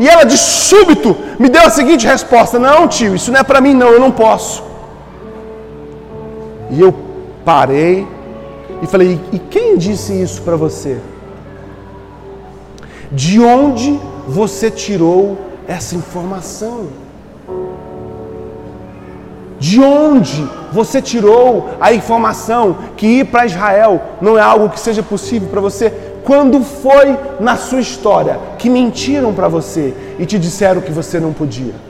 E 0.00 0.08
ela 0.08 0.24
de 0.24 0.36
súbito 0.36 1.16
me 1.38 1.48
deu 1.48 1.62
a 1.62 1.70
seguinte 1.70 2.08
resposta: 2.08 2.58
Não, 2.58 2.88
tio, 2.88 3.14
isso 3.14 3.30
não 3.30 3.38
é 3.38 3.44
para 3.44 3.60
mim, 3.60 3.72
não, 3.72 3.90
eu 3.90 4.00
não 4.00 4.10
posso. 4.10 4.69
E 6.70 6.80
eu 6.80 6.94
parei 7.44 8.06
e 8.82 8.86
falei: 8.86 9.20
E 9.32 9.38
quem 9.38 9.76
disse 9.76 10.12
isso 10.12 10.42
para 10.42 10.56
você? 10.56 10.98
De 13.10 13.40
onde 13.40 13.98
você 14.26 14.70
tirou 14.70 15.36
essa 15.66 15.96
informação? 15.96 16.88
De 19.58 19.80
onde 19.80 20.48
você 20.72 21.02
tirou 21.02 21.70
a 21.80 21.92
informação 21.92 22.76
que 22.96 23.06
ir 23.06 23.26
para 23.26 23.44
Israel 23.44 24.00
não 24.20 24.38
é 24.38 24.40
algo 24.40 24.70
que 24.70 24.80
seja 24.80 25.02
possível 25.02 25.48
para 25.48 25.60
você? 25.60 25.92
Quando 26.24 26.62
foi 26.62 27.18
na 27.40 27.56
sua 27.56 27.80
história 27.80 28.38
que 28.56 28.70
mentiram 28.70 29.34
para 29.34 29.48
você 29.48 29.92
e 30.18 30.24
te 30.24 30.38
disseram 30.38 30.80
que 30.80 30.92
você 30.92 31.18
não 31.18 31.32
podia? 31.32 31.89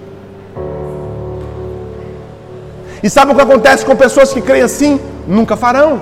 E 3.03 3.09
sabe 3.09 3.33
o 3.33 3.35
que 3.35 3.41
acontece 3.41 3.85
com 3.85 3.97
pessoas 3.97 4.33
que 4.33 4.41
creem 4.41 4.63
assim? 4.63 5.01
Nunca 5.27 5.57
farão. 5.57 6.01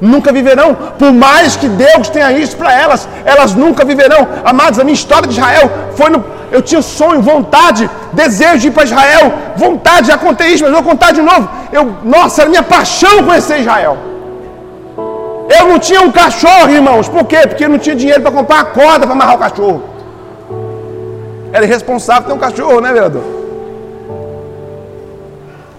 Nunca 0.00 0.32
viverão. 0.32 0.76
Por 0.98 1.12
mais 1.12 1.56
que 1.56 1.68
Deus 1.68 2.08
tenha 2.08 2.30
isso 2.32 2.56
para 2.56 2.72
elas, 2.72 3.08
elas 3.24 3.54
nunca 3.54 3.84
viverão. 3.84 4.28
Amados, 4.44 4.78
a 4.78 4.84
minha 4.84 4.94
história 4.94 5.26
de 5.26 5.34
Israel 5.34 5.70
foi 5.96 6.10
no. 6.10 6.24
Eu 6.50 6.62
tinha 6.62 6.80
sonho, 6.80 7.20
vontade, 7.20 7.88
desejo 8.12 8.58
de 8.58 8.68
ir 8.68 8.70
para 8.70 8.84
Israel, 8.84 9.32
vontade, 9.56 10.08
já 10.08 10.16
contei 10.16 10.48
isso, 10.48 10.64
mas 10.64 10.72
vou 10.72 10.82
contar 10.82 11.12
de 11.12 11.20
novo. 11.20 11.48
Eu, 11.70 11.96
nossa, 12.04 12.42
era 12.42 12.50
minha 12.50 12.62
paixão 12.62 13.22
conhecer 13.22 13.60
Israel. 13.60 13.98
Eu 15.58 15.68
não 15.68 15.78
tinha 15.78 16.00
um 16.00 16.10
cachorro, 16.10 16.70
irmãos. 16.70 17.08
Por 17.08 17.24
quê? 17.24 17.46
Porque 17.46 17.64
eu 17.64 17.68
não 17.68 17.78
tinha 17.78 17.96
dinheiro 17.96 18.22
para 18.22 18.30
comprar 18.30 18.56
uma 18.56 18.64
corda 18.66 19.06
para 19.06 19.12
amarrar 19.12 19.34
o 19.34 19.38
cachorro. 19.38 19.82
Era 21.52 21.64
irresponsável 21.64 22.28
ter 22.28 22.32
um 22.34 22.38
cachorro, 22.38 22.80
né, 22.80 22.92
vereador? 22.92 23.22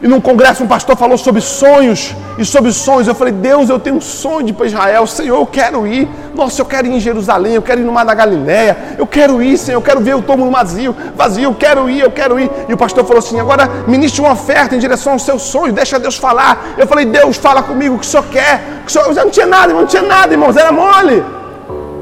E 0.01 0.07
num 0.07 0.21
congresso 0.21 0.63
um 0.63 0.67
pastor 0.67 0.95
falou 0.95 1.17
sobre 1.17 1.41
sonhos 1.41 2.15
e 2.37 2.45
sobre 2.45 2.71
sonhos. 2.71 3.05
Eu 3.05 3.15
falei, 3.15 3.33
Deus, 3.33 3.69
eu 3.69 3.77
tenho 3.77 3.97
um 3.97 4.01
sonho 4.01 4.43
de 4.43 4.51
ir 4.51 4.53
para 4.53 4.65
Israel. 4.65 5.05
Senhor, 5.05 5.37
eu 5.37 5.45
quero 5.45 5.85
ir. 5.85 6.07
Nossa, 6.33 6.61
eu 6.61 6.65
quero 6.65 6.87
ir 6.87 6.95
em 6.95 6.99
Jerusalém, 7.01 7.55
eu 7.55 7.61
quero 7.61 7.81
ir 7.81 7.83
no 7.83 7.91
Mar 7.91 8.05
da 8.05 8.13
Galileia. 8.13 8.95
Eu 8.97 9.05
quero 9.05 9.43
ir, 9.43 9.57
Senhor, 9.57 9.77
eu 9.77 9.81
quero 9.81 9.99
ver 9.99 10.15
o 10.15 10.21
túmulo 10.21 10.49
vazio, 10.51 10.95
vazio, 11.17 11.43
eu 11.43 11.53
quero 11.53 11.89
ir, 11.89 11.99
eu 11.99 12.11
quero 12.11 12.39
ir. 12.39 12.49
E 12.69 12.73
o 12.73 12.77
pastor 12.77 13.03
falou 13.03 13.19
assim: 13.19 13.41
agora 13.41 13.69
ministre 13.87 14.21
uma 14.21 14.31
oferta 14.31 14.73
em 14.73 14.79
direção 14.79 15.13
ao 15.13 15.19
seu 15.19 15.37
sonho, 15.37 15.73
deixa 15.73 15.99
Deus 15.99 16.15
falar. 16.15 16.75
Eu 16.77 16.87
falei, 16.87 17.03
Deus, 17.03 17.35
fala 17.35 17.61
comigo 17.61 17.95
o 17.95 17.99
que 17.99 18.05
o 18.05 18.09
Senhor 18.09 18.25
quer. 18.27 18.61
O 18.87 18.89
senhor... 18.89 19.07
Eu 19.07 19.13
não 19.25 19.29
tinha 19.29 19.45
nada, 19.45 19.67
irmão, 19.67 19.81
não 19.81 19.87
tinha 19.87 20.03
nada, 20.03 20.33
irmãos, 20.33 20.55
era 20.55 20.71
mole. 20.71 21.21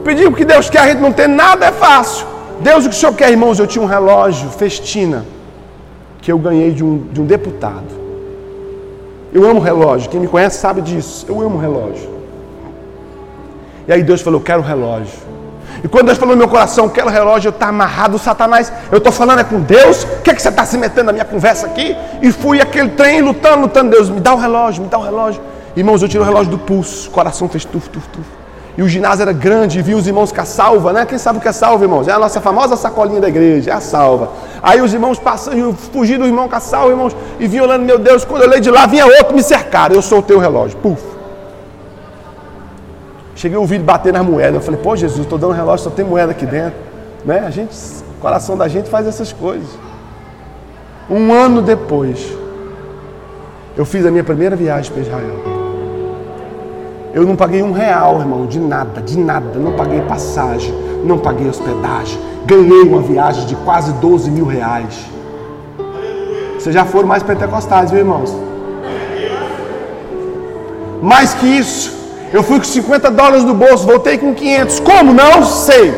Pedir 0.04 0.28
o 0.28 0.34
que 0.34 0.46
Deus 0.46 0.70
quer, 0.70 0.82
a 0.82 0.88
gente 0.88 1.02
não 1.02 1.12
tem 1.12 1.28
nada, 1.28 1.66
é 1.66 1.72
fácil. 1.72 2.28
Deus, 2.60 2.86
o 2.86 2.90
que 2.90 2.96
o 2.96 3.00
Senhor 3.00 3.14
quer, 3.14 3.32
irmãos? 3.32 3.58
Eu 3.58 3.66
tinha 3.66 3.84
um 3.84 3.88
relógio, 3.88 4.50
festina 4.52 5.37
que 6.22 6.32
eu 6.32 6.38
ganhei 6.38 6.72
de 6.72 6.84
um, 6.84 6.98
de 7.12 7.22
um 7.22 7.26
deputado. 7.26 8.08
Eu 9.34 9.50
amo 9.50 9.60
relógio, 9.60 10.10
quem 10.10 10.20
me 10.20 10.28
conhece 10.28 10.58
sabe 10.58 10.82
disso. 10.82 11.26
Eu 11.28 11.42
amo 11.42 11.58
relógio. 11.58 12.18
E 13.88 13.94
aí 13.94 14.04
Deus 14.04 14.22
falou: 14.22 14.40
Eu 14.40 14.44
quero 14.44 14.62
relógio. 14.62 15.28
E 15.84 15.88
quando 15.88 16.08
Deus 16.08 16.18
falou 16.18 16.36
no 16.36 16.40
meu 16.40 16.48
coração, 16.48 16.90
quero 16.90 17.10
relógio, 17.10 17.50
eu 17.50 17.52
estou 17.52 17.66
tá 17.66 17.68
amarrado, 17.68 18.18
Satanás. 18.18 18.72
Eu 18.92 18.98
estou 18.98 19.12
falando 19.12 19.40
é 19.40 19.44
com 19.44 19.62
Deus. 19.62 20.04
O 20.04 20.22
que, 20.22 20.32
é 20.32 20.34
que 20.34 20.42
você 20.42 20.50
está 20.50 20.66
se 20.66 20.78
metendo 20.78 21.06
na 21.06 21.14
minha 21.14 21.26
conversa 21.26 21.68
aqui? 21.68 21.96
E 22.22 22.32
fui 22.32 22.60
aquele 22.60 22.90
trem 22.90 23.22
lutando, 23.22 23.62
lutando. 23.62 23.92
Deus, 23.92 24.10
me 24.10 24.20
dá 24.20 24.34
o 24.34 24.38
relógio, 24.38 24.84
me 24.84 24.90
dá 24.90 24.98
o 24.98 25.04
relógio. 25.04 25.42
Irmãos, 25.76 26.02
eu 26.02 26.10
tiro 26.10 26.24
o 26.24 26.26
relógio 26.26 26.50
do 26.50 26.58
pulso. 26.58 27.10
O 27.10 27.12
coração 27.12 27.48
fez 27.48 27.64
tuf, 27.64 27.90
tuf, 27.90 28.08
tuf. 28.10 28.28
E 28.78 28.84
o 28.84 28.88
ginásio 28.88 29.24
era 29.24 29.34
grande, 29.34 29.80
e 29.80 29.82
vi 29.82 29.96
os 29.96 30.06
irmãos 30.06 30.32
com 30.32 30.40
a 30.40 30.46
salva, 30.46 30.94
né? 30.94 31.04
Quem 31.04 31.18
sabe 31.18 31.40
o 31.40 31.42
que 31.42 31.48
é 31.48 31.52
salva, 31.52 31.84
irmãos? 31.84 32.08
É 32.08 32.12
a 32.12 32.20
nossa 32.20 32.40
famosa 32.40 32.78
sacolinha 32.78 33.20
da 33.20 33.28
igreja, 33.28 33.72
é 33.72 33.74
a 33.74 33.80
salva. 33.80 34.30
Aí 34.62 34.80
os 34.80 34.94
irmãos 34.94 35.18
passando, 35.18 35.74
fugi 35.92 36.16
do 36.16 36.26
irmão 36.26 36.48
com 36.48 36.56
a 36.56 36.60
salva, 36.60 36.92
irmãos, 36.92 37.16
e 37.40 37.48
vi 37.48 37.60
olhando, 37.60 37.84
meu 37.84 37.98
Deus, 37.98 38.24
quando 38.24 38.44
eu 38.44 38.48
olhei 38.48 38.62
de 38.62 38.70
lá, 38.70 38.86
vinha 38.86 39.08
outro 39.08 39.34
me 39.34 39.42
cercar. 39.42 39.92
Eu 39.92 40.02
soltei 40.02 40.36
o 40.36 40.40
relógio, 40.40 40.78
puf. 40.78 41.02
Cheguei 43.36 43.58
a 43.58 43.60
ouvir 43.60 43.80
bater 43.80 44.14
nas 44.14 44.24
moedas. 44.24 44.56
Eu 44.56 44.62
falei, 44.62 44.80
pô, 44.80 44.96
Jesus, 44.96 45.22
estou 45.22 45.40
dando 45.40 45.54
relógio, 45.54 45.84
só 45.84 45.90
tem 45.90 46.06
moeda 46.06 46.32
aqui 46.32 46.46
dentro. 46.46 46.78
Né? 47.26 47.40
A 47.40 47.50
gente, 47.50 47.76
o 47.76 48.22
coração 48.22 48.56
da 48.56 48.68
gente 48.68 48.90
faz 48.90 49.08
essas 49.08 49.34
coisas. 49.34 49.68
Um 51.10 51.34
ano 51.34 51.64
depois, 51.64 52.32
eu 53.76 53.86
fiz 53.86 54.06
a 54.06 54.12
minha 54.12 54.24
primeira 54.24 54.56
viagem 54.56 54.92
para 54.92 55.02
Israel. 55.02 55.57
Eu 57.14 57.26
não 57.26 57.36
paguei 57.36 57.62
um 57.62 57.72
real, 57.72 58.20
irmão, 58.20 58.46
de 58.46 58.60
nada, 58.60 59.02
de 59.02 59.18
nada. 59.18 59.58
Não 59.58 59.74
paguei 59.74 60.02
passagem, 60.02 60.74
não 61.04 61.18
paguei 61.18 61.48
hospedagem. 61.50 62.20
Ganhei 62.46 62.82
uma 62.84 63.02
viagem 63.02 63.46
de 63.46 63.56
quase 63.56 63.92
12 63.94 64.30
mil 64.32 64.46
reais. 64.46 65.06
Vocês 66.58 66.74
já 66.74 66.86
foram 66.86 67.08
mais 67.08 67.24
pentecostais, 67.24 67.92
viu, 67.92 68.00
irmãos? 68.00 68.36
Mais 71.02 71.34
que 71.34 71.46
isso, 71.46 71.96
eu 72.34 72.44
fui 72.44 72.58
com 72.58 72.66
50 72.66 73.12
dólares 73.12 73.44
no 73.44 73.54
bolso, 73.54 73.86
voltei 73.86 74.18
com 74.18 74.34
500. 74.34 74.80
Como? 74.80 75.14
Não 75.14 75.44
sei. 75.44 75.94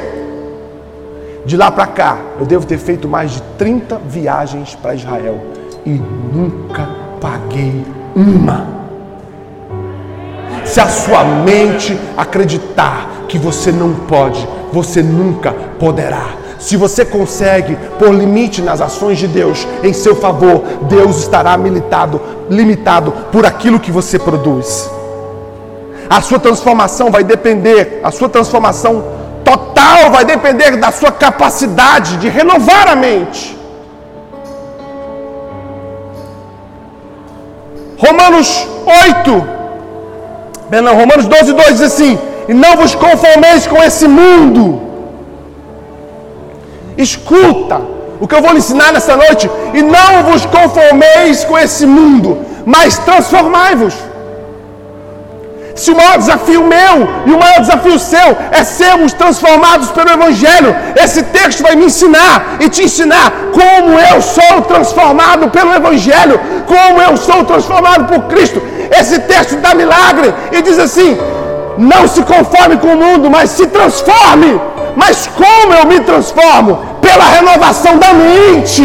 De 1.45 1.57
lá 1.57 1.71
para 1.71 1.87
cá, 1.87 2.17
eu 2.39 2.45
devo 2.45 2.65
ter 2.65 2.77
feito 2.77 3.07
mais 3.07 3.31
de 3.31 3.41
30 3.57 3.99
viagens 4.07 4.75
para 4.75 4.93
Israel 4.93 5.39
e 5.85 5.99
nunca 6.31 6.87
paguei 7.19 7.83
uma 8.15 8.78
se 10.79 10.81
a 10.81 10.87
sua 10.87 11.23
mente 11.25 11.99
acreditar 12.15 13.25
que 13.27 13.37
você 13.37 13.69
não 13.69 13.93
pode, 13.93 14.47
você 14.71 15.03
nunca 15.03 15.51
poderá. 15.77 16.27
Se 16.57 16.77
você 16.77 17.03
consegue 17.03 17.77
pôr 17.97 18.13
limite 18.13 18.61
nas 18.61 18.79
ações 18.79 19.17
de 19.17 19.27
Deus 19.27 19.67
em 19.83 19.91
seu 19.91 20.15
favor, 20.15 20.63
Deus 20.83 21.17
estará 21.17 21.57
limitado, 21.57 22.21
limitado 22.49 23.11
por 23.29 23.45
aquilo 23.45 23.77
que 23.77 23.91
você 23.91 24.17
produz. 24.17 24.89
A 26.09 26.21
sua 26.21 26.39
transformação 26.39 27.11
vai 27.11 27.25
depender, 27.25 27.99
a 28.01 28.09
sua 28.09 28.29
transformação 28.29 29.03
total 29.43 30.11
vai 30.11 30.23
depender 30.23 30.77
da 30.77 30.93
sua 30.93 31.11
capacidade 31.11 32.15
de 32.17 32.29
renovar 32.29 32.87
a 32.87 32.95
mente. 32.95 33.57
Romanos 37.97 38.65
8, 38.85 39.58
Perdão, 40.69 40.95
Romanos 40.95 41.25
12, 41.25 41.53
2 41.53 41.67
diz 41.67 41.81
assim: 41.81 42.19
E 42.47 42.53
não 42.53 42.77
vos 42.77 42.93
conformeis 42.95 43.65
com 43.65 43.81
esse 43.81 44.07
mundo. 44.07 44.81
Escuta 46.97 47.81
o 48.19 48.27
que 48.27 48.35
eu 48.35 48.41
vou 48.41 48.51
lhe 48.51 48.59
ensinar 48.59 48.91
nessa 48.91 49.15
noite. 49.15 49.49
E 49.73 49.81
não 49.81 50.23
vos 50.29 50.45
conformeis 50.45 51.43
com 51.43 51.57
esse 51.57 51.85
mundo, 51.85 52.45
mas 52.65 52.97
transformai-vos. 52.99 53.95
Se 55.75 55.91
o 55.91 55.95
maior 55.95 56.17
desafio 56.17 56.61
meu 56.61 56.95
e 57.25 57.31
o 57.31 57.39
maior 57.39 57.61
desafio 57.61 57.97
seu 57.97 58.35
é 58.51 58.63
sermos 58.65 59.13
transformados 59.13 59.89
pelo 59.91 60.09
Evangelho, 60.09 60.75
esse 61.03 61.23
texto 61.23 61.63
vai 61.63 61.75
me 61.75 61.85
ensinar 61.85 62.57
e 62.59 62.67
te 62.67 62.83
ensinar 62.83 63.31
como 63.53 63.97
eu 63.97 64.21
sou 64.21 64.61
transformado 64.63 65.49
pelo 65.49 65.73
Evangelho, 65.73 66.37
como 66.67 67.01
eu 67.01 67.15
sou 67.15 67.45
transformado 67.45 68.07
por 68.11 68.23
Cristo. 68.27 68.61
Esse 68.91 69.19
texto 69.19 69.57
dá 69.57 69.73
milagre 69.73 70.33
e 70.51 70.61
diz 70.61 70.79
assim: 70.79 71.17
não 71.77 72.07
se 72.07 72.21
conforme 72.23 72.77
com 72.77 72.87
o 72.87 72.97
mundo, 72.97 73.29
mas 73.29 73.51
se 73.51 73.67
transforme. 73.67 74.59
Mas 74.95 75.27
como 75.27 75.73
eu 75.73 75.85
me 75.85 75.99
transformo? 76.01 76.77
Pela 77.01 77.23
renovação 77.23 77.97
da 77.97 78.13
mente. 78.13 78.83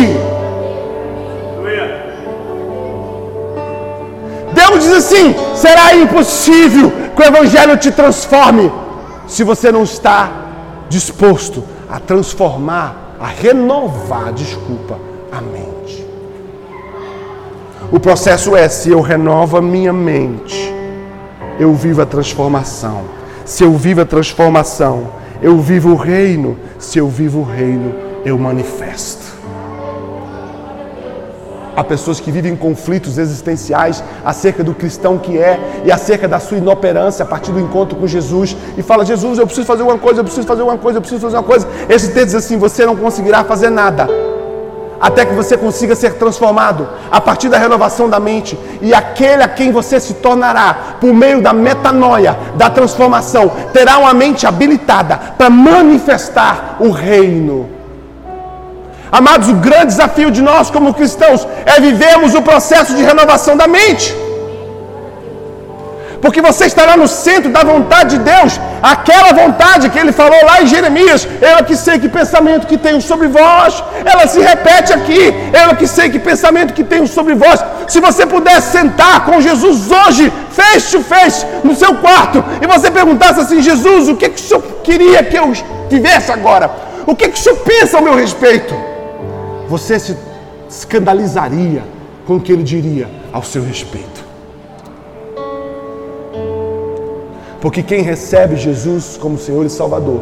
Deus 4.52 4.84
diz 4.84 4.92
assim: 4.92 5.34
será 5.54 5.94
impossível 5.94 6.92
que 7.16 7.22
o 7.22 7.26
Evangelho 7.26 7.76
te 7.76 7.90
transforme 7.90 8.72
se 9.26 9.42
você 9.42 9.72
não 9.72 9.82
está 9.82 10.30
disposto 10.88 11.64
a 11.90 11.98
transformar, 11.98 13.16
a 13.20 13.26
renovar, 13.26 14.32
desculpa, 14.32 14.98
a 15.32 15.40
mente. 15.40 15.73
O 17.94 18.00
processo 18.00 18.57
é: 18.57 18.68
se 18.68 18.90
eu 18.90 19.00
renovo 19.00 19.57
a 19.57 19.62
minha 19.62 19.92
mente, 19.92 20.74
eu 21.61 21.72
vivo 21.74 22.02
a 22.02 22.04
transformação. 22.04 23.02
Se 23.44 23.62
eu 23.62 23.72
vivo 23.74 24.00
a 24.00 24.04
transformação, 24.04 25.07
eu 25.40 25.61
vivo 25.61 25.90
o 25.90 25.94
reino. 25.94 26.59
Se 26.76 26.98
eu 26.98 27.09
vivo 27.09 27.38
o 27.38 27.44
reino, 27.44 27.94
eu 28.24 28.37
manifesto. 28.37 29.22
Há 31.76 31.85
pessoas 31.85 32.18
que 32.18 32.33
vivem 32.33 32.57
conflitos 32.57 33.16
existenciais 33.16 34.02
acerca 34.24 34.64
do 34.64 34.74
cristão 34.74 35.16
que 35.16 35.38
é 35.38 35.83
e 35.85 35.92
acerca 35.92 36.26
da 36.26 36.40
sua 36.40 36.59
inoperância 36.59 37.22
a 37.22 37.26
partir 37.26 37.52
do 37.52 37.61
encontro 37.61 37.96
com 37.96 38.09
Jesus 38.09 38.57
e 38.76 38.83
fala: 38.83 39.07
Jesus, 39.07 39.38
eu 39.38 39.46
preciso 39.46 39.68
fazer 39.68 39.85
uma 39.85 39.98
coisa, 39.98 40.18
eu 40.18 40.24
preciso 40.24 40.48
fazer 40.48 40.62
uma 40.62 40.76
coisa, 40.76 40.98
eu 40.98 41.00
preciso 41.00 41.20
fazer 41.20 41.37
uma 41.37 41.44
coisa. 41.44 41.68
Esse 41.88 42.09
texto 42.09 42.26
diz 42.26 42.35
assim: 42.35 42.59
você 42.59 42.85
não 42.85 42.96
conseguirá 42.96 43.44
fazer 43.44 43.70
nada 43.70 44.34
até 45.04 45.26
que 45.26 45.34
você 45.34 45.54
consiga 45.54 45.94
ser 45.94 46.14
transformado 46.14 46.88
a 47.12 47.20
partir 47.20 47.50
da 47.50 47.58
renovação 47.58 48.08
da 48.08 48.18
mente 48.18 48.58
e 48.80 48.94
aquele 48.94 49.42
a 49.42 49.48
quem 49.48 49.70
você 49.70 50.00
se 50.00 50.14
tornará 50.14 50.96
por 50.98 51.12
meio 51.12 51.42
da 51.42 51.52
metanoia, 51.52 52.34
da 52.54 52.70
transformação, 52.70 53.52
terá 53.70 53.98
uma 53.98 54.14
mente 54.14 54.46
habilitada 54.46 55.20
para 55.36 55.50
manifestar 55.50 56.76
o 56.80 56.90
reino. 56.90 57.68
Amados, 59.12 59.50
o 59.50 59.56
grande 59.56 59.88
desafio 59.88 60.30
de 60.30 60.40
nós 60.40 60.70
como 60.70 60.94
cristãos 60.94 61.46
é 61.66 61.78
vivermos 61.78 62.34
o 62.34 62.40
processo 62.40 62.94
de 62.94 63.02
renovação 63.02 63.58
da 63.58 63.68
mente. 63.68 64.23
Porque 66.24 66.40
você 66.40 66.64
estará 66.64 66.96
no 66.96 67.06
centro 67.06 67.50
da 67.50 67.62
vontade 67.62 68.16
de 68.16 68.24
Deus, 68.24 68.58
aquela 68.82 69.34
vontade 69.34 69.90
que 69.90 69.98
ele 69.98 70.10
falou 70.10 70.42
lá 70.42 70.62
em 70.62 70.66
Jeremias. 70.66 71.28
Eu 71.38 71.62
que 71.62 71.76
sei 71.76 71.98
que 71.98 72.08
pensamento 72.08 72.66
que 72.66 72.78
tenho 72.78 72.98
sobre 72.98 73.28
vós, 73.28 73.84
ela 74.06 74.26
se 74.26 74.40
repete 74.40 74.90
aqui. 74.90 75.34
Eu 75.52 75.76
que 75.76 75.87
sei 75.87 76.08
que 76.08 76.18
pensamento 76.18 76.72
que 76.72 76.82
tenho 76.82 77.06
sobre 77.06 77.34
vós. 77.34 77.62
Se 77.87 78.00
você 78.00 78.24
pudesse 78.24 78.72
sentar 78.72 79.26
com 79.26 79.38
Jesus 79.38 79.90
hoje, 79.90 80.32
face 80.48 80.96
to 80.96 81.02
face, 81.02 81.44
no 81.62 81.74
seu 81.76 81.94
quarto, 81.96 82.42
e 82.62 82.66
você 82.66 82.90
perguntasse 82.90 83.40
assim: 83.40 83.60
Jesus, 83.60 84.08
o 84.08 84.16
que, 84.16 84.30
que 84.30 84.40
o 84.40 84.42
senhor 84.42 84.62
queria 84.82 85.22
que 85.22 85.37
eu 85.37 85.52
vivesse 85.90 86.32
agora? 86.32 86.70
O 87.06 87.14
que, 87.14 87.28
que 87.28 87.38
o 87.38 87.42
senhor 87.42 87.56
pensa 87.56 87.98
ao 87.98 88.02
meu 88.02 88.14
respeito? 88.14 88.74
Você 89.68 89.98
se 89.98 90.16
escandalizaria 90.70 91.82
com 92.26 92.37
o 92.37 92.40
que 92.40 92.50
ele 92.50 92.62
diria 92.62 93.10
ao 93.30 93.42
seu 93.42 93.62
respeito. 93.62 94.23
Porque 97.64 97.83
quem 97.83 98.03
recebe 98.03 98.57
Jesus 98.57 99.16
como 99.16 99.38
Senhor 99.38 99.64
e 99.64 99.70
Salvador 99.70 100.20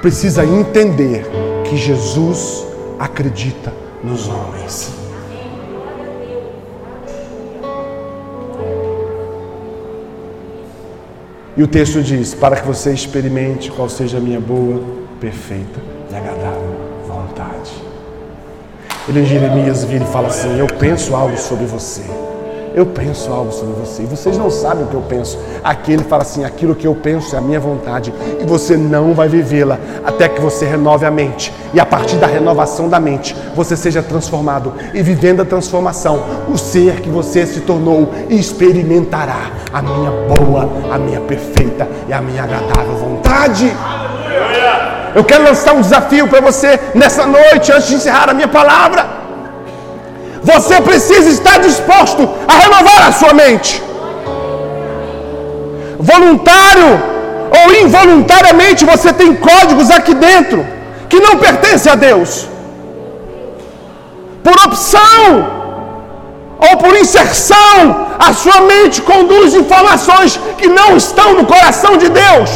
precisa 0.00 0.42
entender 0.42 1.26
que 1.64 1.76
Jesus 1.76 2.66
acredita 2.98 3.70
nos 4.02 4.26
homens. 4.26 4.90
E 11.54 11.62
o 11.62 11.68
texto 11.68 12.02
diz: 12.02 12.32
Para 12.32 12.56
que 12.56 12.66
você 12.66 12.94
experimente 12.94 13.70
qual 13.70 13.90
seja 13.90 14.16
a 14.16 14.20
minha 14.22 14.40
boa, 14.40 14.82
perfeita 15.20 15.78
e 16.10 16.14
agradável 16.16 16.74
vontade. 17.06 17.70
Ele 19.06 19.20
em 19.20 19.26
Jeremias 19.26 19.84
vira 19.84 20.04
e 20.04 20.06
fala 20.10 20.28
assim: 20.28 20.58
Eu 20.58 20.68
penso 20.68 21.14
algo 21.14 21.36
sobre 21.36 21.66
você 21.66 22.02
eu 22.74 22.84
penso 22.86 23.32
algo 23.32 23.52
sobre 23.52 23.74
você. 23.74 24.02
E 24.02 24.06
vocês 24.06 24.36
não 24.36 24.50
sabem 24.50 24.84
o 24.84 24.88
que 24.88 24.94
eu 24.94 25.02
penso. 25.02 25.38
Aqui 25.62 25.92
ele 25.92 26.02
fala 26.04 26.22
assim: 26.22 26.44
aquilo 26.44 26.74
que 26.74 26.86
eu 26.86 26.94
penso 26.94 27.34
é 27.34 27.38
a 27.38 27.40
minha 27.40 27.60
vontade. 27.60 28.12
E 28.40 28.44
você 28.44 28.76
não 28.76 29.14
vai 29.14 29.28
vivê-la 29.28 29.78
até 30.04 30.28
que 30.28 30.40
você 30.40 30.66
renove 30.66 31.06
a 31.06 31.10
mente. 31.10 31.52
E 31.72 31.78
a 31.78 31.86
partir 31.86 32.16
da 32.16 32.26
renovação 32.26 32.88
da 32.88 32.98
mente, 32.98 33.36
você 33.54 33.76
seja 33.76 34.02
transformado. 34.02 34.74
E 34.92 35.02
vivendo 35.02 35.42
a 35.42 35.44
transformação, 35.44 36.24
o 36.48 36.58
ser 36.58 37.00
que 37.00 37.08
você 37.08 37.46
se 37.46 37.60
tornou 37.60 38.10
experimentará 38.28 39.52
a 39.72 39.80
minha 39.80 40.10
boa, 40.10 40.68
a 40.92 40.98
minha 40.98 41.20
perfeita 41.20 41.88
e 42.08 42.12
a 42.12 42.20
minha 42.20 42.42
agradável 42.42 42.96
vontade. 42.96 43.72
Eu 45.14 45.22
quero 45.22 45.44
lançar 45.44 45.74
um 45.74 45.80
desafio 45.80 46.26
para 46.26 46.40
você 46.40 46.78
nessa 46.92 47.24
noite, 47.24 47.70
antes 47.70 47.86
de 47.86 47.94
encerrar 47.94 48.30
a 48.30 48.34
minha 48.34 48.48
palavra. 48.48 49.23
Você 50.50 50.80
precisa 50.88 51.28
estar 51.30 51.58
disposto 51.58 52.22
a 52.46 52.54
renovar 52.62 53.08
a 53.08 53.12
sua 53.12 53.32
mente. 53.32 53.82
Voluntário 55.98 56.90
ou 57.58 57.66
involuntariamente 57.82 58.84
você 58.84 59.10
tem 59.12 59.34
códigos 59.34 59.90
aqui 59.90 60.14
dentro 60.14 60.66
que 61.08 61.18
não 61.26 61.38
pertencem 61.38 61.90
a 61.92 61.94
Deus. 61.94 62.46
Por 64.42 64.56
opção 64.66 65.22
ou 66.66 66.76
por 66.76 66.94
inserção, 66.96 68.06
a 68.18 68.32
sua 68.34 68.60
mente 68.72 69.00
conduz 69.02 69.54
informações 69.54 70.38
que 70.58 70.66
não 70.66 70.96
estão 70.96 71.34
no 71.38 71.46
coração 71.46 71.96
de 71.96 72.08
Deus. 72.08 72.50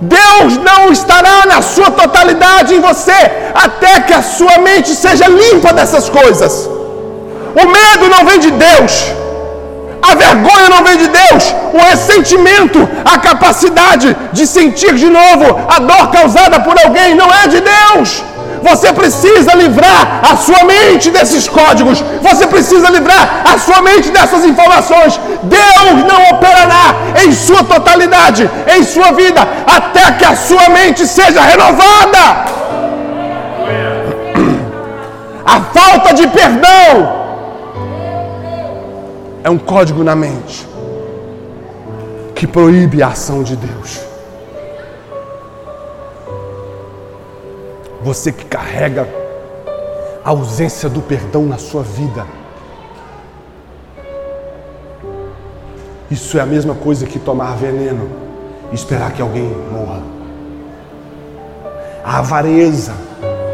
Deus 0.00 0.56
não 0.58 0.92
estará 0.92 1.44
na 1.46 1.60
sua 1.60 1.90
totalidade 1.90 2.74
em 2.74 2.80
você 2.80 3.20
até 3.54 4.00
que 4.00 4.14
a 4.14 4.22
sua 4.22 4.58
mente 4.58 4.90
seja 4.94 5.26
limpa 5.26 5.72
dessas 5.72 6.08
coisas. 6.08 6.68
O 7.60 7.66
medo 7.66 8.08
não 8.08 8.24
vem 8.24 8.38
de 8.38 8.50
Deus. 8.50 9.12
A 10.00 10.14
vergonha 10.14 10.68
não 10.68 10.84
vem 10.84 10.96
de 10.96 11.08
Deus. 11.08 11.54
O 11.74 11.78
ressentimento, 11.90 12.88
a 13.04 13.18
capacidade 13.18 14.16
de 14.32 14.46
sentir 14.46 14.94
de 14.94 15.10
novo 15.10 15.46
a 15.68 15.80
dor 15.80 16.10
causada 16.10 16.60
por 16.60 16.76
alguém 16.84 17.14
não 17.14 17.28
é 17.42 17.48
de 17.48 17.60
Deus. 17.60 18.22
Você 18.62 18.92
precisa 18.92 19.54
livrar 19.54 20.20
a 20.30 20.36
sua 20.36 20.64
mente 20.64 21.10
desses 21.10 21.48
códigos. 21.48 22.02
Você 22.22 22.46
precisa 22.46 22.90
livrar 22.90 23.42
a 23.52 23.58
sua 23.58 23.80
mente 23.82 24.10
dessas 24.10 24.44
informações. 24.44 25.18
Deus 25.42 25.96
não 26.10 26.20
operará 26.36 26.57
em 27.24 27.32
sua 27.32 27.64
totalidade, 27.64 28.48
em 28.74 28.82
sua 28.82 29.12
vida, 29.12 29.40
até 29.66 30.12
que 30.12 30.24
a 30.24 30.36
sua 30.36 30.68
mente 30.68 31.06
seja 31.06 31.40
renovada. 31.42 32.44
A 35.44 35.60
falta 35.60 36.12
de 36.14 36.28
perdão 36.28 37.18
é 39.42 39.50
um 39.50 39.58
código 39.58 40.04
na 40.04 40.14
mente 40.14 40.68
que 42.34 42.46
proíbe 42.46 43.02
a 43.02 43.08
ação 43.08 43.42
de 43.42 43.56
Deus. 43.56 44.00
Você 48.02 48.30
que 48.30 48.44
carrega 48.44 49.08
a 50.24 50.30
ausência 50.30 50.88
do 50.88 51.00
perdão 51.00 51.46
na 51.46 51.58
sua 51.58 51.82
vida. 51.82 52.37
Isso 56.10 56.38
é 56.38 56.40
a 56.40 56.46
mesma 56.46 56.74
coisa 56.74 57.06
que 57.06 57.18
tomar 57.18 57.54
veneno 57.56 58.08
e 58.72 58.74
esperar 58.74 59.12
que 59.12 59.20
alguém 59.20 59.54
morra. 59.70 60.00
A 62.02 62.18
avareza 62.18 62.92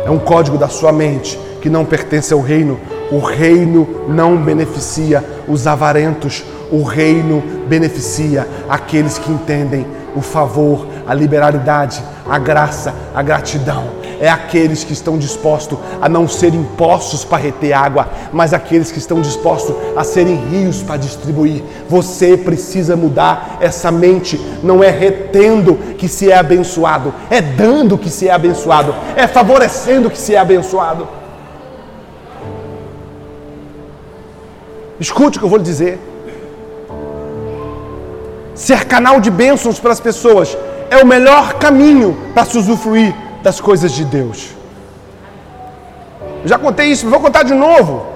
é 0.07 0.11
um 0.11 0.19
código 0.19 0.57
da 0.57 0.69
sua 0.69 0.93
mente 0.93 1.39
que 1.61 1.69
não 1.69 1.85
pertence 1.85 2.33
ao 2.33 2.41
reino. 2.41 2.79
O 3.11 3.19
reino 3.19 4.07
não 4.09 4.37
beneficia 4.37 5.25
os 5.49 5.67
avarentos, 5.67 6.45
o 6.71 6.83
reino 6.83 7.43
beneficia 7.69 8.47
aqueles 8.69 9.19
que 9.19 9.33
entendem 9.33 9.85
o 10.15 10.21
favor, 10.21 10.87
a 11.07 11.13
liberalidade, 11.13 12.03
a 12.29 12.39
graça, 12.39 12.95
a 13.15 13.23
gratidão 13.23 14.04
é 14.21 14.29
aqueles 14.29 14.85
que 14.85 14.93
estão 14.93 15.19
dispostos 15.19 15.79
a 16.01 16.09
não 16.09 16.29
serem 16.29 16.65
poços 16.77 17.25
para 17.25 17.39
reter 17.39 17.73
água, 17.73 18.09
mas 18.33 18.53
aqueles 18.53 18.91
que 18.91 18.99
estão 18.99 19.21
dispostos 19.21 19.75
a 19.97 20.05
serem 20.05 20.37
rios 20.49 20.83
para 20.83 20.97
distribuir. 20.97 21.63
Você 21.89 22.37
precisa 22.37 22.97
mudar 22.97 23.59
essa 23.61 23.91
mente. 23.91 24.41
Não 24.63 24.83
é 24.83 24.91
retendo 24.91 25.77
que 25.99 26.09
se 26.09 26.31
é 26.31 26.37
abençoado, 26.37 27.15
é 27.31 27.41
dando 27.41 27.99
que 27.99 28.11
se 28.11 28.29
é 28.29 28.33
abençoado, 28.33 28.95
é 29.17 29.27
favorecendo 29.27 30.11
que 30.11 30.19
se 30.19 30.35
é 30.35 30.39
abençoado. 30.39 31.09
Escute 34.99 35.39
o 35.39 35.41
que 35.41 35.47
eu 35.47 35.51
vou 35.51 35.59
lhe 35.59 35.65
dizer. 35.65 35.99
Ser 38.55 38.85
canal 38.85 39.21
de 39.21 39.31
bênçãos 39.31 39.81
para 39.81 39.93
as 39.93 39.99
pessoas 39.99 40.57
é 40.89 41.03
o 41.03 41.07
melhor 41.07 41.55
caminho 41.55 42.17
para 42.33 42.45
se 42.45 42.57
usufruir 42.57 43.24
das 43.45 43.61
coisas 43.61 43.93
de 43.93 44.07
Deus. 44.07 44.53
já 46.47 46.59
contei 46.59 46.87
isso, 46.87 47.09
vou 47.09 47.21
contar 47.21 47.43
de 47.43 47.53
novo. 47.53 48.07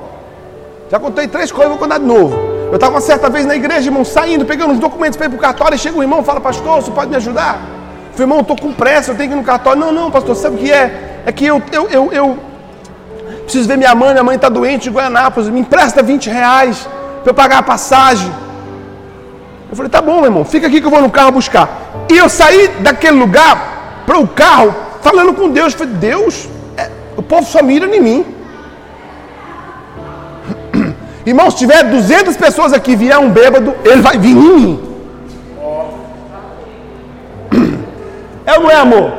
Já 0.91 0.99
contei 0.99 1.29
três 1.29 1.53
coisas, 1.53 1.69
vou 1.69 1.79
contar 1.79 1.99
de 1.99 2.07
novo. 2.07 2.35
Eu 2.69 2.77
estava 2.77 2.95
uma 2.95 3.01
certa 3.03 3.29
vez 3.29 3.45
na 3.45 3.55
igreja, 3.55 3.89
irmão, 3.89 4.07
saindo, 4.07 4.47
pegando 4.47 4.73
os 4.73 4.79
documentos 4.79 5.19
para 5.19 5.27
ir 5.27 5.29
para 5.29 5.37
o 5.37 5.41
cartório, 5.41 5.79
chega 5.79 5.99
um 5.99 6.03
irmão 6.03 6.25
fala, 6.25 6.41
pastor, 6.41 6.83
você 6.83 6.91
pode 6.91 7.11
me 7.11 7.17
ajudar? 7.17 7.57
Eu 7.57 8.13
falei, 8.13 8.25
irmão, 8.25 8.41
estou 8.41 8.57
com 8.57 8.73
pressa, 8.73 9.11
eu 9.11 9.17
tenho 9.17 9.29
que 9.29 9.37
ir 9.37 9.39
no 9.39 9.45
cartório. 9.45 9.79
Não, 9.79 9.93
não, 9.93 10.11
pastor, 10.11 10.35
sabe 10.35 10.57
o 10.57 10.59
que 10.59 10.73
é? 10.73 11.23
É 11.27 11.31
que 11.31 11.45
eu, 11.45 11.63
eu, 11.73 11.91
eu, 11.91 12.13
eu 12.13 12.39
preciso 13.43 13.69
ver 13.69 13.77
minha 13.77 13.95
mãe, 13.95 14.13
minha 14.13 14.25
mãe 14.25 14.37
está 14.37 14.49
doente 14.49 14.89
em 14.89 14.93
Goianápolis, 14.93 15.51
me 15.51 15.61
empresta 15.61 16.03
20 16.03 16.31
reais 16.31 16.89
para 17.23 17.31
eu 17.31 17.35
pagar 17.35 17.59
a 17.59 17.63
passagem. 17.63 18.33
Eu 19.71 19.77
falei, 19.77 19.91
tá 19.91 20.01
bom, 20.01 20.17
meu 20.17 20.25
irmão, 20.25 20.45
fica 20.45 20.67
aqui 20.67 20.81
que 20.81 20.87
eu 20.87 20.91
vou 20.91 21.03
no 21.03 21.11
carro 21.11 21.33
buscar. 21.33 21.69
E 22.11 22.17
eu 22.17 22.31
saí 22.31 22.69
daquele 22.81 23.19
lugar 23.19 24.05
para 24.07 24.19
o 24.19 24.27
carro 24.27 24.88
falando 25.01 25.35
com 25.35 25.51
Deus. 25.51 25.73
Eu 25.73 25.79
falei, 25.79 25.95
Deus, 25.95 26.49
é, 26.77 26.91
o 27.17 27.23
povo 27.23 27.45
só 27.45 27.63
mira 27.63 27.87
em 27.87 28.01
mim. 28.01 28.27
Irmão, 31.27 31.51
se 31.51 31.59
tiver 31.59 31.85
200 31.85 32.37
pessoas 32.37 32.73
aqui 32.73 32.97
vier 32.97 33.19
um 33.19 33.31
bêbado, 33.31 33.75
ele 33.85 34.01
vai 34.01 34.19
vir 34.19 34.37
em 34.37 34.61
mim. 34.61 34.85
É 38.47 38.55
ou 38.55 38.63
não 38.63 38.71
é 38.71 38.77
amor? 38.77 39.13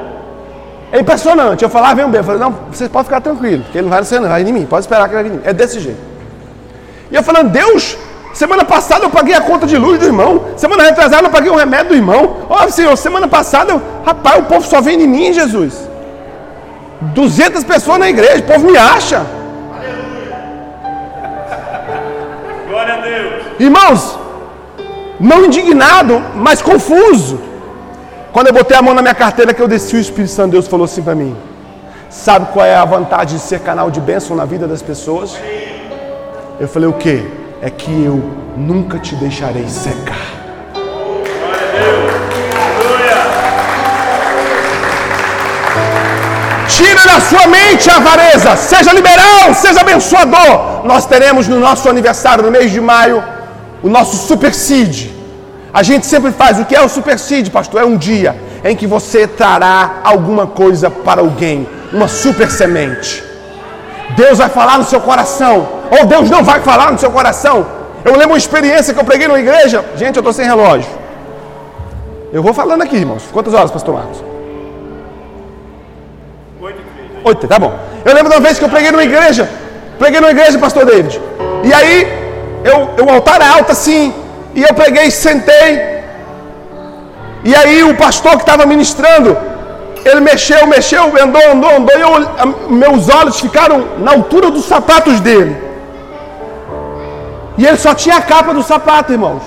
É 0.92 1.00
impressionante. 1.00 1.64
Eu 1.64 1.70
falava, 1.70 1.94
vem 1.94 2.06
um 2.06 2.10
bêbado. 2.10 2.32
Eu 2.32 2.40
falei, 2.40 2.42
não, 2.42 2.74
vocês 2.74 2.90
podem 2.90 3.06
ficar 3.06 3.22
tranquilo, 3.22 3.64
que 3.72 3.78
ele 3.78 3.84
não 3.84 3.96
vai 3.96 4.04
ser, 4.04 4.20
não, 4.20 4.28
vai 4.28 4.42
em 4.42 4.52
mim. 4.52 4.66
Pode 4.66 4.86
esperar 4.86 5.08
que 5.08 5.14
ele 5.14 5.24
vai 5.24 5.32
em 5.32 5.36
mim. 5.36 5.42
É 5.46 5.54
desse 5.54 5.80
jeito. 5.80 6.00
E 7.12 7.16
eu 7.16 7.22
falando, 7.22 7.52
Deus, 7.52 7.96
Semana 8.40 8.64
passada 8.64 9.04
eu 9.04 9.10
paguei 9.10 9.36
a 9.36 9.42
conta 9.42 9.68
de 9.68 9.78
luz 9.78 10.00
do 10.00 10.06
irmão. 10.06 10.46
Semana 10.56 10.84
retrasada 10.84 11.28
eu 11.28 11.30
paguei 11.30 11.52
o 11.52 11.58
remédio 11.58 11.90
do 11.90 11.96
irmão. 11.96 12.38
Ó 12.50 12.64
oh, 12.64 12.72
Senhor, 12.72 12.96
semana 12.96 13.28
passada, 13.28 13.74
eu, 13.74 13.82
rapaz, 14.06 14.40
o 14.40 14.44
povo 14.44 14.66
só 14.66 14.80
vem 14.80 15.02
em 15.02 15.08
mim, 15.08 15.34
Jesus. 15.34 15.74
200 17.02 17.66
pessoas 17.66 18.00
na 18.00 18.10
igreja, 18.10 18.38
o 18.38 18.44
povo 18.44 18.72
me 18.72 18.78
acha. 18.78 19.26
Glória 22.70 22.94
a 22.94 23.02
Deus. 23.02 23.44
Irmãos, 23.60 24.18
não 25.20 25.44
indignado, 25.44 26.24
mas 26.34 26.62
confuso. 26.62 27.42
Quando 28.32 28.48
eu 28.48 28.54
botei 28.54 28.78
a 28.78 28.82
mão 28.82 28.94
na 28.94 29.02
minha 29.02 29.16
carteira 29.16 29.54
que 29.54 29.62
eu 29.62 29.68
desci, 29.68 29.98
o 29.98 30.00
Espírito 30.00 30.32
Santo 30.32 30.52
de 30.52 30.52
Deus 30.54 30.68
falou 30.70 30.86
assim 30.86 31.02
para 31.02 31.14
mim: 31.14 31.36
Sabe 32.10 32.54
qual 32.54 32.66
é 32.66 32.78
a 32.78 32.86
vantagem 32.86 33.36
de 33.36 33.44
ser 33.44 33.60
canal 33.60 33.92
de 33.92 34.00
bênção 34.00 34.34
na 34.34 34.46
vida 34.46 34.66
das 34.66 34.82
pessoas? 34.82 35.38
Eu 36.58 36.70
falei: 36.70 36.88
O 36.88 36.94
quê? 36.94 37.22
É 37.62 37.70
que 37.70 37.92
eu 38.04 38.18
nunca 38.56 38.98
te 39.00 39.16
deixarei 39.16 39.68
secar. 39.68 40.40
Tira 46.68 47.04
da 47.04 47.20
sua 47.20 47.48
mente 47.48 47.90
a 47.90 47.98
avareza, 47.98 48.56
seja 48.56 48.94
liberal, 48.94 49.54
seja 49.54 49.82
abençoador. 49.82 50.86
Nós 50.86 51.06
teremos 51.06 51.48
no 51.48 51.60
nosso 51.60 51.90
aniversário, 51.90 52.44
no 52.44 52.52
mês 52.52 52.72
de 52.72 52.80
maio, 52.80 53.22
o 53.84 53.90
nosso 53.90 54.16
super 54.28 54.54
seed. 54.54 55.10
A 55.74 55.84
gente 55.84 56.06
sempre 56.06 56.32
faz 56.32 56.60
o 56.60 56.66
que 56.66 56.76
é 56.76 56.82
o 56.82 56.88
super 56.88 57.20
seed, 57.20 57.50
pastor? 57.50 57.82
É 57.82 57.86
um 57.86 57.98
dia 57.98 58.36
em 58.64 58.76
que 58.76 58.88
você 58.88 59.28
trará 59.28 60.00
alguma 60.04 60.48
coisa 60.48 60.90
para 60.90 61.22
alguém, 61.22 61.68
uma 61.92 62.08
super 62.08 62.50
semente. 62.50 63.24
Deus 64.16 64.38
vai 64.38 64.50
falar 64.50 64.78
no 64.78 64.86
seu 64.86 65.02
coração, 65.02 65.79
ou 65.92 66.06
Deus 66.06 66.30
não 66.30 66.44
vai 66.44 66.60
falar 66.62 66.92
no 66.92 66.98
seu 66.98 67.12
coração. 67.12 67.66
Eu 68.04 68.14
lembro 68.14 68.30
uma 68.30 68.38
experiência 68.38 68.94
que 68.94 69.00
eu 69.00 69.04
preguei 69.04 69.28
numa 69.28 69.40
igreja. 69.40 69.84
Gente, 69.96 70.16
eu 70.16 70.22
estou 70.22 70.34
sem 70.34 70.46
relógio. 70.46 70.90
Eu 72.32 72.42
vou 72.44 72.54
falando 72.54 72.82
aqui, 72.82 72.96
irmãos. 72.96 73.24
Quantas 73.32 73.54
horas, 73.54 73.72
pastor 73.72 73.96
Marcos? 73.96 74.24
Oito, 77.24 77.48
tá 77.48 77.60
bom. 77.60 77.74
Eu 78.06 78.14
lembro 78.14 78.30
de 78.30 78.38
uma 78.38 78.42
vez 78.42 78.58
que 78.58 78.66
eu 78.66 78.70
preguei 78.70 78.92
numa 78.92 79.04
igreja. 79.04 79.50
Preguei 79.98 80.22
numa 80.22 80.32
igreja, 80.32 80.58
pastor 80.58 80.86
David. 80.86 81.20
E 81.64 81.74
aí, 81.74 82.08
eu, 82.64 82.90
eu, 82.98 83.06
o 83.06 83.10
altar 83.10 83.42
é 83.42 83.48
alto 83.48 83.72
assim. 83.72 84.14
E 84.56 84.64
eu 84.64 84.74
preguei, 84.74 85.12
sentei. 85.12 86.00
E 87.44 87.56
aí 87.56 87.84
o 87.84 87.96
pastor 87.96 88.34
que 88.34 88.44
estava 88.44 88.66
ministrando, 88.66 89.38
ele 90.06 90.22
mexeu, 90.22 90.66
mexeu, 90.68 91.06
andou, 91.22 91.42
andou, 91.52 91.76
andou. 91.78 91.98
E 91.98 92.02
eu, 92.02 92.70
meus 92.70 93.10
olhos 93.10 93.40
ficaram 93.40 93.86
na 94.00 94.12
altura 94.12 94.50
dos 94.50 94.66
sapatos 94.66 95.20
dele. 95.20 95.69
E 97.60 97.66
ele 97.68 97.76
só 97.76 97.94
tinha 97.94 98.16
a 98.16 98.22
capa 98.22 98.54
do 98.54 98.64
sapato, 98.64 99.12
irmãos. 99.12 99.44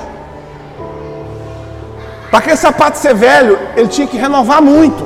Para 2.29 2.41
aquele 2.41 2.57
sapato 2.57 2.99
ser 2.99 3.15
velho, 3.15 3.59
ele 3.75 3.89
tinha 3.89 4.07
que 4.07 4.19
renovar 4.19 4.61
muito. 4.61 5.03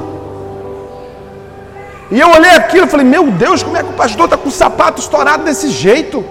E 2.11 2.19
eu 2.19 2.29
olhei 2.29 2.51
aquilo 2.51 2.87
e 2.87 2.89
falei, 2.89 3.07
meu 3.07 3.31
Deus, 3.31 3.63
como 3.63 3.77
é 3.77 3.83
que 3.85 3.91
o 3.91 3.93
pastor 3.93 4.25
está 4.25 4.37
com 4.37 4.49
o 4.49 4.51
sapato 4.51 5.01
estourado 5.01 5.45
desse 5.45 5.69
jeito? 5.69 6.25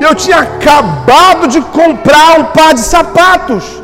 E 0.00 0.02
eu 0.02 0.16
tinha 0.16 0.38
acabado 0.38 1.46
de 1.46 1.60
comprar 1.60 2.40
um 2.40 2.44
par 2.46 2.74
de 2.74 2.80
sapatos. 2.80 3.80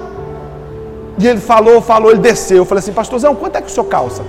E 1.16 1.28
ele 1.28 1.40
falou, 1.40 1.80
falou, 1.80 2.10
ele 2.10 2.18
desceu. 2.18 2.56
Eu 2.58 2.64
falei 2.64 2.80
assim, 2.80 2.92
pastorzão, 2.92 3.36
quanto 3.36 3.54
é 3.54 3.60
que 3.60 3.68
o 3.68 3.70
senhor 3.70 3.86
calça? 3.86 4.24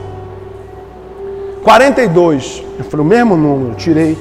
42. 1.63 2.63
Eu 2.77 2.85
falei, 2.85 3.03
o 3.03 3.09
mesmo 3.09 3.35
número, 3.35 3.73
tirei. 3.73 4.15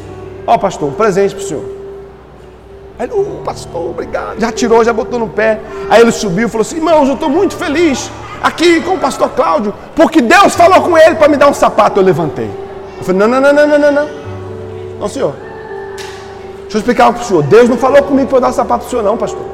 Ó, 0.47 0.55
oh, 0.55 0.59
pastor, 0.59 0.89
um 0.89 0.93
presente 0.93 1.35
para 1.35 1.45
o 1.45 1.47
senhor. 1.47 1.74
Aí 2.99 3.07
ele, 3.07 3.13
oh, 3.15 3.43
pastor, 3.43 3.91
obrigado. 3.91 4.41
Já 4.41 4.53
tirou, 4.53 4.85
já 4.85 4.93
botou 4.93 5.19
no 5.19 5.29
pé. 5.29 5.61
Aí 5.91 6.01
ele 6.01 6.13
subiu 6.13 6.47
e 6.47 6.51
falou 6.51 6.63
assim, 6.63 6.77
irmãos, 6.77 7.09
eu 7.09 7.15
estou 7.15 7.29
muito 7.29 7.57
feliz 7.57 8.11
aqui 8.43 8.81
com 8.83 8.95
o 8.95 8.99
pastor 8.99 9.31
Cláudio, 9.31 9.75
porque 9.97 10.21
Deus 10.21 10.55
falou 10.55 10.81
com 10.83 10.97
ele 10.97 11.17
para 11.17 11.29
me 11.29 11.37
dar 11.37 11.49
um 11.49 11.55
sapato. 11.55 11.99
Eu 11.99 12.05
levantei. 12.05 12.51
Eu 12.99 13.05
falei, 13.05 13.21
não, 13.21 13.29
não, 13.29 13.41
não, 13.41 13.53
não, 13.53 13.67
não, 13.67 13.79
não, 13.79 13.93
não. 13.93 14.09
Não, 15.01 15.09
senhor. 15.09 15.35
Deixa 16.63 16.77
eu 16.77 16.79
explicar 16.79 17.13
para 17.13 17.23
o 17.23 17.25
senhor. 17.25 17.43
Deus 17.43 17.69
não 17.69 17.77
falou 17.77 18.03
comigo 18.03 18.29
para 18.29 18.37
eu 18.37 18.41
dar 18.43 18.49
um 18.49 18.53
sapato 18.53 18.81
para 18.81 18.87
o 18.87 18.91
senhor, 18.91 19.03
não, 19.03 19.17
pastor. 19.17 19.45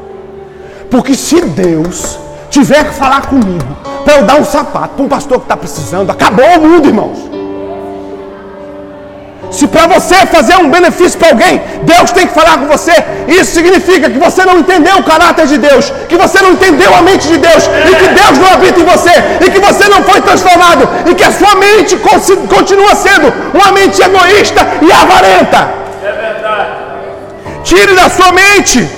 Porque 0.91 1.15
se 1.15 1.41
Deus 1.41 2.19
tiver 2.51 2.85
que 2.85 2.95
falar 2.95 3.27
comigo 3.27 3.77
para 4.05 4.17
eu 4.19 4.27
dar 4.27 4.39
um 4.39 4.45
sapato 4.45 4.95
para 4.97 5.05
um 5.05 5.09
pastor 5.09 5.39
que 5.39 5.45
está 5.45 5.57
precisando, 5.57 6.11
acabou 6.11 6.45
o 6.45 6.61
mundo, 6.61 6.89
irmãos. 6.89 7.40
Se 9.61 9.67
para 9.67 9.87
você 9.87 10.25
fazer 10.25 10.57
um 10.57 10.71
benefício 10.71 11.19
para 11.19 11.33
alguém, 11.33 11.61
Deus 11.83 12.11
tem 12.13 12.27
que 12.27 12.33
falar 12.33 12.57
com 12.57 12.67
você, 12.67 12.95
isso 13.29 13.53
significa 13.53 14.09
que 14.09 14.19
você 14.19 14.43
não 14.43 14.59
entendeu 14.59 14.97
o 14.97 15.05
caráter 15.05 15.47
de 15.47 15.59
Deus, 15.59 15.93
que 16.09 16.17
você 16.17 16.41
não 16.41 16.53
entendeu 16.53 16.95
a 16.95 17.03
mente 17.03 17.29
de 17.29 17.37
Deus, 17.37 17.65
e 17.67 17.95
que 17.95 18.09
Deus 18.09 18.39
não 18.39 18.55
habita 18.55 18.81
em 18.81 18.87
você, 18.87 19.13
e 19.45 19.51
que 19.51 19.59
você 19.59 19.87
não 19.87 20.03
foi 20.03 20.23
transformado, 20.23 20.89
e 21.11 21.15
que 21.15 21.23
a 21.23 21.31
sua 21.31 21.57
mente 21.57 21.95
continua 22.49 22.95
sendo 22.95 23.31
uma 23.53 23.71
mente 23.71 24.01
egoísta 24.01 24.67
e 24.81 24.91
avarenta. 24.91 25.69
É 26.03 26.13
verdade. 26.25 26.71
Tire 27.63 27.95
da 27.95 28.09
sua 28.09 28.33
mente 28.33 28.89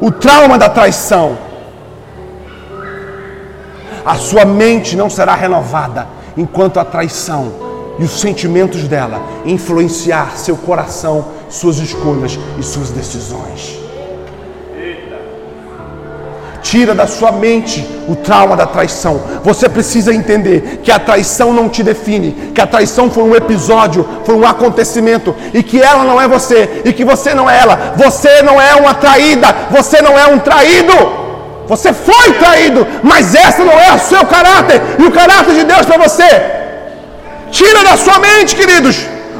o 0.00 0.10
trauma 0.10 0.58
da 0.58 0.68
traição. 0.68 1.38
A 4.04 4.16
sua 4.16 4.44
mente 4.44 4.96
não 4.96 5.08
será 5.08 5.36
renovada 5.36 6.08
enquanto 6.36 6.80
a 6.80 6.84
traição 6.84 7.69
e 7.98 8.04
os 8.04 8.20
sentimentos 8.20 8.88
dela 8.88 9.20
influenciar 9.44 10.36
seu 10.36 10.56
coração, 10.56 11.26
suas 11.48 11.78
escolhas 11.78 12.38
e 12.58 12.62
suas 12.62 12.90
decisões. 12.90 13.78
Tira 16.62 16.94
da 16.94 17.06
sua 17.06 17.32
mente 17.32 17.84
o 18.06 18.14
trauma 18.14 18.54
da 18.54 18.66
traição. 18.66 19.20
Você 19.42 19.68
precisa 19.68 20.14
entender 20.14 20.80
que 20.84 20.92
a 20.92 20.98
traição 20.98 21.52
não 21.52 21.68
te 21.68 21.82
define, 21.82 22.52
que 22.54 22.60
a 22.60 22.66
traição 22.66 23.10
foi 23.10 23.24
um 23.24 23.34
episódio, 23.34 24.06
foi 24.24 24.34
um 24.34 24.46
acontecimento 24.46 25.34
e 25.54 25.62
que 25.62 25.80
ela 25.80 26.04
não 26.04 26.20
é 26.20 26.28
você 26.28 26.82
e 26.84 26.92
que 26.92 27.04
você 27.04 27.34
não 27.34 27.48
é 27.48 27.58
ela. 27.58 27.94
Você 27.96 28.42
não 28.42 28.60
é 28.60 28.74
uma 28.74 28.94
traída, 28.94 29.48
você 29.70 30.02
não 30.02 30.18
é 30.18 30.26
um 30.26 30.38
traído. 30.38 30.92
Você 31.66 31.92
foi 31.92 32.34
traído, 32.34 32.86
mas 33.02 33.34
essa 33.34 33.64
não 33.64 33.72
é 33.72 33.94
o 33.94 33.98
seu 33.98 34.26
caráter 34.26 34.80
e 34.98 35.04
o 35.04 35.12
caráter 35.12 35.54
de 35.54 35.64
Deus 35.64 35.86
para 35.86 35.98
você. 35.98 36.59
Tira 37.50 37.82
da 37.84 37.96
sua 37.96 38.18
mente, 38.18 38.56
queridos, 38.56 38.96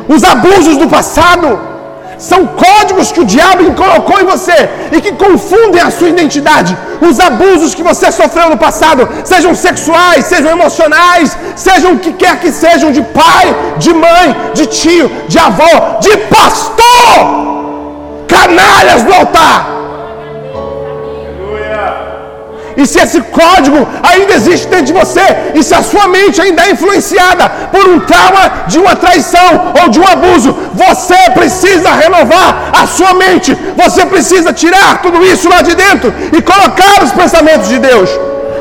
os 0.09 0.23
abusos 0.25 0.77
do 0.77 0.89
passado. 0.89 1.71
São 2.19 2.47
códigos 2.47 3.11
que 3.11 3.21
o 3.21 3.25
diabo 3.25 3.73
colocou 3.73 4.21
em 4.21 4.25
você 4.25 4.69
e 4.93 5.01
que 5.01 5.13
confundem 5.13 5.81
a 5.81 5.91
sua 5.91 6.11
identidade. 6.11 6.77
Os 7.01 7.19
abusos 7.19 7.75
que 7.75 7.83
você 7.83 8.13
sofreu 8.13 8.51
no 8.51 8.59
passado, 8.59 9.09
sejam 9.25 9.55
sexuais, 9.55 10.27
sejam 10.27 10.51
emocionais, 10.51 11.35
sejam 11.57 11.93
o 11.95 11.99
que 11.99 12.13
quer 12.13 12.39
que 12.39 12.53
sejam, 12.53 12.93
de 12.93 13.03
pai, 13.03 13.47
de 13.79 13.95
mãe, 13.95 14.37
de 14.53 14.67
tio, 14.67 15.11
de 15.29 15.39
avó, 15.39 15.99
de 15.99 16.15
pastor, 16.35 17.17
canalhas 18.29 19.03
do 19.03 19.15
altar 19.15 19.80
e 22.81 22.87
se 22.87 22.99
esse 22.99 23.21
código 23.21 23.87
ainda 24.03 24.33
existe 24.35 24.67
dentro 24.69 24.87
de 24.87 24.93
você, 24.95 25.27
e 25.55 25.63
se 25.63 25.75
a 25.75 25.83
sua 25.83 26.09
mente 26.09 26.41
ainda 26.41 26.63
é 26.65 26.71
influenciada 26.71 27.47
por 27.73 27.85
um 27.87 28.01
trauma 28.01 28.45
de 28.69 28.79
uma 28.79 28.97
traição 28.97 29.51
ou 29.81 29.91
de 29.91 30.01
um 30.01 30.09
abuso, 30.09 30.57
você 30.73 31.19
precisa 31.35 31.91
renovar 31.91 32.71
a 32.73 32.87
sua 32.87 33.13
mente, 33.13 33.55
você 33.77 34.07
precisa 34.07 34.51
tirar 34.53 35.03
tudo 35.03 35.23
isso 35.23 35.47
lá 35.49 35.61
de 35.61 35.75
dentro 35.75 36.13
e 36.37 36.41
colocar 36.41 37.03
os 37.05 37.13
pensamentos 37.13 37.69
de 37.69 37.79
Deus. 37.79 38.09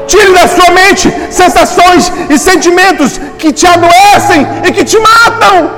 Tire 0.06 0.34
da 0.34 0.48
sua 0.48 0.70
mente 0.72 1.08
sensações 1.30 2.12
e 2.30 2.38
sentimentos 2.38 3.20
que 3.38 3.54
te 3.54 3.66
adoecem 3.66 4.46
e 4.68 4.72
que 4.72 4.84
te 4.84 4.98
matam. 5.00 5.72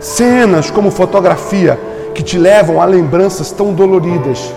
Cenas 0.00 0.70
como 0.70 0.90
fotografia 0.90 1.78
que 2.14 2.22
te 2.22 2.38
levam 2.38 2.80
a 2.80 2.84
lembranças 2.84 3.50
tão 3.50 3.72
doloridas 3.72 4.52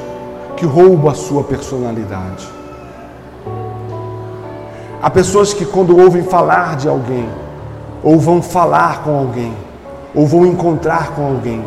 que 0.56 0.66
roubam 0.66 1.10
a 1.12 1.16
sua 1.16 1.44
personalidade. 1.44 2.48
Há 5.02 5.10
pessoas 5.10 5.54
que, 5.54 5.66
quando 5.66 5.98
ouvem 5.98 6.24
falar 6.24 6.78
de 6.78 6.88
alguém, 6.88 7.28
ou 8.02 8.20
vão 8.20 8.42
falar 8.42 9.04
com 9.04 9.18
alguém, 9.18 9.54
ou 10.16 10.26
vão 10.26 10.46
encontrar 10.46 11.12
com 11.12 11.26
alguém, 11.26 11.64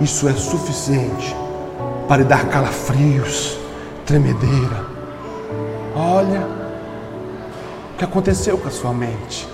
isso 0.00 0.28
é 0.28 0.32
suficiente 0.32 1.34
para 2.06 2.22
dar 2.22 2.46
calafrios, 2.46 3.58
tremedeira. 4.04 4.84
Olha 5.96 6.46
o 7.94 7.98
que 7.98 8.04
aconteceu 8.04 8.58
com 8.58 8.68
a 8.68 8.70
sua 8.70 8.92
mente. 8.92 9.48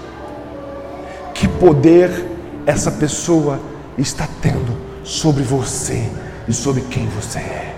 Que 1.33 1.49
poder 1.49 2.29
essa 2.67 2.91
pessoa 2.91 3.59
está 3.97 4.29
tendo 4.41 4.92
sobre 5.05 5.43
você 5.43 6.09
e 6.47 6.53
sobre 6.53 6.83
quem 6.83 7.07
você 7.09 7.39
é. 7.39 7.75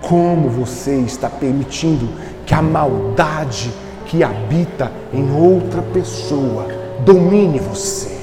Como 0.00 0.48
você 0.48 0.96
está 1.00 1.28
permitindo 1.28 2.08
que 2.44 2.54
a 2.54 2.62
maldade 2.62 3.72
que 4.06 4.22
habita 4.22 4.90
em 5.12 5.34
outra 5.34 5.82
pessoa 5.82 6.68
domine 7.04 7.58
você. 7.58 8.16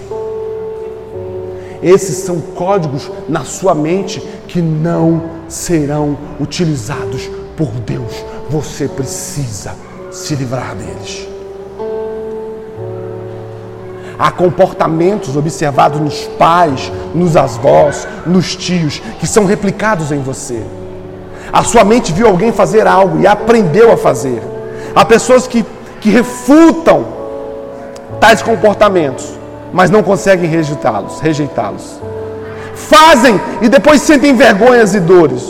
Esses 1.81 2.17
são 2.17 2.39
códigos 2.39 3.11
na 3.27 3.43
sua 3.43 3.75
mente 3.75 4.21
que 4.47 4.61
não 4.61 5.21
serão 5.49 6.17
utilizados 6.39 7.29
por 7.57 7.69
Deus. 7.81 8.13
Você 8.49 8.87
precisa 8.87 9.75
se 10.09 10.35
livrar 10.35 10.75
deles. 10.75 11.32
Há 14.17 14.31
comportamentos 14.31 15.35
observados 15.35 15.99
nos 15.99 16.23
pais, 16.37 16.91
nos 17.13 17.35
avós, 17.35 18.07
nos 18.25 18.55
tios, 18.55 18.99
que 19.19 19.25
são 19.25 19.45
replicados 19.45 20.11
em 20.11 20.21
você. 20.21 20.63
A 21.51 21.63
sua 21.63 21.83
mente 21.83 22.11
viu 22.11 22.27
alguém 22.27 22.51
fazer 22.51 22.87
algo 22.87 23.19
e 23.19 23.27
aprendeu 23.27 23.91
a 23.91 23.97
fazer. 23.97 24.41
Há 24.95 25.03
pessoas 25.03 25.47
que, 25.47 25.65
que 25.99 26.09
refutam 26.09 27.05
tais 28.19 28.41
comportamentos, 28.41 29.27
mas 29.71 29.89
não 29.89 30.03
conseguem 30.03 30.49
rejeitá-los, 30.49 31.19
rejeitá-los. 31.19 31.99
Fazem 32.75 33.39
e 33.61 33.69
depois 33.69 34.01
sentem 34.01 34.35
vergonhas 34.35 34.93
e 34.93 34.99
dores. 34.99 35.43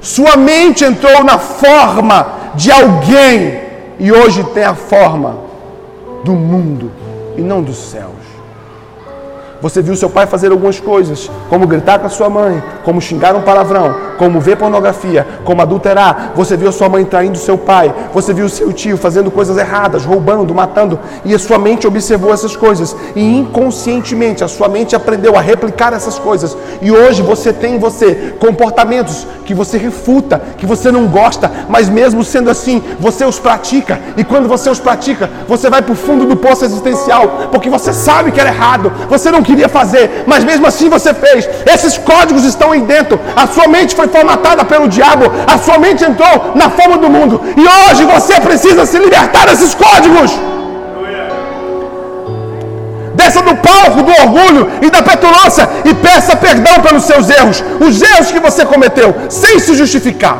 Sua 0.00 0.36
mente 0.36 0.84
entrou 0.84 1.24
na 1.24 1.38
forma 1.38 2.26
de 2.54 2.70
alguém 2.70 3.60
e 3.98 4.12
hoje 4.12 4.44
tem 4.54 4.64
a 4.64 4.74
forma 4.74 5.47
do 6.24 6.32
mundo 6.32 6.90
e 7.36 7.40
não 7.40 7.62
dos 7.62 7.76
céus. 7.76 8.17
Você 9.60 9.82
viu 9.82 9.96
seu 9.96 10.08
pai 10.08 10.26
fazer 10.26 10.52
algumas 10.52 10.78
coisas, 10.78 11.28
como 11.50 11.66
gritar 11.66 11.98
com 11.98 12.06
a 12.06 12.10
sua 12.10 12.30
mãe, 12.30 12.62
como 12.84 13.00
xingar 13.00 13.34
um 13.34 13.42
palavrão, 13.42 13.94
como 14.16 14.40
ver 14.40 14.56
pornografia, 14.56 15.26
como 15.44 15.60
adulterar. 15.60 16.32
Você 16.36 16.56
viu 16.56 16.70
sua 16.70 16.88
mãe 16.88 17.04
traindo 17.04 17.36
seu 17.38 17.58
pai. 17.58 17.92
Você 18.14 18.32
viu 18.32 18.48
seu 18.48 18.72
tio 18.72 18.96
fazendo 18.96 19.30
coisas 19.30 19.56
erradas, 19.58 20.04
roubando, 20.04 20.54
matando. 20.54 20.98
E 21.24 21.34
a 21.34 21.38
sua 21.38 21.58
mente 21.58 21.86
observou 21.88 22.32
essas 22.32 22.56
coisas. 22.56 22.94
E 23.16 23.38
inconscientemente 23.38 24.44
a 24.44 24.48
sua 24.48 24.68
mente 24.68 24.94
aprendeu 24.94 25.36
a 25.36 25.40
replicar 25.40 25.92
essas 25.92 26.18
coisas. 26.18 26.56
E 26.80 26.92
hoje 26.92 27.20
você 27.22 27.52
tem 27.52 27.74
em 27.74 27.78
você 27.78 28.36
comportamentos 28.38 29.26
que 29.44 29.54
você 29.54 29.78
refuta, 29.78 30.40
que 30.56 30.66
você 30.66 30.92
não 30.92 31.06
gosta, 31.06 31.50
mas 31.68 31.88
mesmo 31.88 32.22
sendo 32.22 32.50
assim, 32.50 32.82
você 33.00 33.24
os 33.24 33.38
pratica. 33.38 33.98
E 34.16 34.22
quando 34.22 34.48
você 34.48 34.68
os 34.68 34.78
pratica, 34.78 35.28
você 35.48 35.70
vai 35.70 35.82
para 35.82 35.92
o 35.92 35.96
fundo 35.96 36.26
do 36.26 36.36
poço 36.36 36.64
existencial, 36.64 37.48
porque 37.50 37.70
você 37.70 37.92
sabe 37.92 38.30
que 38.30 38.40
era 38.40 38.50
errado. 38.50 38.92
Você 39.08 39.30
não 39.30 39.42
queria 39.48 39.68
fazer, 39.78 40.24
mas 40.30 40.44
mesmo 40.50 40.66
assim 40.70 40.88
você 40.96 41.12
fez. 41.24 41.48
Esses 41.74 41.94
códigos 42.10 42.44
estão 42.52 42.72
aí 42.72 42.82
dentro. 42.94 43.18
A 43.42 43.46
sua 43.54 43.66
mente 43.76 43.94
foi 44.00 44.08
formatada 44.16 44.64
pelo 44.72 44.88
diabo, 44.96 45.24
a 45.54 45.56
sua 45.64 45.78
mente 45.84 46.04
entrou 46.10 46.34
na 46.54 46.68
forma 46.78 46.96
do 47.04 47.08
mundo. 47.16 47.40
E 47.62 47.64
hoje 47.76 48.04
você 48.14 48.34
precisa 48.48 48.84
se 48.90 48.98
libertar 48.98 49.46
desses 49.46 49.72
códigos. 49.74 50.32
Desça 53.20 53.40
do 53.48 53.54
palco 53.68 54.00
do 54.08 54.12
orgulho 54.24 54.70
e 54.86 54.90
da 54.90 55.02
petulância 55.02 55.68
e 55.84 55.92
peça 56.06 56.36
perdão 56.36 56.76
pelos 56.86 57.04
seus 57.10 57.28
erros, 57.38 57.64
os 57.86 58.00
erros 58.00 58.30
que 58.30 58.38
você 58.38 58.64
cometeu, 58.64 59.08
sem 59.28 59.58
se 59.58 59.74
justificar. 59.74 60.38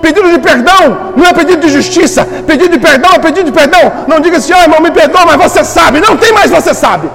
Pedido 0.00 0.28
de 0.34 0.38
perdão 0.38 1.12
não 1.16 1.26
é 1.26 1.32
pedido 1.32 1.60
de 1.66 1.70
justiça. 1.78 2.26
Pedido 2.46 2.70
de 2.76 2.78
perdão 2.78 3.10
é 3.14 3.18
pedido 3.18 3.44
de 3.50 3.52
perdão. 3.52 3.84
Não 4.08 4.20
diga 4.20 4.38
assim, 4.38 4.52
oh, 4.58 4.62
irmão, 4.62 4.80
me 4.80 4.90
perdoa, 4.90 5.26
mas 5.26 5.36
você 5.46 5.62
sabe. 5.64 6.00
Não 6.00 6.16
tem 6.16 6.32
mais 6.32 6.50
você 6.50 6.72
sabe. 6.74 7.08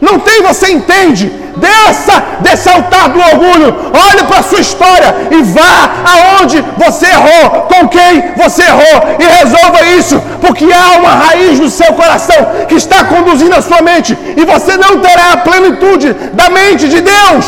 Não 0.00 0.18
tem, 0.18 0.42
você 0.42 0.70
entende? 0.70 1.32
Desça 1.56 2.22
desse 2.40 2.68
altar 2.68 3.08
do 3.08 3.18
orgulho, 3.18 3.74
olhe 4.10 4.24
para 4.24 4.40
a 4.40 4.42
sua 4.42 4.60
história 4.60 5.14
e 5.30 5.42
vá 5.42 5.88
aonde 6.14 6.62
você 6.76 7.06
errou, 7.06 7.62
com 7.62 7.88
quem 7.88 8.32
você 8.36 8.62
errou 8.62 9.16
e 9.18 9.24
resolva 9.24 9.82
isso, 9.98 10.20
porque 10.42 10.66
há 10.70 10.98
uma 10.98 11.08
raiz 11.08 11.58
no 11.58 11.70
seu 11.70 11.94
coração 11.94 12.36
que 12.68 12.74
está 12.74 13.04
conduzindo 13.04 13.54
a 13.54 13.62
sua 13.62 13.80
mente 13.80 14.16
e 14.36 14.44
você 14.44 14.76
não 14.76 15.00
terá 15.00 15.32
a 15.32 15.36
plenitude 15.38 16.12
da 16.34 16.50
mente 16.50 16.88
de 16.88 17.00
Deus. 17.00 17.46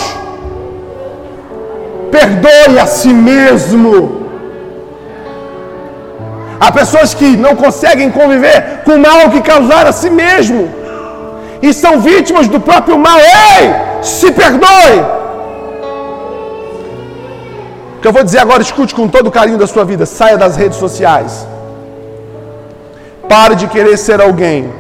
Perdoe 2.10 2.78
a 2.80 2.86
si 2.86 3.08
mesmo. 3.08 4.26
Há 6.58 6.72
pessoas 6.72 7.12
que 7.12 7.36
não 7.36 7.54
conseguem 7.54 8.10
conviver 8.10 8.80
com 8.84 8.92
o 8.92 8.98
mal 8.98 9.30
que 9.30 9.42
causaram 9.42 9.90
a 9.90 9.92
si 9.92 10.08
mesmo 10.08 10.77
e 11.62 11.72
são 11.72 12.00
vítimas 12.00 12.48
do 12.48 12.60
próprio 12.60 12.98
mal. 12.98 13.18
Ei, 13.18 14.02
se 14.02 14.30
perdoe. 14.32 14.98
O 17.96 18.00
que 18.00 18.06
eu 18.06 18.12
vou 18.12 18.22
dizer 18.22 18.38
agora, 18.38 18.62
escute 18.62 18.94
com 18.94 19.08
todo 19.08 19.26
o 19.26 19.30
carinho 19.30 19.58
da 19.58 19.66
sua 19.66 19.84
vida. 19.84 20.06
Saia 20.06 20.38
das 20.38 20.56
redes 20.56 20.78
sociais. 20.78 21.46
Pare 23.28 23.56
de 23.56 23.66
querer 23.66 23.96
ser 23.96 24.20
alguém 24.20 24.72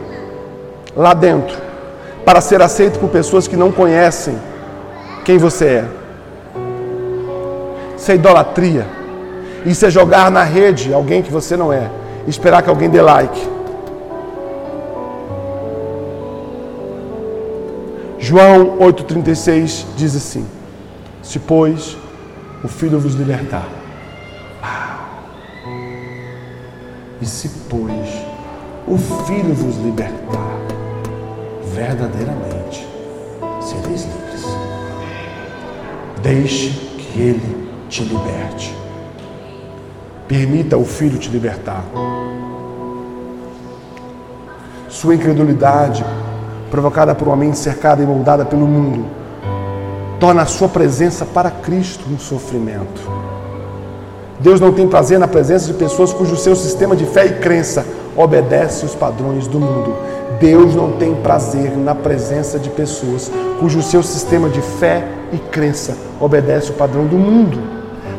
lá 0.96 1.14
dentro 1.14 1.56
para 2.24 2.40
ser 2.40 2.62
aceito 2.62 2.98
por 2.98 3.08
pessoas 3.08 3.48
que 3.48 3.56
não 3.56 3.72
conhecem 3.72 4.38
quem 5.24 5.36
você 5.36 5.64
é. 5.64 5.84
Isso 7.96 8.12
é 8.12 8.14
idolatria. 8.14 8.86
Isso 9.66 9.84
é 9.84 9.90
jogar 9.90 10.30
na 10.30 10.44
rede 10.44 10.94
alguém 10.94 11.22
que 11.22 11.32
você 11.32 11.56
não 11.56 11.72
é. 11.72 11.90
Esperar 12.26 12.62
que 12.62 12.70
alguém 12.70 12.88
dê 12.88 13.02
like. 13.02 13.57
João 18.28 18.76
8,36 18.80 19.86
diz 19.96 20.14
assim: 20.14 20.46
Se, 21.22 21.38
pois, 21.38 21.96
o 22.62 22.68
Filho 22.68 23.00
vos 23.00 23.14
libertar, 23.14 23.66
e 27.22 27.24
se, 27.24 27.48
pois, 27.70 28.06
o 28.86 28.98
Filho 29.24 29.54
vos 29.54 29.76
libertar, 29.78 30.58
verdadeiramente 31.72 32.86
sereis 33.62 34.04
livres. 34.04 34.44
Deixe 36.22 36.68
que 36.98 37.18
Ele 37.18 37.70
te 37.88 38.02
liberte. 38.02 38.76
Permita 40.26 40.76
o 40.76 40.84
Filho 40.84 41.18
te 41.18 41.30
libertar. 41.30 41.82
Sua 44.90 45.14
incredulidade 45.14 46.04
provocada 46.70 47.14
por 47.14 47.28
uma 47.28 47.36
mente 47.36 47.58
cercada 47.58 48.02
e 48.02 48.06
moldada 48.06 48.44
pelo 48.44 48.66
mundo, 48.66 49.06
torna 50.20 50.42
a 50.42 50.46
sua 50.46 50.68
presença 50.68 51.24
para 51.24 51.50
Cristo 51.50 52.04
um 52.10 52.18
sofrimento. 52.18 53.00
Deus 54.40 54.60
não 54.60 54.72
tem 54.72 54.86
prazer 54.86 55.18
na 55.18 55.26
presença 55.26 55.66
de 55.66 55.74
pessoas 55.74 56.12
cujo 56.12 56.36
seu 56.36 56.54
sistema 56.54 56.94
de 56.94 57.04
fé 57.06 57.26
e 57.26 57.32
crença 57.34 57.84
obedece 58.16 58.84
os 58.84 58.94
padrões 58.94 59.46
do 59.46 59.58
mundo. 59.58 59.94
Deus 60.40 60.74
não 60.74 60.92
tem 60.92 61.14
prazer 61.16 61.76
na 61.76 61.94
presença 61.94 62.58
de 62.58 62.70
pessoas 62.70 63.30
cujo 63.58 63.82
seu 63.82 64.02
sistema 64.02 64.48
de 64.48 64.60
fé 64.60 65.08
e 65.32 65.38
crença 65.38 65.96
obedece 66.20 66.70
o 66.70 66.74
padrão 66.74 67.06
do 67.06 67.16
mundo. 67.16 67.77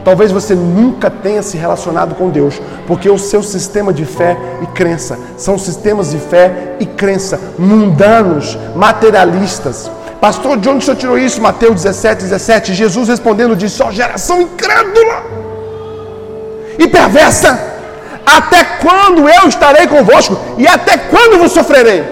Talvez 0.10 0.32
você 0.32 0.56
nunca 0.56 1.08
tenha 1.08 1.44
se 1.44 1.56
relacionado 1.56 2.16
com 2.16 2.32
Deus, 2.32 2.60
porque 2.88 3.08
o 3.08 3.20
seu 3.20 3.44
sistema 3.44 3.94
de 3.94 4.06
fé 4.06 4.36
e 4.60 4.66
crença 4.66 5.20
são 5.38 5.56
sistemas 5.56 6.10
de 6.10 6.18
fé 6.18 6.78
e 6.80 6.86
crença 6.88 7.40
mundanos, 7.60 8.58
materialistas. 8.76 9.92
Pastor, 10.20 10.58
de 10.58 10.68
onde 10.68 10.80
o 10.80 10.82
senhor 10.82 10.98
tirou 10.98 11.16
isso? 11.16 11.40
Mateus 11.40 11.84
17, 11.84 12.24
17. 12.24 12.74
Jesus 12.74 13.08
respondendo 13.08 13.56
disse: 13.56 13.84
Ó, 13.84 13.90
oh, 13.90 13.92
geração 13.92 14.42
incrédula 14.42 15.24
e 16.80 16.88
perversa, 16.88 17.60
até 18.26 18.64
quando 18.82 19.30
eu 19.30 19.48
estarei 19.48 19.86
convosco 19.86 20.36
e 20.58 20.68
até 20.68 20.98
quando 20.98 21.38
vos 21.38 21.52
sofrerei? 21.52 22.04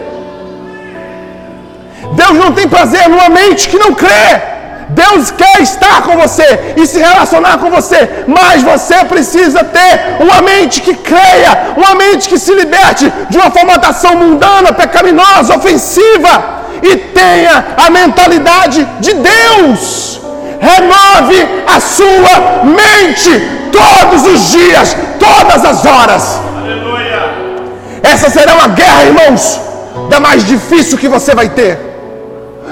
Deus 2.14 2.34
não 2.34 2.52
tem 2.52 2.68
prazer 2.68 3.10
numa 3.10 3.28
mente 3.28 3.68
que 3.68 3.80
não 3.80 3.96
crê. 3.96 4.57
Deus 4.90 5.32
quer 5.32 5.62
estar 5.62 6.02
com 6.04 6.18
você 6.18 6.74
e 6.78 6.88
se 6.88 7.00
relacionar 7.00 7.58
com 7.58 7.70
você, 7.70 8.26
mas 8.28 8.64
você 8.64 9.04
precisa 9.06 9.64
ter 9.64 10.18
uma 10.20 10.42
mente 10.42 10.82
que 10.82 10.94
creia, 10.96 11.74
uma 11.76 11.96
mente 11.96 12.30
que 12.30 12.40
se 12.40 12.54
liberte 12.54 13.12
de 13.30 13.38
uma 13.38 13.52
formatação 13.52 14.16
mundana, 14.16 14.72
pecaminosa, 14.72 15.58
ofensiva 15.58 16.58
e 16.82 16.96
tenha 16.98 17.66
a 17.86 17.90
mentalidade 17.90 18.88
de 19.00 19.14
Deus. 19.14 20.22
Renove 20.60 21.48
a 21.76 21.80
sua 21.80 22.64
mente 22.64 23.32
todos 23.72 24.26
os 24.26 24.52
dias, 24.52 24.96
todas 25.20 25.66
as 25.66 25.86
horas. 25.86 26.40
Aleluia. 26.58 27.22
Essa 28.02 28.30
será 28.30 28.56
uma 28.56 28.70
guerra, 28.70 29.04
irmãos, 29.04 29.60
da 30.10 30.20
mais 30.20 30.46
difícil 30.46 30.98
que 30.98 31.08
você 31.08 31.36
vai 31.36 31.50
ter. 31.50 31.87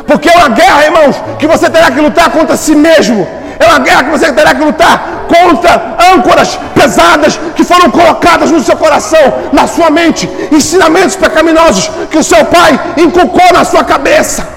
Porque 0.08 0.30
é 0.30 0.38
uma 0.38 0.50
guerra, 0.50 0.86
irmãos, 0.86 1.16
que 1.40 1.48
você 1.48 1.70
terá 1.70 1.90
que 1.92 2.00
lutar 2.00 2.30
contra 2.30 2.58
si 2.58 2.76
mesmo. 2.76 3.28
É 3.60 3.66
uma 3.66 3.80
guerra 3.80 4.04
que 4.04 4.12
você 4.12 4.32
terá 4.32 4.54
que 4.54 4.64
lutar 4.64 5.16
contra 5.28 5.96
âncoras 6.14 6.60
pesadas 6.74 7.40
que 7.56 7.64
foram 7.64 7.90
colocadas 7.90 8.52
no 8.52 8.62
seu 8.62 8.76
coração, 8.76 9.34
na 9.52 9.66
sua 9.68 9.90
mente, 9.90 10.30
ensinamentos 10.52 11.16
pecaminosos 11.16 11.90
que 12.12 12.18
o 12.18 12.24
seu 12.24 12.44
pai 12.46 12.80
inculcou 12.98 13.54
na 13.54 13.64
sua 13.64 13.84
cabeça. 13.84 14.56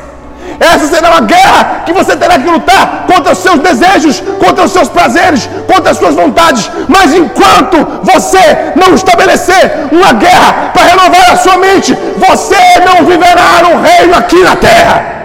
Essa 0.60 0.88
será 0.88 1.10
uma 1.10 1.20
guerra 1.20 1.82
que 1.86 1.92
você 1.92 2.16
terá 2.16 2.36
que 2.36 2.48
lutar 2.48 3.04
contra 3.06 3.32
os 3.32 3.38
seus 3.38 3.60
desejos, 3.60 4.20
contra 4.40 4.64
os 4.64 4.72
seus 4.72 4.88
prazeres, 4.88 5.48
contra 5.72 5.92
as 5.92 5.98
suas 5.98 6.16
vontades. 6.16 6.68
Mas 6.88 7.14
enquanto 7.14 7.76
você 8.02 8.72
não 8.74 8.94
estabelecer 8.94 9.88
uma 9.92 10.12
guerra 10.14 10.70
para 10.74 10.82
renovar 10.82 11.30
a 11.30 11.36
sua 11.36 11.58
mente, 11.58 11.96
você 12.16 12.56
não 12.84 13.06
viverá 13.06 13.62
no 13.62 13.80
reino 13.80 14.16
aqui 14.16 14.42
na 14.42 14.56
terra. 14.56 15.17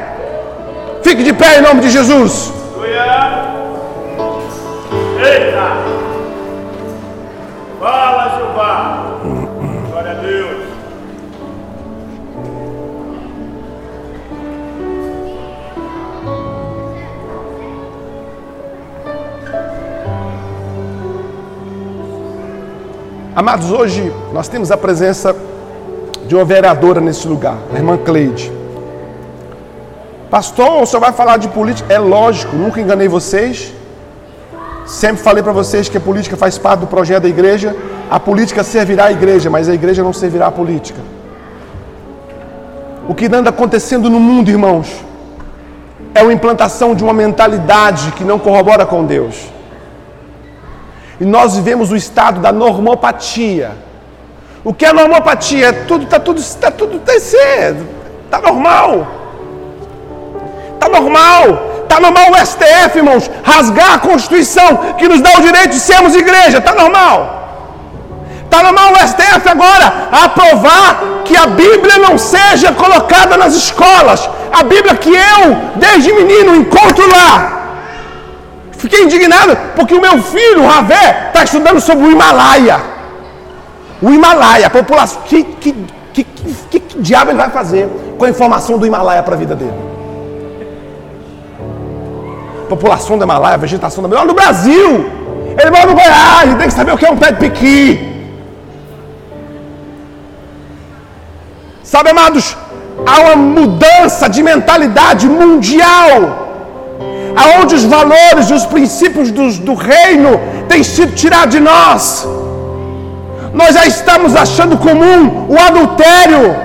Fique 1.04 1.22
de 1.22 1.34
pé 1.34 1.60
em 1.60 1.62
nome 1.62 1.82
de 1.82 1.90
Jesus. 1.90 2.54
Eita! 5.20 5.78
Fala, 7.80 8.38
Jeová. 8.38 9.20
Glória 9.90 10.12
a 10.12 10.14
Deus. 10.16 10.64
Amados, 23.36 23.72
hoje 23.72 24.14
nós 24.32 24.48
temos 24.48 24.72
a 24.72 24.78
presença 24.78 25.36
de 26.28 26.36
uma 26.36 26.46
vereadora 26.46 27.02
nesse 27.02 27.28
lugar, 27.28 27.58
a 27.74 27.76
irmã 27.76 27.98
Cleide. 27.98 28.63
Pastor, 30.34 30.88
senhor 30.88 31.00
vai 31.00 31.12
falar 31.12 31.38
de 31.38 31.48
política? 31.48 31.94
É 31.94 32.00
lógico, 32.00 32.56
nunca 32.56 32.82
enganei 32.82 33.08
vocês. 33.08 33.72
Sempre 34.84 35.22
falei 35.22 35.44
para 35.44 35.52
vocês 35.52 35.88
que 35.88 35.96
a 35.96 36.02
política 36.02 36.36
faz 36.36 36.58
parte 36.58 36.80
do 36.80 36.88
projeto 36.88 37.22
da 37.22 37.30
igreja. 37.30 37.76
A 38.10 38.20
política 38.20 38.64
servirá 38.64 39.06
à 39.06 39.12
igreja, 39.12 39.52
mas 39.52 39.70
a 39.70 39.76
igreja 39.76 40.02
não 40.02 40.12
servirá 40.12 40.48
à 40.48 40.52
política. 40.52 41.00
O 43.08 43.14
que 43.14 43.28
anda 43.28 43.52
acontecendo 43.52 44.10
no 44.10 44.20
mundo, 44.20 44.50
irmãos, 44.50 45.06
é 46.16 46.24
uma 46.24 46.34
implantação 46.34 46.96
de 46.96 47.04
uma 47.04 47.14
mentalidade 47.14 48.12
que 48.14 48.24
não 48.24 48.40
corrobora 48.40 48.88
com 48.88 49.06
Deus. 49.06 49.36
E 51.22 51.26
nós 51.26 51.56
vivemos 51.56 51.92
o 51.92 51.96
estado 51.96 52.42
da 52.42 52.52
normopatia. 52.52 53.74
O 54.64 54.74
que 54.74 54.84
é 54.84 54.92
normopatia? 54.92 55.68
É 55.68 55.72
tudo, 55.72 56.08
tá 56.08 56.20
tudo, 56.20 56.42
tá 56.60 56.72
tudo, 56.72 57.00
tá, 57.02 57.14
tá 58.32 58.42
normal. 58.42 59.22
Tá 60.84 60.90
normal. 60.90 61.86
Tá 61.88 62.00
normal 62.00 62.32
o 62.32 62.46
STF, 62.46 62.98
irmãos, 62.98 63.30
rasgar 63.44 63.94
a 63.94 64.00
Constituição 64.00 64.96
que 64.98 65.08
nos 65.08 65.22
dá 65.22 65.30
o 65.38 65.42
direito 65.42 65.70
de 65.70 65.80
sermos 65.80 66.16
igreja. 66.16 66.60
Tá 66.60 66.74
normal. 66.74 67.42
Está 68.44 68.72
mão 68.72 68.92
o 68.94 69.08
STF 69.08 69.50
agora 69.50 70.10
aprovar 70.12 71.24
que 71.26 71.36
a 71.36 71.48
Bíblia 71.48 71.98
não 71.98 72.18
seja 72.18 72.72
colocada 72.74 73.38
nas 73.38 73.56
escolas. 73.56 74.30
A 74.52 74.64
Bíblia 74.64 74.96
que 74.96 75.10
eu, 75.10 75.56
desde 75.76 76.14
menino, 76.14 76.56
encontro 76.56 77.10
lá. 77.10 77.62
Fiquei 78.74 79.04
indignado 79.04 79.58
porque 79.76 79.96
o 79.96 80.02
meu 80.02 80.22
filho, 80.22 80.64
o 80.64 80.68
Ravé, 80.68 81.28
está 81.28 81.44
estudando 81.46 81.80
sobre 81.80 82.06
o 82.06 82.12
Himalaia. 82.12 82.80
O 84.02 84.12
Himalaia, 84.12 84.68
a 84.68 84.70
população. 84.70 85.22
Que, 85.26 85.44
que, 85.44 85.76
que, 86.14 86.24
que, 86.24 86.80
que 86.80 87.02
diabo 87.02 87.32
ele 87.32 87.38
vai 87.38 87.50
fazer 87.50 87.90
com 88.18 88.26
a 88.26 88.30
informação 88.30 88.78
do 88.78 88.86
Himalaia 88.86 89.24
para 89.24 89.36
a 89.36 89.38
vida 89.38 89.56
dele? 89.56 89.93
População 92.70 93.18
do 93.18 93.24
Himalaia, 93.24 93.58
vegetação 93.58 94.02
do 94.02 94.08
Himalaia. 94.08 94.28
No 94.28 94.34
Brasil! 94.34 95.24
Ele 95.60 95.70
mora 95.70 95.86
no 95.86 95.94
Goiás, 95.94 96.44
ele 96.44 96.56
tem 96.56 96.68
que 96.68 96.74
saber 96.74 96.94
o 96.94 96.98
que 96.98 97.06
é 97.06 97.12
um 97.12 97.18
pé 97.18 97.32
de 97.32 97.40
piqui. 97.40 98.14
Sabe, 101.84 102.10
amados, 102.10 102.58
há 103.06 103.20
uma 103.22 103.36
mudança 103.36 104.28
de 104.28 104.42
mentalidade 104.42 105.28
mundial, 105.28 106.18
aonde 107.36 107.76
os 107.76 107.84
valores 107.84 108.50
e 108.50 108.54
os 108.54 108.66
princípios 108.66 109.30
do, 109.30 109.48
do 109.60 109.74
reino 109.76 110.40
têm 110.68 110.84
sido 110.84 111.14
tirados 111.14 111.54
de 111.54 111.60
nós. 111.60 112.28
Nós 113.54 113.76
já 113.76 113.86
estamos 113.86 114.36
achando 114.36 114.78
comum 114.78 115.46
o 115.48 115.60
adultério. 115.60 116.56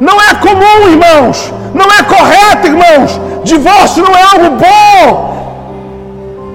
Não 0.00 0.20
é 0.20 0.34
comum, 0.36 0.88
irmãos. 0.88 1.52
Não 1.74 1.86
é 1.98 2.02
correto, 2.02 2.66
irmãos. 2.66 3.20
Divórcio 3.44 4.02
não 4.02 4.16
é 4.16 4.22
algo 4.22 4.56
bom. 4.64 5.34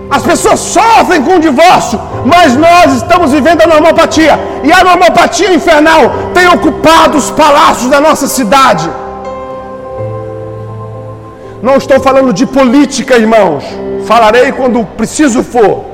As 0.09 0.23
pessoas 0.23 0.59
sofrem 0.59 1.21
com 1.21 1.35
o 1.35 1.39
divórcio, 1.39 1.99
mas 2.25 2.55
nós 2.55 2.95
estamos 2.95 3.31
vivendo 3.31 3.61
a 3.61 3.67
normopatia. 3.67 4.39
E 4.63 4.71
a 4.71 4.83
normopatia 4.83 5.53
infernal 5.53 6.01
tem 6.33 6.47
ocupado 6.47 7.17
os 7.17 7.29
palácios 7.29 7.89
da 7.91 8.01
nossa 8.01 8.27
cidade. 8.27 8.89
Não 11.61 11.75
estou 11.77 11.99
falando 11.99 12.33
de 12.33 12.45
política, 12.45 13.17
irmãos. 13.17 13.63
Falarei 14.05 14.51
quando 14.51 14.83
preciso 14.97 15.43
for. 15.43 15.85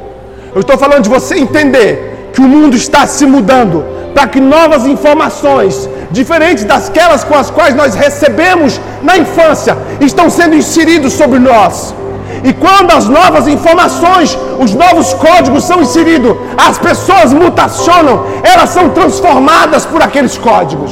Eu 0.53 0.61
estou 0.61 0.77
falando 0.77 1.03
de 1.03 1.09
você 1.09 1.35
entender 1.37 2.14
que 2.36 2.41
o 2.41 2.49
mundo 2.55 2.75
está 2.75 3.07
se 3.07 3.25
mudando 3.25 3.77
para 4.13 4.27
que 4.27 4.39
novas 4.39 4.86
informações, 4.86 5.89
diferentes 6.11 6.63
daquelas 6.63 7.23
com 7.23 7.36
as 7.36 7.49
quais 7.49 7.73
nós 7.75 7.95
recebemos 7.95 8.79
na 9.01 9.17
infância, 9.17 9.77
estão 9.99 10.29
sendo 10.29 10.55
inseridos 10.55 11.13
sobre 11.13 11.39
nós. 11.39 11.95
E 12.43 12.53
quando 12.53 12.91
as 12.91 13.07
novas 13.07 13.47
informações, 13.47 14.38
os 14.59 14.73
novos 14.73 15.13
códigos 15.13 15.63
são 15.63 15.81
inseridos, 15.81 16.36
as 16.57 16.77
pessoas 16.77 17.33
mutacionam, 17.33 18.25
elas 18.43 18.69
são 18.69 18.89
transformadas 18.89 19.86
por 19.86 20.01
aqueles 20.01 20.38
códigos. 20.38 20.91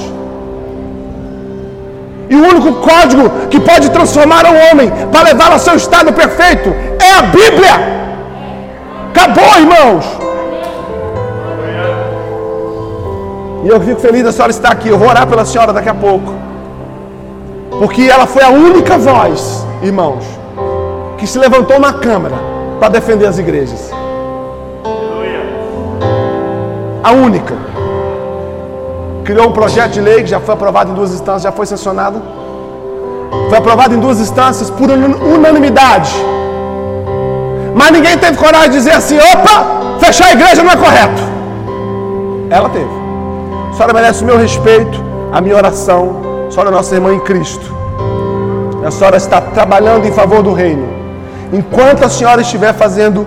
E 2.29 2.35
o 2.35 2.43
único 2.51 2.73
código 2.89 3.29
que 3.51 3.59
pode 3.59 3.91
transformar 3.91 4.45
o 4.45 4.55
homem 4.65 4.91
para 5.11 5.29
levá-lo 5.29 5.53
ao 5.53 5.59
seu 5.59 5.75
estado 5.75 6.11
perfeito 6.13 6.73
é 6.99 7.11
a 7.19 7.21
Bíblia. 7.23 7.75
Acabou, 9.11 9.59
irmãos. 9.59 10.32
E 13.63 13.67
eu 13.69 13.79
fico 13.79 13.99
feliz 14.01 14.23
da 14.23 14.31
senhora 14.31 14.51
estar 14.51 14.71
aqui. 14.71 14.89
Eu 14.89 14.97
vou 14.97 15.07
orar 15.07 15.25
pela 15.25 15.45
senhora 15.45 15.71
daqui 15.71 15.89
a 15.89 15.93
pouco. 15.93 16.33
Porque 17.79 18.03
ela 18.03 18.27
foi 18.27 18.43
a 18.43 18.49
única 18.49 18.97
voz, 18.97 19.65
irmãos, 19.81 20.23
que 21.17 21.25
se 21.25 21.39
levantou 21.39 21.79
na 21.79 21.93
Câmara 21.93 22.35
para 22.79 22.89
defender 22.89 23.25
as 23.25 23.39
igrejas. 23.39 23.91
A 27.03 27.11
única. 27.11 27.55
Criou 29.23 29.47
um 29.47 29.53
projeto 29.53 29.91
de 29.91 30.01
lei 30.01 30.23
que 30.23 30.29
já 30.29 30.39
foi 30.39 30.53
aprovado 30.53 30.91
em 30.91 30.93
duas 30.93 31.13
instâncias, 31.13 31.43
já 31.43 31.51
foi 31.51 31.65
sancionado. 31.65 32.21
Foi 33.49 33.57
aprovado 33.57 33.95
em 33.95 33.99
duas 33.99 34.19
instâncias 34.19 34.69
por 34.69 34.89
unanimidade. 34.89 36.11
Mas 37.73 37.91
ninguém 37.91 38.17
teve 38.17 38.37
coragem 38.37 38.69
de 38.71 38.77
dizer 38.77 38.91
assim: 38.91 39.17
opa, 39.17 39.65
fechar 39.99 40.27
a 40.27 40.33
igreja 40.33 40.61
não 40.61 40.71
é 40.71 40.75
correto. 40.75 41.21
Ela 42.49 42.69
teve. 42.69 43.02
A 43.73 43.75
senhora 43.75 43.93
merece 43.93 44.23
o 44.23 44.27
meu 44.27 44.37
respeito, 44.37 45.03
a 45.31 45.41
minha 45.41 45.55
oração. 45.55 46.17
A 46.47 46.51
senhora 46.51 46.69
é 46.69 46.71
nossa 46.71 46.93
irmã 46.93 47.11
em 47.11 47.19
Cristo. 47.19 47.75
A 48.85 48.91
senhora 48.91 49.17
está 49.17 49.41
trabalhando 49.41 50.05
em 50.05 50.11
favor 50.11 50.43
do 50.43 50.53
reino. 50.53 50.87
Enquanto 51.51 52.03
a 52.03 52.09
senhora 52.09 52.41
estiver 52.41 52.71
fazendo 52.75 53.25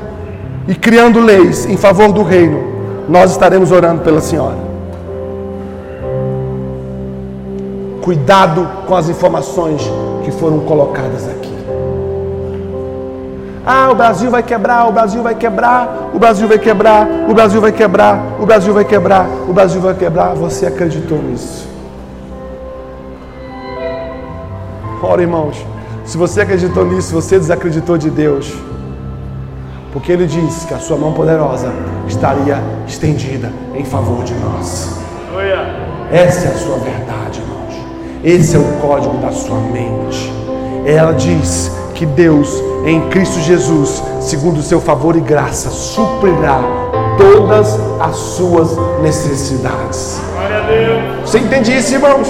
e 0.68 0.74
criando 0.76 1.18
leis 1.18 1.66
em 1.66 1.76
favor 1.76 2.12
do 2.12 2.22
reino, 2.22 2.62
nós 3.08 3.32
estaremos 3.32 3.72
orando 3.72 4.02
pela 4.02 4.20
senhora. 4.20 4.58
Cuidado 8.00 8.68
com 8.86 8.94
as 8.94 9.08
informações 9.08 9.82
que 10.24 10.30
foram 10.30 10.60
colocadas 10.60 11.28
aqui. 11.28 11.45
Ah, 13.68 13.90
o 13.90 13.96
Brasil 13.96 14.30
vai 14.30 14.44
quebrar, 14.44 14.88
o 14.88 14.92
Brasil 14.92 15.24
vai 15.24 15.34
quebrar, 15.34 16.10
o 16.14 16.18
Brasil 16.20 16.46
vai 16.46 16.56
quebrar, 16.56 17.08
o 17.28 17.34
Brasil 17.34 17.60
vai 17.60 17.72
quebrar, 17.72 18.20
o 18.38 18.46
Brasil 18.46 18.72
vai 18.72 18.84
quebrar, 18.84 19.26
o 19.48 19.52
Brasil 19.52 19.80
vai 19.80 19.92
quebrar. 19.92 20.34
Você 20.36 20.66
acreditou 20.66 21.20
nisso? 21.20 21.68
Ora, 25.02 25.20
irmãos, 25.20 25.66
se 26.04 26.16
você 26.16 26.42
acreditou 26.42 26.84
nisso, 26.84 27.12
você 27.12 27.40
desacreditou 27.40 27.98
de 27.98 28.08
Deus. 28.08 28.54
Porque 29.92 30.12
Ele 30.12 30.26
disse 30.26 30.64
que 30.64 30.74
a 30.74 30.78
sua 30.78 30.96
mão 30.96 31.12
poderosa 31.12 31.72
estaria 32.06 32.62
estendida 32.86 33.52
em 33.74 33.84
favor 33.84 34.22
de 34.22 34.34
nós. 34.34 35.00
Essa 36.12 36.46
é 36.46 36.50
a 36.52 36.56
sua 36.56 36.78
verdade, 36.78 37.40
irmãos. 37.40 37.74
Esse 38.22 38.54
é 38.54 38.58
o 38.60 38.80
código 38.80 39.16
da 39.18 39.32
sua 39.32 39.58
mente. 39.58 40.32
Ela 40.86 41.12
diz 41.12 41.72
que 41.96 42.04
Deus, 42.04 42.62
em 42.84 43.08
Cristo 43.08 43.40
Jesus, 43.40 44.02
segundo 44.20 44.58
o 44.58 44.62
seu 44.62 44.80
favor 44.80 45.16
e 45.16 45.20
graça, 45.20 45.70
suprirá 45.70 46.60
todas 47.16 47.78
as 47.98 48.16
suas 48.16 48.68
necessidades. 49.02 50.20
Você 51.24 51.38
entende 51.38 51.76
isso, 51.76 51.94
irmãos? 51.94 52.28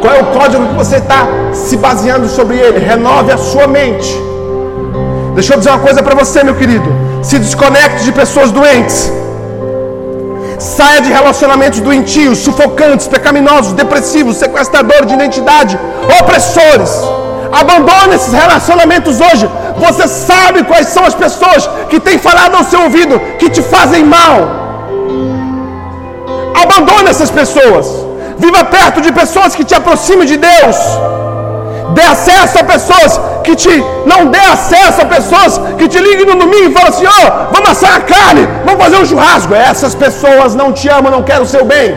Qual 0.00 0.14
é 0.14 0.22
o 0.22 0.26
código 0.26 0.66
que 0.68 0.74
você 0.74 0.96
está 0.96 1.26
se 1.52 1.76
baseando 1.76 2.28
sobre 2.28 2.56
ele? 2.58 2.78
Renove 2.78 3.32
a 3.32 3.36
sua 3.36 3.66
mente. 3.66 4.16
Deixa 5.34 5.54
eu 5.54 5.58
dizer 5.58 5.70
uma 5.70 5.80
coisa 5.80 6.02
para 6.02 6.14
você, 6.14 6.44
meu 6.44 6.54
querido. 6.54 6.88
Se 7.22 7.38
desconecte 7.38 8.04
de 8.04 8.12
pessoas 8.12 8.52
doentes. 8.52 9.12
Saia 10.58 11.00
de 11.00 11.10
relacionamentos 11.10 11.80
doentios, 11.80 12.38
sufocantes, 12.38 13.08
pecaminosos, 13.08 13.72
depressivos, 13.72 14.36
sequestradores 14.36 15.08
de 15.08 15.14
identidade, 15.14 15.78
opressores. 16.20 17.19
Abandone 17.52 18.14
esses 18.14 18.32
relacionamentos 18.32 19.20
hoje. 19.20 19.48
Você 19.76 20.06
sabe 20.06 20.62
quais 20.64 20.88
são 20.88 21.04
as 21.04 21.14
pessoas 21.14 21.68
que 21.88 21.98
têm 21.98 22.18
falado 22.18 22.54
ao 22.56 22.64
seu 22.64 22.82
ouvido 22.82 23.18
que 23.38 23.48
te 23.50 23.62
fazem 23.62 24.04
mal. 24.04 24.36
Abandone 26.62 27.08
essas 27.08 27.30
pessoas. 27.30 27.86
Viva 28.38 28.64
perto 28.64 29.00
de 29.00 29.12
pessoas 29.12 29.54
que 29.54 29.64
te 29.64 29.74
aproximem 29.74 30.26
de 30.26 30.36
Deus. 30.36 30.76
Dê 31.94 32.02
acesso 32.02 32.58
a 32.58 32.64
pessoas 32.64 33.20
que 33.44 33.54
te. 33.56 33.84
Não 34.06 34.26
dê 34.26 34.38
acesso 34.38 35.02
a 35.02 35.06
pessoas 35.06 35.60
que 35.78 35.88
te 35.88 35.98
liguem 35.98 36.26
no 36.26 36.36
domingo 36.36 36.70
e 36.70 36.72
falam 36.72 36.88
assim: 36.88 37.06
ó, 37.06 37.10
oh, 37.10 37.52
vamos 37.54 37.70
assar 37.70 37.96
a 37.96 38.00
carne, 38.00 38.48
vamos 38.64 38.82
fazer 38.84 38.96
um 38.96 39.06
churrasco. 39.06 39.54
Essas 39.54 39.94
pessoas 39.94 40.54
não 40.54 40.72
te 40.72 40.88
amam, 40.88 41.10
não 41.10 41.22
querem 41.22 41.42
o 41.42 41.46
seu 41.46 41.64
bem. 41.64 41.96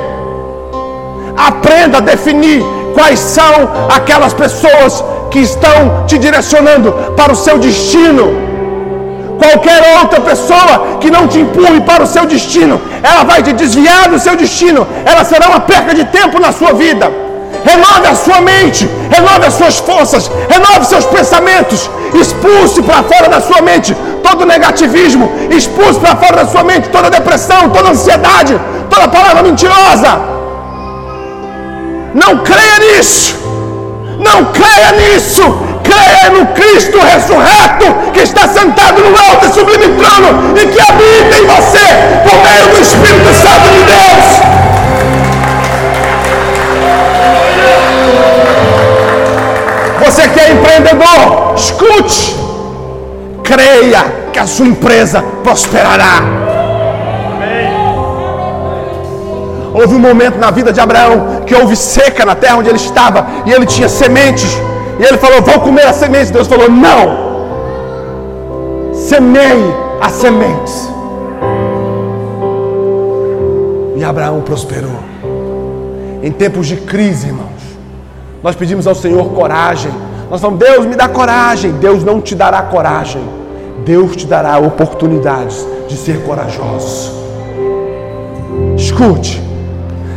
Aprenda 1.38 1.98
a 2.00 2.02
definir 2.02 2.64
quais 2.94 3.20
são 3.20 3.54
aquelas 3.96 4.34
pessoas 4.34 5.04
que 5.34 5.40
estão 5.40 6.06
te 6.06 6.18
direcionando 6.26 6.90
para 7.18 7.34
o 7.34 7.36
seu 7.36 7.58
destino. 7.58 8.26
Qualquer 9.44 9.80
outra 10.00 10.22
pessoa 10.22 10.74
que 11.02 11.10
não 11.10 11.28
te 11.28 11.40
empurre 11.40 11.82
para 11.82 12.04
o 12.04 12.08
seu 12.16 12.26
destino, 12.34 12.80
ela 13.02 13.24
vai 13.24 13.42
te 13.42 13.52
desviar 13.52 14.10
do 14.10 14.20
seu 14.20 14.36
destino, 14.36 14.88
ela 15.04 15.24
será 15.26 15.48
uma 15.50 15.60
perca 15.60 15.96
de 15.96 16.06
tempo 16.06 16.40
na 16.40 16.52
sua 16.52 16.74
vida. 16.74 17.12
Renove 17.66 18.08
a 18.08 18.16
sua 18.16 18.42
mente, 18.42 18.88
renove 19.10 19.48
as 19.48 19.56
suas 19.56 19.80
forças, 19.80 20.30
renove 20.48 20.86
seus 20.86 21.06
pensamentos, 21.06 21.90
expulse 22.22 22.80
para 22.84 23.02
fora 23.12 23.28
da 23.28 23.42
sua 23.42 23.62
mente 23.62 23.96
todo 24.22 24.46
negativismo, 24.46 25.32
expulse 25.50 26.00
para 26.00 26.16
fora 26.16 26.36
da 26.44 26.48
sua 26.48 26.64
mente 26.64 26.90
toda 26.90 27.10
depressão, 27.10 27.70
toda 27.70 27.90
ansiedade, 27.90 28.60
toda 28.88 29.08
palavra 29.08 29.42
mentirosa. 29.42 30.12
Não 32.14 32.38
creia 32.50 32.78
nisso, 32.80 33.36
não 34.20 34.46
creia 34.52 34.92
nisso, 34.94 35.42
creia 35.84 36.30
no 36.32 36.48
Cristo 36.48 37.00
ressurreto 37.00 38.12
que 38.14 38.22
está 38.22 38.48
sentado 38.48 39.02
no 39.02 39.18
alto 39.18 39.46
e 39.46 39.54
sublime 39.54 39.96
trono 39.96 40.58
e 40.58 40.68
que 40.68 40.80
habita 40.80 41.38
em 41.38 41.46
você 41.46 41.86
por 42.24 42.42
meio 42.44 42.68
do 42.70 42.82
Espírito 42.82 43.34
Santo 43.34 43.70
de 43.72 43.84
Deus. 43.84 44.44
Você 50.06 50.28
que 50.28 50.40
é 50.40 50.52
empreendedor, 50.52 51.54
escute, 51.56 52.36
creia 53.44 54.06
que 54.32 54.40
a 54.40 54.46
sua 54.46 54.68
empresa 54.68 55.24
prosperará. 55.44 56.43
Houve 59.74 59.96
um 59.96 60.00
momento 60.00 60.38
na 60.38 60.52
vida 60.52 60.72
de 60.72 60.80
Abraão 60.80 61.42
que 61.46 61.56
houve 61.56 61.76
seca 61.76 62.26
na 62.26 62.36
terra 62.36 62.58
onde 62.58 62.70
ele 62.70 62.78
estava 62.78 63.26
e 63.46 63.52
ele 63.52 63.66
tinha 63.66 63.90
sementes 63.90 64.56
e 65.00 65.04
ele 65.04 65.18
falou: 65.18 65.42
Vou 65.42 65.60
comer 65.60 65.86
as 65.86 65.96
sementes. 65.96 66.32
Deus 66.32 66.48
falou: 66.48 66.70
Não. 66.70 67.34
Semeie 68.94 69.74
as 70.00 70.12
sementes. 70.14 70.90
E 73.96 74.04
Abraão 74.04 74.42
prosperou. 74.42 75.00
Em 76.22 76.32
tempos 76.32 76.68
de 76.68 76.78
crise, 76.78 77.28
irmãos, 77.28 77.50
nós 78.42 78.56
pedimos 78.56 78.88
ao 78.88 78.96
Senhor 78.96 79.26
coragem. 79.34 79.92
Nós 80.30 80.40
falamos: 80.40 80.60
Deus, 80.60 80.86
me 80.86 80.96
dá 80.96 81.08
coragem. 81.08 81.72
Deus 81.74 82.04
não 82.04 82.22
te 82.22 82.36
dará 82.36 82.62
coragem. 82.62 83.24
Deus 83.84 84.16
te 84.16 84.28
dará 84.28 84.58
oportunidades 84.60 85.66
de 85.88 85.98
ser 85.98 86.24
corajoso. 86.24 87.12
Escute. 88.78 89.42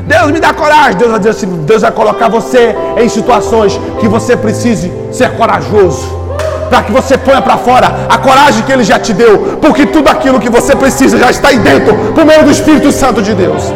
Deus 0.07 0.31
me 0.31 0.41
dá 0.41 0.55
coragem. 0.55 0.97
Deus 0.97 1.11
vai 1.11 1.19
dizer 1.19 1.31
assim: 1.31 1.47
Deus 1.65 1.83
vai 1.83 1.91
colocar 1.91 2.29
você 2.29 2.75
em 2.97 3.09
situações 3.09 3.79
que 4.01 4.09
você 4.09 4.37
precise 4.37 4.91
ser 5.13 5.31
corajoso. 5.37 6.25
Para 6.71 6.83
que 6.83 6.93
você 6.93 7.17
ponha 7.17 7.41
para 7.41 7.57
fora 7.57 8.07
a 8.09 8.19
coragem 8.19 8.63
que 8.63 8.73
Ele 8.73 8.85
já 8.85 8.99
te 8.99 9.13
deu. 9.13 9.59
Porque 9.61 9.87
tudo 9.87 10.09
aquilo 10.09 10.41
que 10.41 10.51
você 10.51 10.75
precisa 10.75 11.19
já 11.19 11.31
está 11.31 11.49
aí 11.49 11.59
dentro, 11.59 11.95
por 12.15 12.25
meio 12.25 12.45
do 12.45 12.51
Espírito 12.51 12.91
Santo 12.91 13.21
de 13.23 13.35
Deus. 13.35 13.73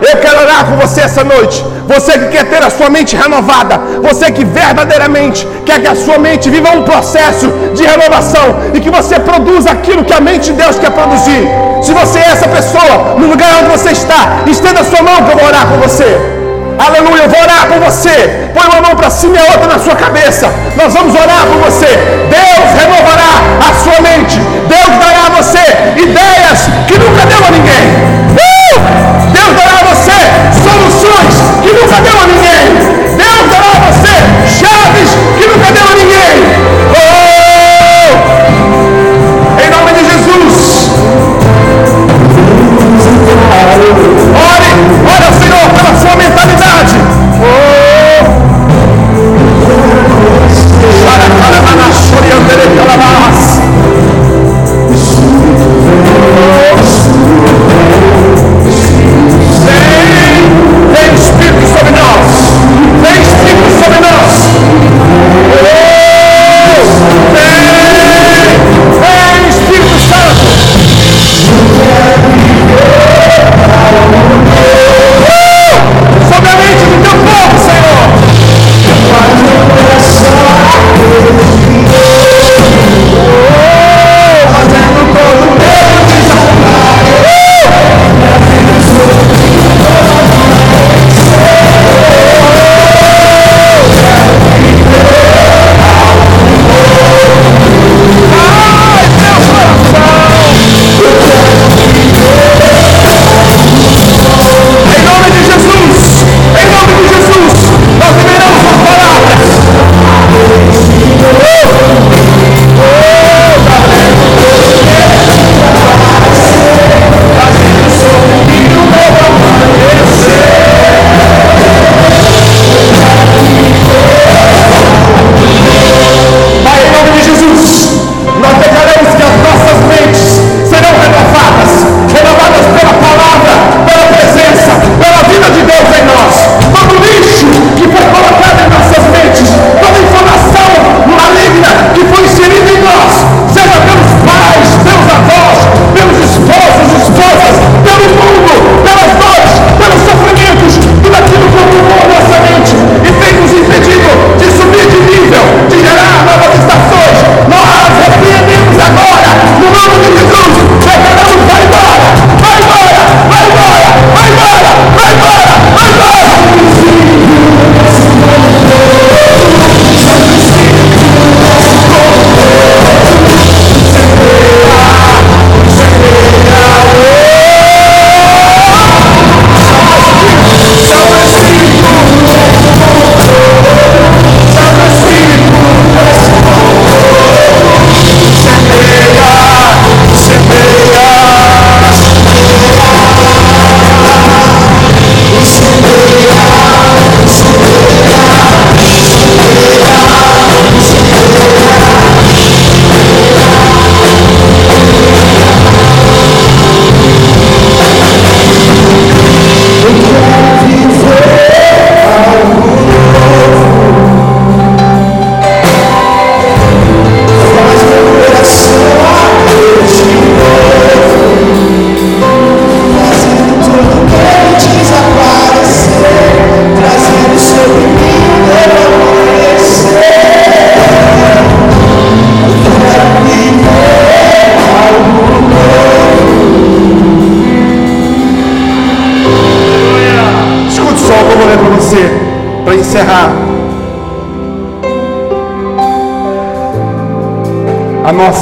Eu 0.00 0.16
quero 0.18 0.40
orar 0.40 0.64
com 0.66 0.76
você 0.76 1.00
essa 1.02 1.24
noite. 1.24 1.64
Você 1.86 2.12
que 2.18 2.28
quer 2.28 2.44
ter 2.44 2.62
a 2.62 2.70
sua 2.70 2.88
mente 2.88 3.14
renovada, 3.14 3.78
você 4.02 4.30
que 4.30 4.44
verdadeiramente 4.44 5.46
quer 5.66 5.80
que 5.80 5.88
a 5.88 5.94
sua 5.94 6.18
mente 6.18 6.48
viva 6.48 6.70
um 6.70 6.82
processo 6.82 7.48
de 7.74 7.84
renovação 7.84 8.56
e 8.72 8.80
que 8.80 8.90
você 8.90 9.20
produza 9.20 9.70
aquilo 9.70 10.04
que 10.04 10.14
a 10.14 10.20
mente 10.20 10.52
de 10.52 10.62
Deus 10.62 10.78
quer 10.78 10.90
produzir. 10.90 11.46
Se 11.82 11.92
você 11.92 12.18
é 12.18 12.28
essa 12.32 12.48
pessoa, 12.48 13.16
no 13.18 13.26
lugar 13.26 13.50
onde 13.60 13.70
você 13.76 13.90
está, 13.90 14.42
estenda 14.46 14.80
a 14.80 14.84
sua 14.84 15.02
mão 15.02 15.22
que 15.24 15.32
eu 15.32 15.36
vou 15.36 15.46
orar 15.46 15.66
com 15.66 15.76
você. 15.78 16.34
Aleluia, 16.78 17.22
eu 17.22 17.28
vou 17.28 17.40
orar 17.40 17.66
por 17.68 17.78
você. 17.80 18.50
Põe 18.54 18.66
uma 18.66 18.80
mão 18.80 18.96
para 18.96 19.10
cima 19.10 19.36
e 19.36 19.38
a 19.38 19.52
outra 19.52 19.66
na 19.66 19.78
sua 19.78 19.94
cabeça. 19.94 20.48
Nós 20.76 20.92
vamos 20.92 21.14
orar 21.14 21.46
por 21.46 21.70
você. 21.70 21.86
Deus 21.86 22.64
renovará 22.80 23.32
a 23.68 23.74
sua 23.84 24.00
mente. 24.00 24.38
Deus 24.68 24.98
dará 24.98 25.26
a 25.26 25.42
você 25.42 25.64
ideias 25.96 26.58
que 26.88 26.98
nunca 26.98 27.26
deu 27.26 27.44
a 27.46 27.50
ninguém. 27.50 27.86
Uh! 28.32 29.14
Deus 29.32 29.56
dará 29.56 29.73
que 32.02 32.23
coming 63.84 64.02
up. 64.02 64.23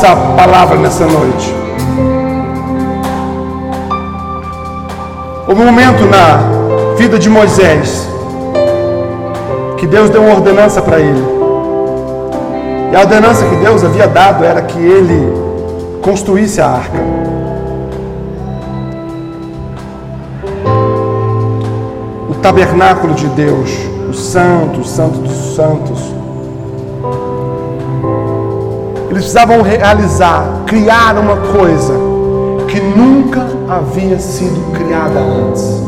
A 0.05 0.15
nossa 0.15 0.17
palavra 0.37 0.79
nessa 0.79 1.07
noite. 1.07 1.55
Houve 5.47 5.63
um 5.63 5.67
momento 5.67 6.05
na 6.07 6.97
vida 6.97 7.19
de 7.19 7.29
Moisés 7.29 8.09
que 9.77 9.87
Deus 9.87 10.11
deu 10.11 10.23
uma 10.23 10.35
ordenança 10.35 10.83
para 10.83 10.99
ele. 10.99 11.23
E 12.93 12.97
a 12.97 13.01
ordenança 13.01 13.45
que 13.47 13.57
Deus 13.57 13.85
havia 13.85 14.09
dado 14.09 14.45
era 14.45 14.63
que 14.63 14.79
ele 14.79 15.33
construísse 16.03 16.61
a 16.61 16.67
arca. 16.67 16.99
O 22.29 22.35
tabernáculo 22.43 23.15
de 23.15 23.27
Deus, 23.29 23.71
o 24.11 24.15
santo, 24.15 24.81
o 24.81 24.85
santo 24.85 25.19
dos 25.19 25.55
santos. 25.55 25.92
Precisavam 29.33 29.63
realizar, 29.63 30.63
criar 30.67 31.17
uma 31.17 31.39
coisa 31.39 31.95
que 32.69 32.79
nunca 32.79 33.41
havia 33.67 34.19
sido 34.19 34.73
criada 34.75 35.19
antes. 35.21 35.83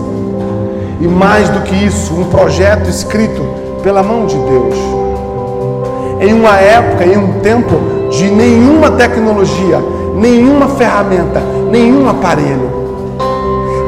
E 0.99 1.07
mais 1.07 1.51
do 1.51 1.61
que 1.61 1.75
isso, 1.75 2.15
um 2.15 2.25
projeto 2.31 2.89
escrito 2.89 3.43
pela 3.83 4.03
mão 4.03 4.25
de 4.25 4.35
Deus. 4.35 4.75
Em 6.23 6.33
uma 6.33 6.57
época, 6.57 7.05
em 7.05 7.19
um 7.19 7.41
tempo 7.41 8.09
de 8.11 8.31
nenhuma 8.31 8.93
tecnologia, 8.93 9.79
nenhuma 10.17 10.69
ferramenta, 10.69 11.43
nenhum 11.71 12.09
aparelho. 12.09 12.71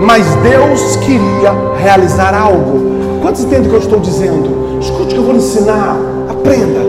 Mas 0.02 0.26
Deus 0.42 0.96
queria 0.96 1.54
realizar 1.82 2.34
algo. 2.34 3.22
Quantos 3.22 3.42
entendem 3.42 3.68
o 3.68 3.70
que 3.70 3.76
eu 3.76 3.80
estou 3.80 4.00
dizendo? 4.00 4.78
Escute 4.82 5.04
o 5.04 5.06
que 5.06 5.16
eu 5.16 5.24
vou 5.24 5.34
ensinar. 5.34 5.96
Aprenda. 6.28 6.80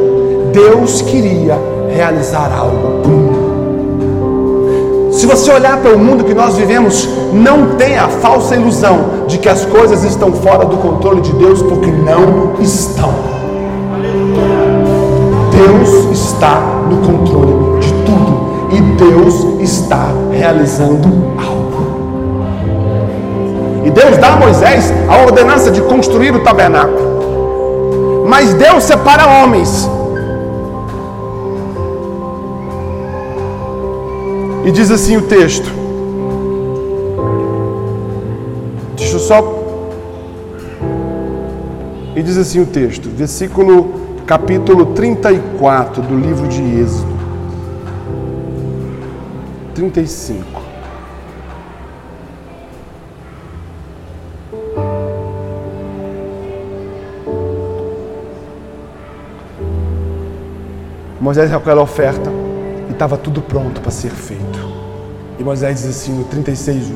Deus 0.52 1.02
queria 1.02 1.77
realizar 1.98 2.52
algo. 2.56 3.02
Se 5.12 5.26
você 5.26 5.52
olhar 5.52 5.78
para 5.78 5.96
o 5.96 6.00
mundo 6.00 6.24
que 6.24 6.34
nós 6.34 6.56
vivemos, 6.56 7.10
não 7.34 7.76
tenha 7.76 8.04
a 8.04 8.08
falsa 8.08 8.56
ilusão 8.56 9.26
de 9.28 9.40
que 9.40 9.50
as 9.50 9.66
coisas 9.66 10.04
estão 10.04 10.32
fora 10.32 10.64
do 10.66 10.78
controle 10.78 11.22
de 11.22 11.34
Deus, 11.34 11.64
porque 11.64 11.90
não 11.90 12.62
estão. 12.62 13.12
Deus 15.52 16.20
está 16.20 16.62
no 16.88 16.98
controle 16.98 17.80
de 17.80 17.92
tudo 18.06 18.70
e 18.72 18.80
Deus 18.80 19.60
está 19.60 20.08
realizando 20.32 21.08
algo. 21.36 21.88
E 23.84 23.90
Deus 23.90 24.18
dá 24.18 24.34
a 24.34 24.36
Moisés 24.36 24.94
a 25.10 25.18
ordenança 25.24 25.72
de 25.72 25.82
construir 25.82 26.36
o 26.36 26.44
tabernáculo. 26.44 27.08
Mas 28.28 28.54
Deus 28.54 28.84
separa 28.84 29.26
homens. 29.26 29.90
E 34.68 34.72
diz 34.72 34.92
assim 34.92 35.16
o 35.16 35.22
texto. 35.22 35.72
Deixa 38.98 39.16
eu 39.16 39.20
só. 39.20 39.42
E 42.14 42.22
diz 42.22 42.38
assim 42.38 42.60
o 42.60 42.66
texto, 42.66 43.08
versículo 43.08 43.94
capítulo 44.26 44.88
34 44.88 46.02
do 46.02 46.20
livro 46.20 46.50
de 46.50 46.62
Êxodo. 46.82 47.18
35. 49.74 50.62
Moisés 61.22 61.50
recolheu 61.50 61.80
a 61.80 61.84
oferta 61.84 62.37
e 62.88 62.92
estava 62.92 63.18
tudo 63.18 63.42
pronto 63.42 63.82
para 63.82 63.92
ser 63.92 64.12
feito. 64.12 64.68
E 65.40 65.44
Moisés 65.44 65.82
diz 65.82 65.90
assim 65.90 66.14
no 66.14 66.24
36, 66.26 66.90
1: 66.90 66.96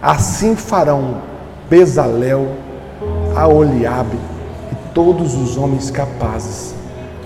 Assim 0.00 0.56
farão 0.56 1.20
Bezalel, 1.68 2.54
Aoliabe 3.34 4.18
e 4.72 4.92
todos 4.94 5.34
os 5.34 5.56
homens 5.56 5.90
capazes, 5.90 6.74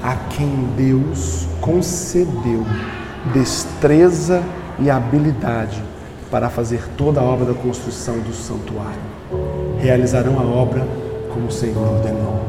a 0.03 0.17
quem 0.31 0.69
Deus 0.77 1.47
concedeu 1.61 2.65
destreza 3.35 4.43
e 4.79 4.91
habilidade 4.91 5.83
para 6.31 6.49
fazer 6.49 6.83
toda 6.97 7.21
a 7.21 7.25
obra 7.25 7.47
da 7.47 7.55
construção 7.55 8.19
do 8.19 8.33
santuário. 8.33 9.01
Realizarão 9.79 10.39
a 10.39 10.43
obra 10.43 10.87
como 11.33 11.47
o 11.47 11.53
Senhor 11.53 11.97
ordenou. 11.97 12.41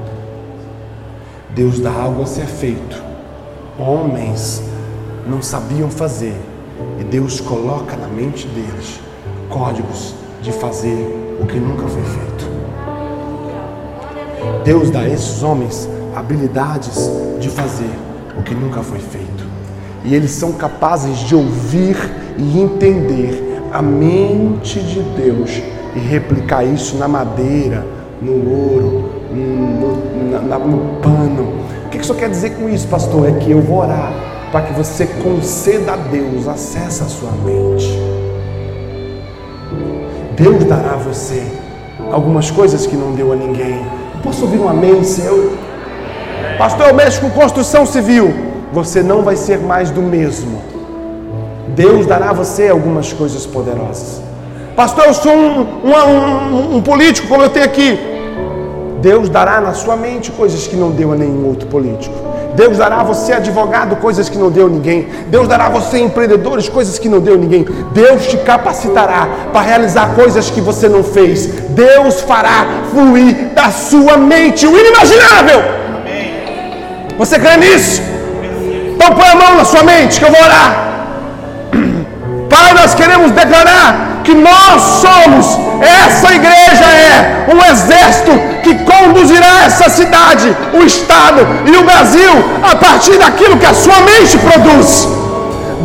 Deus 1.49 1.80
dá 1.80 1.91
algo 1.91 2.24
a 2.24 2.26
ser 2.26 2.45
feito. 2.45 3.04
Homens 3.78 4.64
não 5.28 5.42
sabiam 5.42 5.90
fazer. 5.90 6.36
E 7.00 7.04
Deus 7.04 7.40
coloca 7.40 7.96
na 7.96 8.08
mente 8.08 8.48
deles 8.48 9.00
códigos 9.50 10.16
de 10.42 10.52
fazer 10.52 11.38
o 11.42 11.46
que 11.46 11.60
nunca 11.60 11.88
foi 11.88 12.04
feito. 12.04 12.52
Deus 14.64 14.90
dá 14.90 15.02
a 15.02 15.10
esses 15.10 15.44
homens 15.44 15.90
habilidades 16.16 17.10
de 17.40 17.50
fazer 17.50 17.90
o 18.38 18.44
que 18.44 18.54
nunca 18.54 18.82
foi 18.82 19.00
feito. 19.00 19.46
E 20.04 20.16
eles 20.16 20.32
são 20.32 20.54
capazes 20.54 21.20
de 21.20 21.36
ouvir 21.36 21.96
e 22.38 22.60
entender 22.60 23.62
a 23.72 23.82
mente 23.82 24.80
de 24.80 25.02
Deus 25.02 25.62
e 25.96 26.00
replicar 26.00 26.64
isso 26.64 26.98
na 26.98 27.08
madeira, 27.08 27.86
no 28.22 28.34
ouro, 28.50 29.10
no, 29.32 29.96
no, 30.32 30.68
no 30.68 31.02
pano. 31.02 31.54
O 31.86 31.90
que 31.90 32.00
isso 32.00 32.16
quer 32.16 32.30
dizer 32.30 32.52
com 32.52 32.68
isso, 32.70 32.88
pastor? 32.88 33.30
É 33.30 33.32
que 33.34 33.52
eu 33.52 33.62
vou 33.62 33.80
orar 33.80 34.31
para 34.52 34.62
que 34.64 34.74
você 34.74 35.06
conceda 35.06 35.93
a 35.93 35.95
Deus 35.95 36.47
acesso 36.47 37.04
à 37.04 37.08
sua 37.08 37.32
mente. 37.32 37.88
Deus 40.36 40.66
dará 40.66 40.93
a 40.93 40.97
você 40.97 41.43
algumas 42.12 42.52
coisas 42.52 42.86
que 42.86 42.95
não 42.95 43.14
deu 43.14 43.32
a 43.32 43.36
ninguém. 43.36 43.86
Posso 44.22 44.43
ouvir 44.43 44.60
um 44.60 44.68
amém 44.68 45.04
seu? 45.04 45.58
Pastor, 46.58 46.89
eu 46.89 46.93
mexo 46.93 47.22
com 47.22 47.30
construção 47.30 47.86
civil. 47.86 48.34
Você 48.74 49.02
não 49.02 49.22
vai 49.22 49.36
ser 49.36 49.60
mais 49.60 49.89
do 49.89 50.02
mesmo. 50.02 50.62
Deus 51.70 52.06
dará 52.06 52.32
a 52.32 52.34
você 52.34 52.68
algumas 52.68 53.14
coisas 53.14 53.45
poderosas. 53.45 54.22
Pastor, 54.76 55.06
eu 55.06 55.14
sou 55.14 55.32
um, 55.32 55.62
um, 55.86 55.93
um, 55.93 56.76
um 56.78 56.82
político 56.82 57.28
como 57.28 57.43
eu 57.43 57.49
tenho 57.49 57.66
aqui. 57.66 57.97
Deus 59.02 59.30
dará 59.30 59.62
na 59.62 59.74
sua 59.74 59.95
mente 59.95 60.32
coisas 60.32 60.68
que 60.68 60.76
não 60.76 60.91
deu 60.91 61.12
a 61.12 61.16
nenhum 61.16 61.47
outro 61.47 61.68
político. 61.68 62.31
Deus 62.56 62.78
dará 62.78 63.02
a 63.02 63.04
você 63.04 63.34
advogado 63.34 63.95
coisas 63.95 64.30
que 64.30 64.38
não 64.38 64.49
deu 64.49 64.68
a 64.68 64.70
ninguém. 64.70 65.08
Deus 65.28 65.47
dará 65.47 65.68
a 65.68 65.70
você 65.70 65.99
empreendedores 65.99 66.68
coisas 66.70 66.99
que 66.99 67.10
não 67.10 67.20
deu 67.20 67.36
a 67.36 67.38
ninguém. 67.38 67.66
Deus 67.93 68.28
te 68.28 68.38
capacitará 68.38 69.28
para 69.52 69.62
realizar 69.62 70.14
coisas 70.16 70.49
que 70.49 70.62
você 70.62 70.88
não 70.89 71.04
fez. 71.04 71.45
Deus 71.70 72.22
fará 72.22 72.66
fluir 72.91 73.54
da 73.54 73.70
sua 73.72 74.18
mente 74.18 74.68
o 74.68 74.78
inimaginável. 74.78 75.64
Você 77.18 77.39
crê 77.39 77.58
nisso? 77.58 78.02
Então 78.93 79.16
põe 79.16 79.28
a 79.28 79.36
mão 79.36 79.58
na 79.58 79.66
sua 79.66 79.84
mente 79.84 80.20
que 80.20 80.26
eu 80.26 80.32
vou 80.32 80.41
orar. 80.41 80.91
Pai, 82.49 82.74
nós 82.74 82.93
queremos 82.93 83.32
declarar 83.32 84.11
que 84.24 84.34
nós 84.34 84.82
somos, 85.02 85.58
essa 85.82 86.34
igreja 86.34 86.86
é 86.86 87.46
um 87.54 87.72
exército 87.72 88.32
que 88.64 88.76
conduzirá 88.76 89.66
essa 89.66 89.90
cidade, 89.90 90.56
o 90.74 90.84
Estado 90.84 91.48
e 91.66 91.76
o 91.76 91.84
Brasil 91.84 92.32
a 92.64 92.76
partir 92.76 93.18
daquilo 93.18 93.58
que 93.58 93.66
a 93.66 93.74
sua 93.74 94.00
mente 94.02 94.38
produz. 94.38 95.08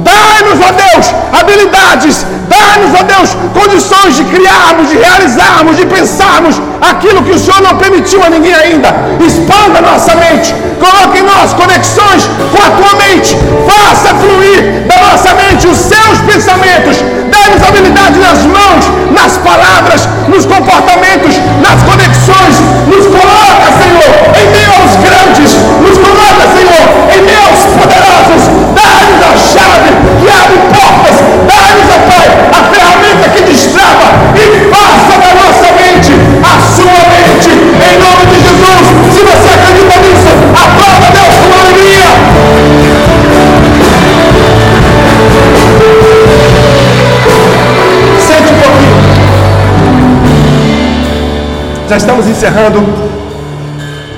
Dá-nos, 0.04 0.60
ó 0.60 0.72
Deus, 0.72 1.06
habilidades, 1.32 2.26
dá-nos, 2.48 3.00
ó 3.00 3.02
Deus, 3.02 3.36
condições 3.54 4.16
de 4.16 4.24
criarmos, 4.24 4.88
de 4.90 4.96
realizarmos, 4.98 5.76
de 5.76 5.86
pensarmos 5.86 6.60
aquilo 6.80 7.22
que 7.22 7.32
o 7.32 7.38
Senhor 7.38 7.62
não 7.62 7.76
permitiu 7.76 8.22
a 8.22 8.28
ninguém 8.28 8.54
ainda. 8.54 8.94
Expanda 9.26 9.80
nossa 9.80 10.14
mente, 10.14 10.54
coloque 10.78 11.18
em 11.18 11.22
nós 11.22 11.52
conexões 11.54 12.28
com 12.52 12.62
a 12.62 12.70
tua 12.76 12.94
mente, 13.04 13.36
faça 13.66 14.14
fluir 14.14 14.86
da 14.86 14.96
nossa 14.96 15.34
mente 15.34 15.66
os 15.66 15.78
seus 15.78 16.18
pensamentos, 16.30 16.98
dá-nos 17.46 17.62
habilidade 17.62 18.18
nas 18.18 18.44
mãos, 18.44 18.90
nas 19.12 19.38
palavras, 19.38 20.08
nos 20.28 20.44
comportamentos, 20.46 21.38
nas 21.62 21.80
conexões, 21.82 22.58
nos 22.88 23.06
coloca, 23.06 23.66
Senhor, 23.78 24.10
em 24.34 24.50
meio 24.50 24.72
aos 24.82 24.96
grandes, 24.96 25.54
nos 25.80 25.96
coloca, 25.98 26.42
Senhor, 26.50 26.86
em 27.14 27.22
meio 27.22 27.38
aos 27.46 27.62
poderosos, 27.78 28.50
dá-nos 28.74 29.22
a 29.22 29.36
chave 29.38 29.90
que 30.18 30.26
abre 30.26 30.58
portas, 30.74 31.16
dá-nos, 31.46 31.86
ó 31.94 31.98
Pai, 32.06 32.26
a 32.50 32.74
ferramenta 32.74 33.28
que 33.28 33.42
destrava 33.42 34.10
e 34.34 34.70
faça 34.70 35.18
da 35.20 35.34
nossa 35.34 35.72
mente 35.72 36.36
a 36.42 36.60
sua 36.74 37.00
mente, 37.10 37.50
em 37.50 37.98
nome 37.98 38.26
de 38.26 38.38
Jesus. 38.42 39.14
Se 39.14 39.22
você 39.22 39.45
Já 51.88 51.96
estamos 51.96 52.26
encerrando. 52.26 52.80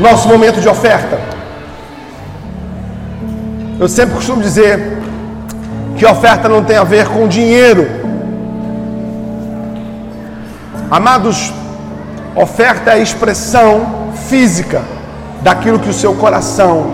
nosso 0.00 0.26
momento 0.28 0.60
de 0.60 0.68
oferta. 0.68 1.18
Eu 3.78 3.88
sempre 3.88 4.14
costumo 4.14 4.40
dizer 4.40 4.96
que 5.96 6.06
oferta 6.06 6.48
não 6.48 6.64
tem 6.64 6.76
a 6.76 6.84
ver 6.84 7.08
com 7.08 7.28
dinheiro. 7.28 7.86
Amados, 10.90 11.52
oferta 12.34 12.90
é 12.90 12.94
a 12.94 12.98
expressão 12.98 14.12
física 14.28 14.82
daquilo 15.42 15.78
que 15.78 15.90
o 15.90 15.92
seu 15.94 16.14
coração 16.14 16.86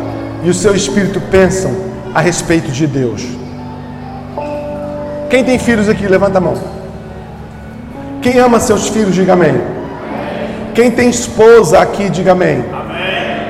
e 0.43 0.51
o 0.51 0.55
seu 0.55 0.75
espírito 0.75 1.21
pensam 1.31 1.73
a 2.13 2.21
respeito 2.21 2.73
de 2.73 2.87
Deus. 2.87 3.23
Quem 5.31 5.45
tem 5.45 5.59
filhos 5.59 5.89
aqui, 5.89 6.07
levanta 6.09 6.39
a 6.39 6.41
mão. 6.41 6.55
Quem 8.21 8.39
ama 8.39 8.59
seus 8.59 8.89
filhos, 8.89 9.15
diga 9.15 9.35
amém. 9.35 9.74
Quem 10.75 10.91
tem 10.91 11.09
esposa 11.09 11.79
aqui, 11.79 12.11
diga 12.11 12.33
amém. 12.33 12.65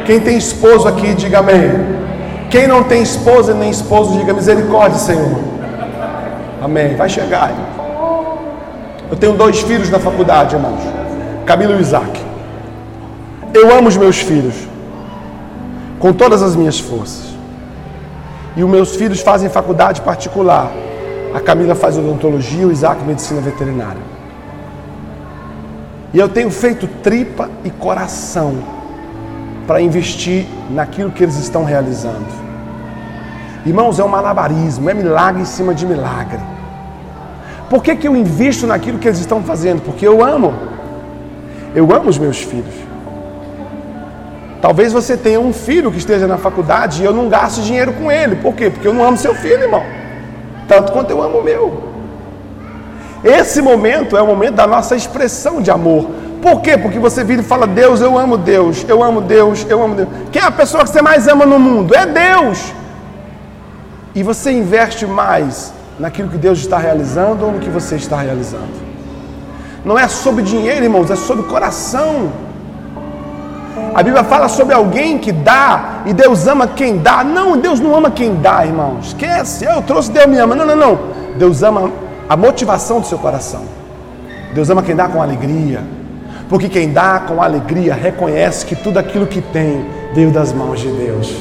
Quem 0.05 0.21
tem 0.21 0.37
esposo 0.37 0.87
aqui, 0.87 1.15
diga 1.15 1.39
amém. 1.39 1.71
Quem 2.51 2.67
não 2.67 2.83
tem 2.85 3.03
esposa 3.03 3.55
nem 3.55 3.71
esposo, 3.71 4.19
diga 4.19 4.35
misericórdia, 4.35 4.99
Senhor. 4.99 5.39
Amém. 6.63 6.95
Vai 6.97 7.09
chegar. 7.09 7.53
Eu 9.11 9.17
tenho 9.17 9.33
dois 9.33 9.61
filhos 9.61 9.91
na 9.91 9.99
faculdade, 9.99 10.55
irmãos. 10.55 10.81
Camilo 11.47 11.77
e 11.77 11.81
Isaac. 11.81 12.21
Eu 13.53 13.75
amo 13.77 13.89
os 13.89 13.97
meus 13.97 14.21
filhos 14.21 14.55
com 15.99 16.13
todas 16.13 16.43
as 16.43 16.55
minhas 16.55 16.79
forças. 16.79 17.35
E 18.57 18.63
os 18.63 18.71
meus 18.71 18.95
filhos 18.97 19.21
fazem 19.21 19.49
faculdade 19.49 20.01
particular. 20.03 20.71
A 21.35 21.41
Camila 21.41 21.75
faz 21.75 21.97
odontologia, 21.97 22.67
o 22.67 22.73
Isaac 22.73 23.03
medicina 23.03 23.41
veterinária. 23.41 24.14
E 26.15 26.19
eu 26.19 26.29
tenho 26.29 26.49
feito 26.49 26.87
tripa 27.03 27.51
e 27.65 27.71
coração 27.71 28.55
para 29.67 29.81
investir 29.81 30.47
naquilo 30.71 31.11
que 31.11 31.25
eles 31.25 31.37
estão 31.37 31.65
realizando. 31.65 32.25
Irmãos, 33.67 33.99
é 33.99 34.05
um 34.05 34.09
malabarismo, 34.09 34.89
é 34.89 34.95
milagre 34.95 35.43
em 35.43 35.45
cima 35.45 35.75
de 35.75 35.85
milagre. 35.85 36.39
Por 37.69 37.83
que, 37.83 37.97
que 37.97 38.07
eu 38.07 38.15
invisto 38.15 38.65
naquilo 38.65 38.99
que 38.99 39.09
eles 39.09 39.19
estão 39.19 39.43
fazendo? 39.43 39.83
Porque 39.83 40.07
eu 40.07 40.25
amo. 40.25 40.55
Eu 41.75 41.93
amo 41.93 42.09
os 42.09 42.19
meus 42.19 42.41
filhos. 42.41 42.75
Talvez 44.63 44.93
você 44.93 45.17
tenha 45.17 45.41
um 45.41 45.53
filho 45.53 45.91
que 45.91 45.99
esteja 45.99 46.29
na 46.29 46.39
faculdade 46.39 47.03
e 47.03 47.05
eu 47.05 47.13
não 47.13 47.29
gasto 47.29 47.61
dinheiro 47.61 47.93
com 47.93 48.13
ele. 48.13 48.37
Por 48.37 48.55
quê? 48.55 48.71
Porque 48.71 48.87
eu 48.87 48.95
não 48.95 49.03
amo 49.03 49.17
seu 49.17 49.35
filho, 49.35 49.65
irmão. 49.65 49.83
Tanto 50.69 50.93
quanto 50.93 51.11
eu 51.11 51.21
amo 51.21 51.39
o 51.39 51.43
meu. 51.43 51.94
Esse 53.25 53.63
momento 53.63 54.17
é 54.17 54.23
o 54.23 54.27
momento 54.27 54.57
da 54.57 54.67
nossa 54.67 54.95
expressão 54.95 55.63
de 55.63 55.71
amor. 55.71 56.11
Por 56.43 56.61
quê? 56.61 56.77
Porque 56.77 56.99
você 56.99 57.25
vira 57.25 57.41
e 57.41 57.45
fala: 57.45 57.67
Deus, 57.67 58.03
eu 58.03 58.19
amo 58.19 58.37
Deus, 58.37 58.85
eu 58.87 59.03
amo 59.03 59.23
Deus, 59.23 59.67
eu 59.67 59.83
amo 59.83 59.95
Deus. 59.95 60.09
Quem 60.31 60.43
é 60.43 60.45
a 60.45 60.51
pessoa 60.51 60.85
que 60.85 60.91
você 60.91 61.01
mais 61.01 61.27
ama 61.27 61.47
no 61.47 61.59
mundo? 61.59 61.95
É 61.95 62.05
Deus. 62.05 62.73
E 64.15 64.23
você 64.23 64.53
investe 64.53 65.07
mais 65.07 65.73
naquilo 65.99 66.29
que 66.29 66.37
Deus 66.37 66.59
está 66.59 66.77
realizando 66.77 67.47
ou 67.47 67.53
no 67.53 67.61
que 67.61 67.71
você 67.71 67.97
está 67.97 68.19
realizando. 68.19 68.85
Não 69.85 69.99
é 69.99 70.07
sobre 70.07 70.43
dinheiro, 70.43 70.85
irmãos, 70.85 71.11
é 71.11 71.17
sobre 71.17 71.45
coração. 71.45 72.31
A 73.95 74.03
Bíblia 74.03 74.23
fala 74.25 74.49
sobre 74.49 74.75
alguém 74.75 75.19
que 75.19 75.33
dá 75.33 76.03
e 76.05 76.13
Deus 76.13 76.47
ama 76.47 76.67
quem 76.67 76.99
dá. 76.99 77.25
Não, 77.25 77.57
Deus 77.57 77.81
não 77.81 77.97
ama 77.97 78.11
quem 78.11 78.35
dá, 78.35 78.67
irmão. 78.67 78.99
Esquece, 79.01 79.65
eu 79.65 79.81
trouxe 79.83 80.11
Deus 80.11 80.27
me 80.27 80.37
ama. 80.37 80.55
Não, 80.55 80.67
não, 80.67 80.77
não. 80.77 80.99
Deus 81.39 81.63
ama 81.63 81.91
a 82.29 82.37
motivação 82.37 83.01
do 83.01 83.07
seu 83.07 83.19
coração. 83.19 83.63
Deus 84.55 84.71
ama 84.71 84.83
quem 84.83 84.95
dá 84.95 85.09
com 85.09 85.21
alegria. 85.21 85.83
Porque 86.49 86.69
quem 86.69 86.93
dá 86.93 87.21
com 87.21 87.43
alegria 87.43 87.95
reconhece 87.95 88.67
que 88.67 88.77
tudo 88.77 88.99
aquilo 88.99 89.27
que 89.27 89.41
tem 89.41 89.85
veio 90.15 90.31
das 90.31 90.53
mãos 90.53 90.81
de 90.81 90.89
Deus. 90.89 91.35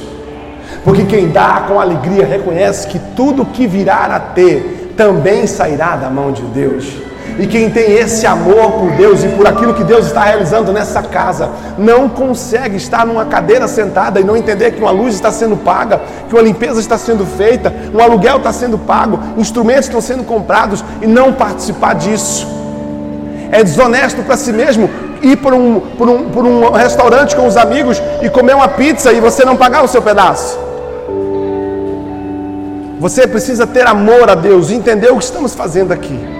Porque 0.83 1.03
quem 1.05 1.29
dá 1.29 1.65
com 1.67 1.79
alegria 1.79 2.25
reconhece 2.25 2.87
que 2.87 2.99
tudo 3.15 3.45
que 3.45 3.67
virá 3.67 4.05
a 4.05 4.19
ter 4.19 4.93
também 4.97 5.45
sairá 5.47 5.95
da 5.95 6.09
mão 6.09 6.31
de 6.31 6.41
Deus. 6.43 6.91
E 7.37 7.47
quem 7.47 7.69
tem 7.69 7.93
esse 7.93 8.25
amor 8.27 8.71
por 8.73 8.91
Deus 8.91 9.23
e 9.23 9.27
por 9.29 9.47
aquilo 9.47 9.73
que 9.73 9.83
Deus 9.83 10.05
está 10.05 10.23
realizando 10.23 10.71
nessa 10.71 11.01
casa, 11.01 11.49
não 11.77 12.07
consegue 12.07 12.77
estar 12.77 13.05
numa 13.05 13.25
cadeira 13.25 13.67
sentada 13.67 14.19
e 14.19 14.23
não 14.23 14.37
entender 14.37 14.71
que 14.71 14.81
uma 14.81 14.91
luz 14.91 15.15
está 15.15 15.31
sendo 15.31 15.57
paga, 15.57 16.01
que 16.29 16.35
uma 16.35 16.43
limpeza 16.43 16.79
está 16.79 16.97
sendo 16.97 17.25
feita, 17.25 17.73
um 17.93 17.99
aluguel 17.99 18.37
está 18.37 18.53
sendo 18.53 18.77
pago, 18.77 19.19
instrumentos 19.37 19.85
estão 19.85 20.01
sendo 20.01 20.23
comprados 20.23 20.83
e 21.01 21.07
não 21.07 21.33
participar 21.33 21.95
disso. 21.95 22.47
É 23.51 23.63
desonesto 23.63 24.21
para 24.23 24.37
si 24.37 24.53
mesmo 24.53 24.89
ir 25.21 25.37
por 25.37 25.53
um, 25.53 25.79
por, 25.79 26.09
um, 26.09 26.29
por 26.29 26.45
um 26.45 26.71
restaurante 26.71 27.35
com 27.35 27.47
os 27.47 27.57
amigos 27.57 28.01
e 28.21 28.29
comer 28.29 28.55
uma 28.55 28.67
pizza 28.67 29.11
e 29.11 29.19
você 29.19 29.43
não 29.43 29.55
pagar 29.55 29.83
o 29.83 29.87
seu 29.87 30.01
pedaço. 30.01 30.59
Você 32.99 33.27
precisa 33.27 33.67
ter 33.67 33.85
amor 33.85 34.29
a 34.29 34.35
Deus, 34.35 34.69
entender 34.69 35.11
o 35.11 35.17
que 35.17 35.23
estamos 35.25 35.53
fazendo 35.53 35.91
aqui. 35.91 36.32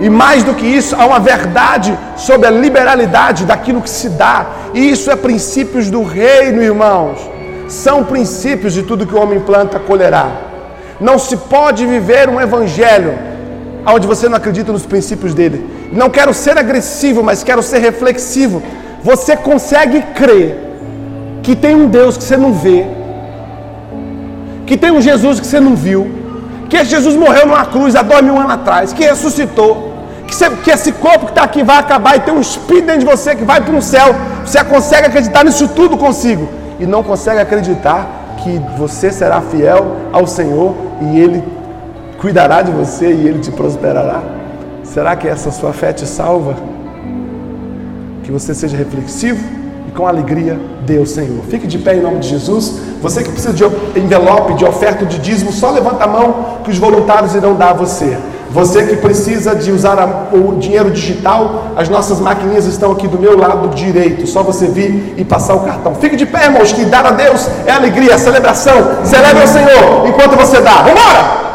E 0.00 0.08
mais 0.08 0.42
do 0.42 0.54
que 0.54 0.64
isso, 0.64 0.96
há 0.96 1.04
uma 1.04 1.20
verdade 1.20 1.96
sobre 2.16 2.46
a 2.46 2.50
liberalidade 2.50 3.44
daquilo 3.44 3.82
que 3.82 3.90
se 3.90 4.08
dá. 4.08 4.46
E 4.72 4.90
isso 4.90 5.10
é 5.10 5.16
princípios 5.16 5.90
do 5.90 6.02
reino, 6.02 6.62
irmãos. 6.62 7.18
São 7.68 8.02
princípios 8.02 8.72
de 8.72 8.82
tudo 8.82 9.06
que 9.06 9.14
o 9.14 9.20
homem 9.20 9.38
planta, 9.40 9.78
colherá. 9.78 10.28
Não 10.98 11.18
se 11.18 11.36
pode 11.36 11.86
viver 11.86 12.30
um 12.30 12.40
evangelho 12.40 13.18
onde 13.86 14.06
você 14.06 14.28
não 14.28 14.36
acredita 14.36 14.72
nos 14.72 14.86
princípios 14.86 15.34
dele. 15.34 15.68
Não 15.92 16.08
quero 16.08 16.32
ser 16.32 16.56
agressivo, 16.56 17.22
mas 17.22 17.44
quero 17.44 17.62
ser 17.62 17.78
reflexivo. 17.78 18.62
Você 19.02 19.36
consegue 19.36 20.02
crer 20.14 20.58
que 21.42 21.54
tem 21.54 21.74
um 21.74 21.88
Deus 21.88 22.16
que 22.16 22.24
você 22.24 22.36
não 22.36 22.52
vê, 22.52 22.86
que 24.66 24.76
tem 24.76 24.90
um 24.90 25.00
Jesus 25.00 25.40
que 25.40 25.46
você 25.46 25.58
não 25.58 25.74
viu, 25.74 26.10
que 26.68 26.84
Jesus 26.84 27.16
morreu 27.16 27.46
numa 27.46 27.64
cruz 27.64 27.96
há 27.96 28.02
dois 28.02 28.22
mil 28.22 28.36
anos 28.36 28.52
atrás, 28.52 28.92
que 28.92 29.04
ressuscitou, 29.04 29.89
que, 30.30 30.36
você, 30.36 30.48
que 30.50 30.70
esse 30.70 30.92
corpo 30.92 31.26
que 31.26 31.32
está 31.32 31.42
aqui 31.42 31.62
vai 31.62 31.78
acabar 31.78 32.16
e 32.16 32.20
tem 32.20 32.32
um 32.32 32.40
espírito 32.40 32.86
dentro 32.86 33.00
de 33.00 33.06
você 33.06 33.34
que 33.34 33.44
vai 33.44 33.60
para 33.60 33.74
um 33.74 33.80
céu. 33.80 34.14
Você 34.44 34.62
consegue 34.64 35.08
acreditar 35.08 35.44
nisso 35.44 35.68
tudo 35.68 35.98
consigo 35.98 36.48
e 36.78 36.86
não 36.86 37.02
consegue 37.02 37.40
acreditar 37.40 38.36
que 38.38 38.58
você 38.78 39.10
será 39.10 39.40
fiel 39.40 39.96
ao 40.12 40.26
Senhor 40.26 40.74
e 41.02 41.18
Ele 41.18 41.44
cuidará 42.18 42.62
de 42.62 42.70
você 42.70 43.12
e 43.12 43.26
Ele 43.26 43.40
te 43.40 43.50
prosperará. 43.50 44.22
Será 44.84 45.16
que 45.16 45.28
essa 45.28 45.50
sua 45.50 45.72
fé 45.72 45.92
te 45.92 46.06
salva? 46.06 46.56
Que 48.22 48.30
você 48.30 48.54
seja 48.54 48.76
reflexivo 48.76 49.44
e 49.88 49.90
com 49.90 50.06
alegria 50.06 50.58
dê 50.86 50.98
ao 50.98 51.06
Senhor. 51.06 51.42
Fique 51.48 51.66
de 51.66 51.78
pé 51.78 51.96
em 51.96 52.00
nome 52.00 52.20
de 52.20 52.28
Jesus. 52.28 52.80
Você 53.02 53.22
que 53.22 53.30
precisa 53.30 53.52
de 53.52 53.64
envelope, 53.98 54.54
de 54.54 54.64
oferta, 54.64 55.04
de 55.04 55.18
dízimo, 55.18 55.52
só 55.52 55.70
levanta 55.70 56.04
a 56.04 56.06
mão 56.06 56.58
que 56.64 56.70
os 56.70 56.78
voluntários 56.78 57.34
irão 57.34 57.54
dar 57.54 57.70
a 57.70 57.74
você. 57.74 58.16
Você 58.52 58.84
que 58.84 58.96
precisa 58.96 59.54
de 59.54 59.70
usar 59.70 59.98
a, 59.98 60.34
o 60.34 60.56
dinheiro 60.58 60.90
digital, 60.90 61.66
as 61.76 61.88
nossas 61.88 62.18
maquininhas 62.20 62.66
estão 62.66 62.90
aqui 62.92 63.06
do 63.06 63.18
meu 63.18 63.38
lado 63.38 63.68
direito. 63.68 64.26
Só 64.26 64.42
você 64.42 64.66
vir 64.66 65.14
e 65.16 65.24
passar 65.24 65.54
o 65.54 65.60
cartão. 65.60 65.94
Fique 65.94 66.16
de 66.16 66.26
pé, 66.26 66.46
irmãos, 66.46 66.72
que 66.72 66.84
dar 66.84 67.06
a 67.06 67.12
Deus 67.12 67.48
é 67.66 67.72
alegria, 67.72 68.14
é 68.14 68.18
celebração. 68.18 69.04
Celebre 69.04 69.42
ao 69.42 69.48
Senhor 69.48 70.06
enquanto 70.08 70.36
você 70.36 70.60
dá. 70.60 70.82
Vamos 70.82 71.00
embora! 71.00 71.49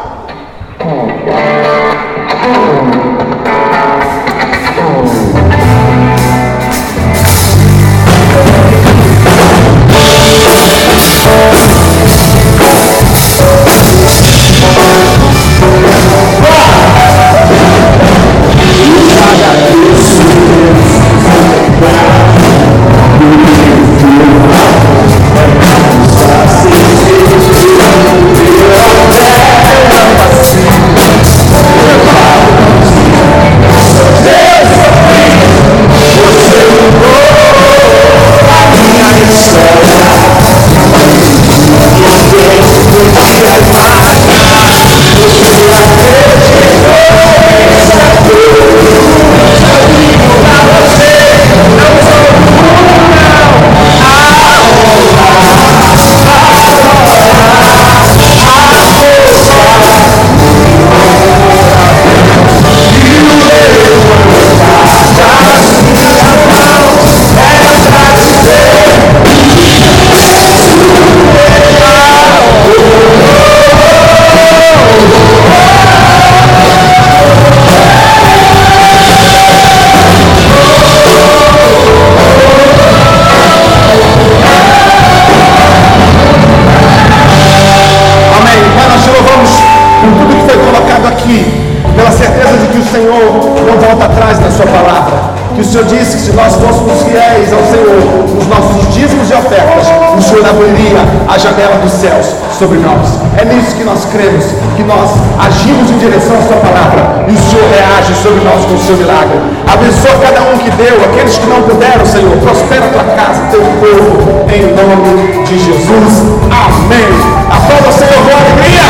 Nome 114.86 115.44
de 115.44 115.58
Jesus. 115.58 116.22
Amém. 116.44 117.08
Aplauda 117.50 117.88
o 117.88 117.92
Senhor 117.92 118.14
com 118.24 118.30
alegria. 118.36 118.86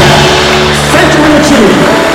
Sente 0.92 1.16
um 1.16 1.22
minutinho. 1.22 2.06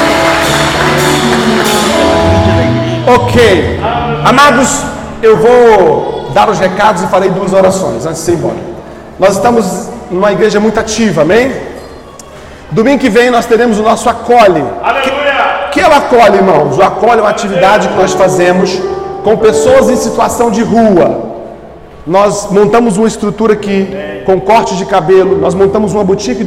Ok. 3.07 3.79
Amados, 4.23 4.84
eu 5.21 5.38
vou 5.38 6.29
dar 6.34 6.49
os 6.49 6.59
recados 6.59 7.03
e 7.03 7.07
farei 7.07 7.29
duas 7.29 7.53
orações 7.53 8.05
antes 8.05 8.23
de 8.25 8.32
ir 8.32 8.36
embora. 8.36 8.71
Nós 9.19 9.36
estamos 9.36 9.89
numa 10.09 10.32
igreja 10.32 10.59
muito 10.59 10.79
ativa, 10.79 11.23
amém? 11.23 11.51
Domingo 12.71 12.99
que 12.99 13.09
vem 13.09 13.29
nós 13.29 13.45
teremos 13.45 13.79
o 13.79 13.84
nosso 13.84 14.09
acolhe. 14.09 14.63
Aleluia! 14.84 15.67
O 15.67 15.69
que 15.71 15.79
é 15.79 15.88
o 15.88 15.93
acolhe, 15.93 16.38
irmãos? 16.38 16.77
O 16.77 16.84
acolhe 16.84 17.19
é 17.19 17.23
uma 17.23 17.29
atividade 17.29 17.88
que 17.88 17.95
nós 17.95 18.13
fazemos 18.13 18.79
com 19.23 19.38
pessoas 19.38 19.89
em 19.89 19.95
situação 19.95 20.51
de 20.51 20.63
rua. 20.63 21.20
Nós 22.06 22.52
montamos 22.52 22.97
uma 22.97 23.08
estrutura 23.08 23.54
aqui 23.54 23.88
com 24.26 24.39
corte 24.39 24.78
de 24.78 24.86
cabelo, 24.86 25.38
nós 25.38 25.54
montamos 25.54 25.93
uma 25.93 26.04
boutique 26.04 26.39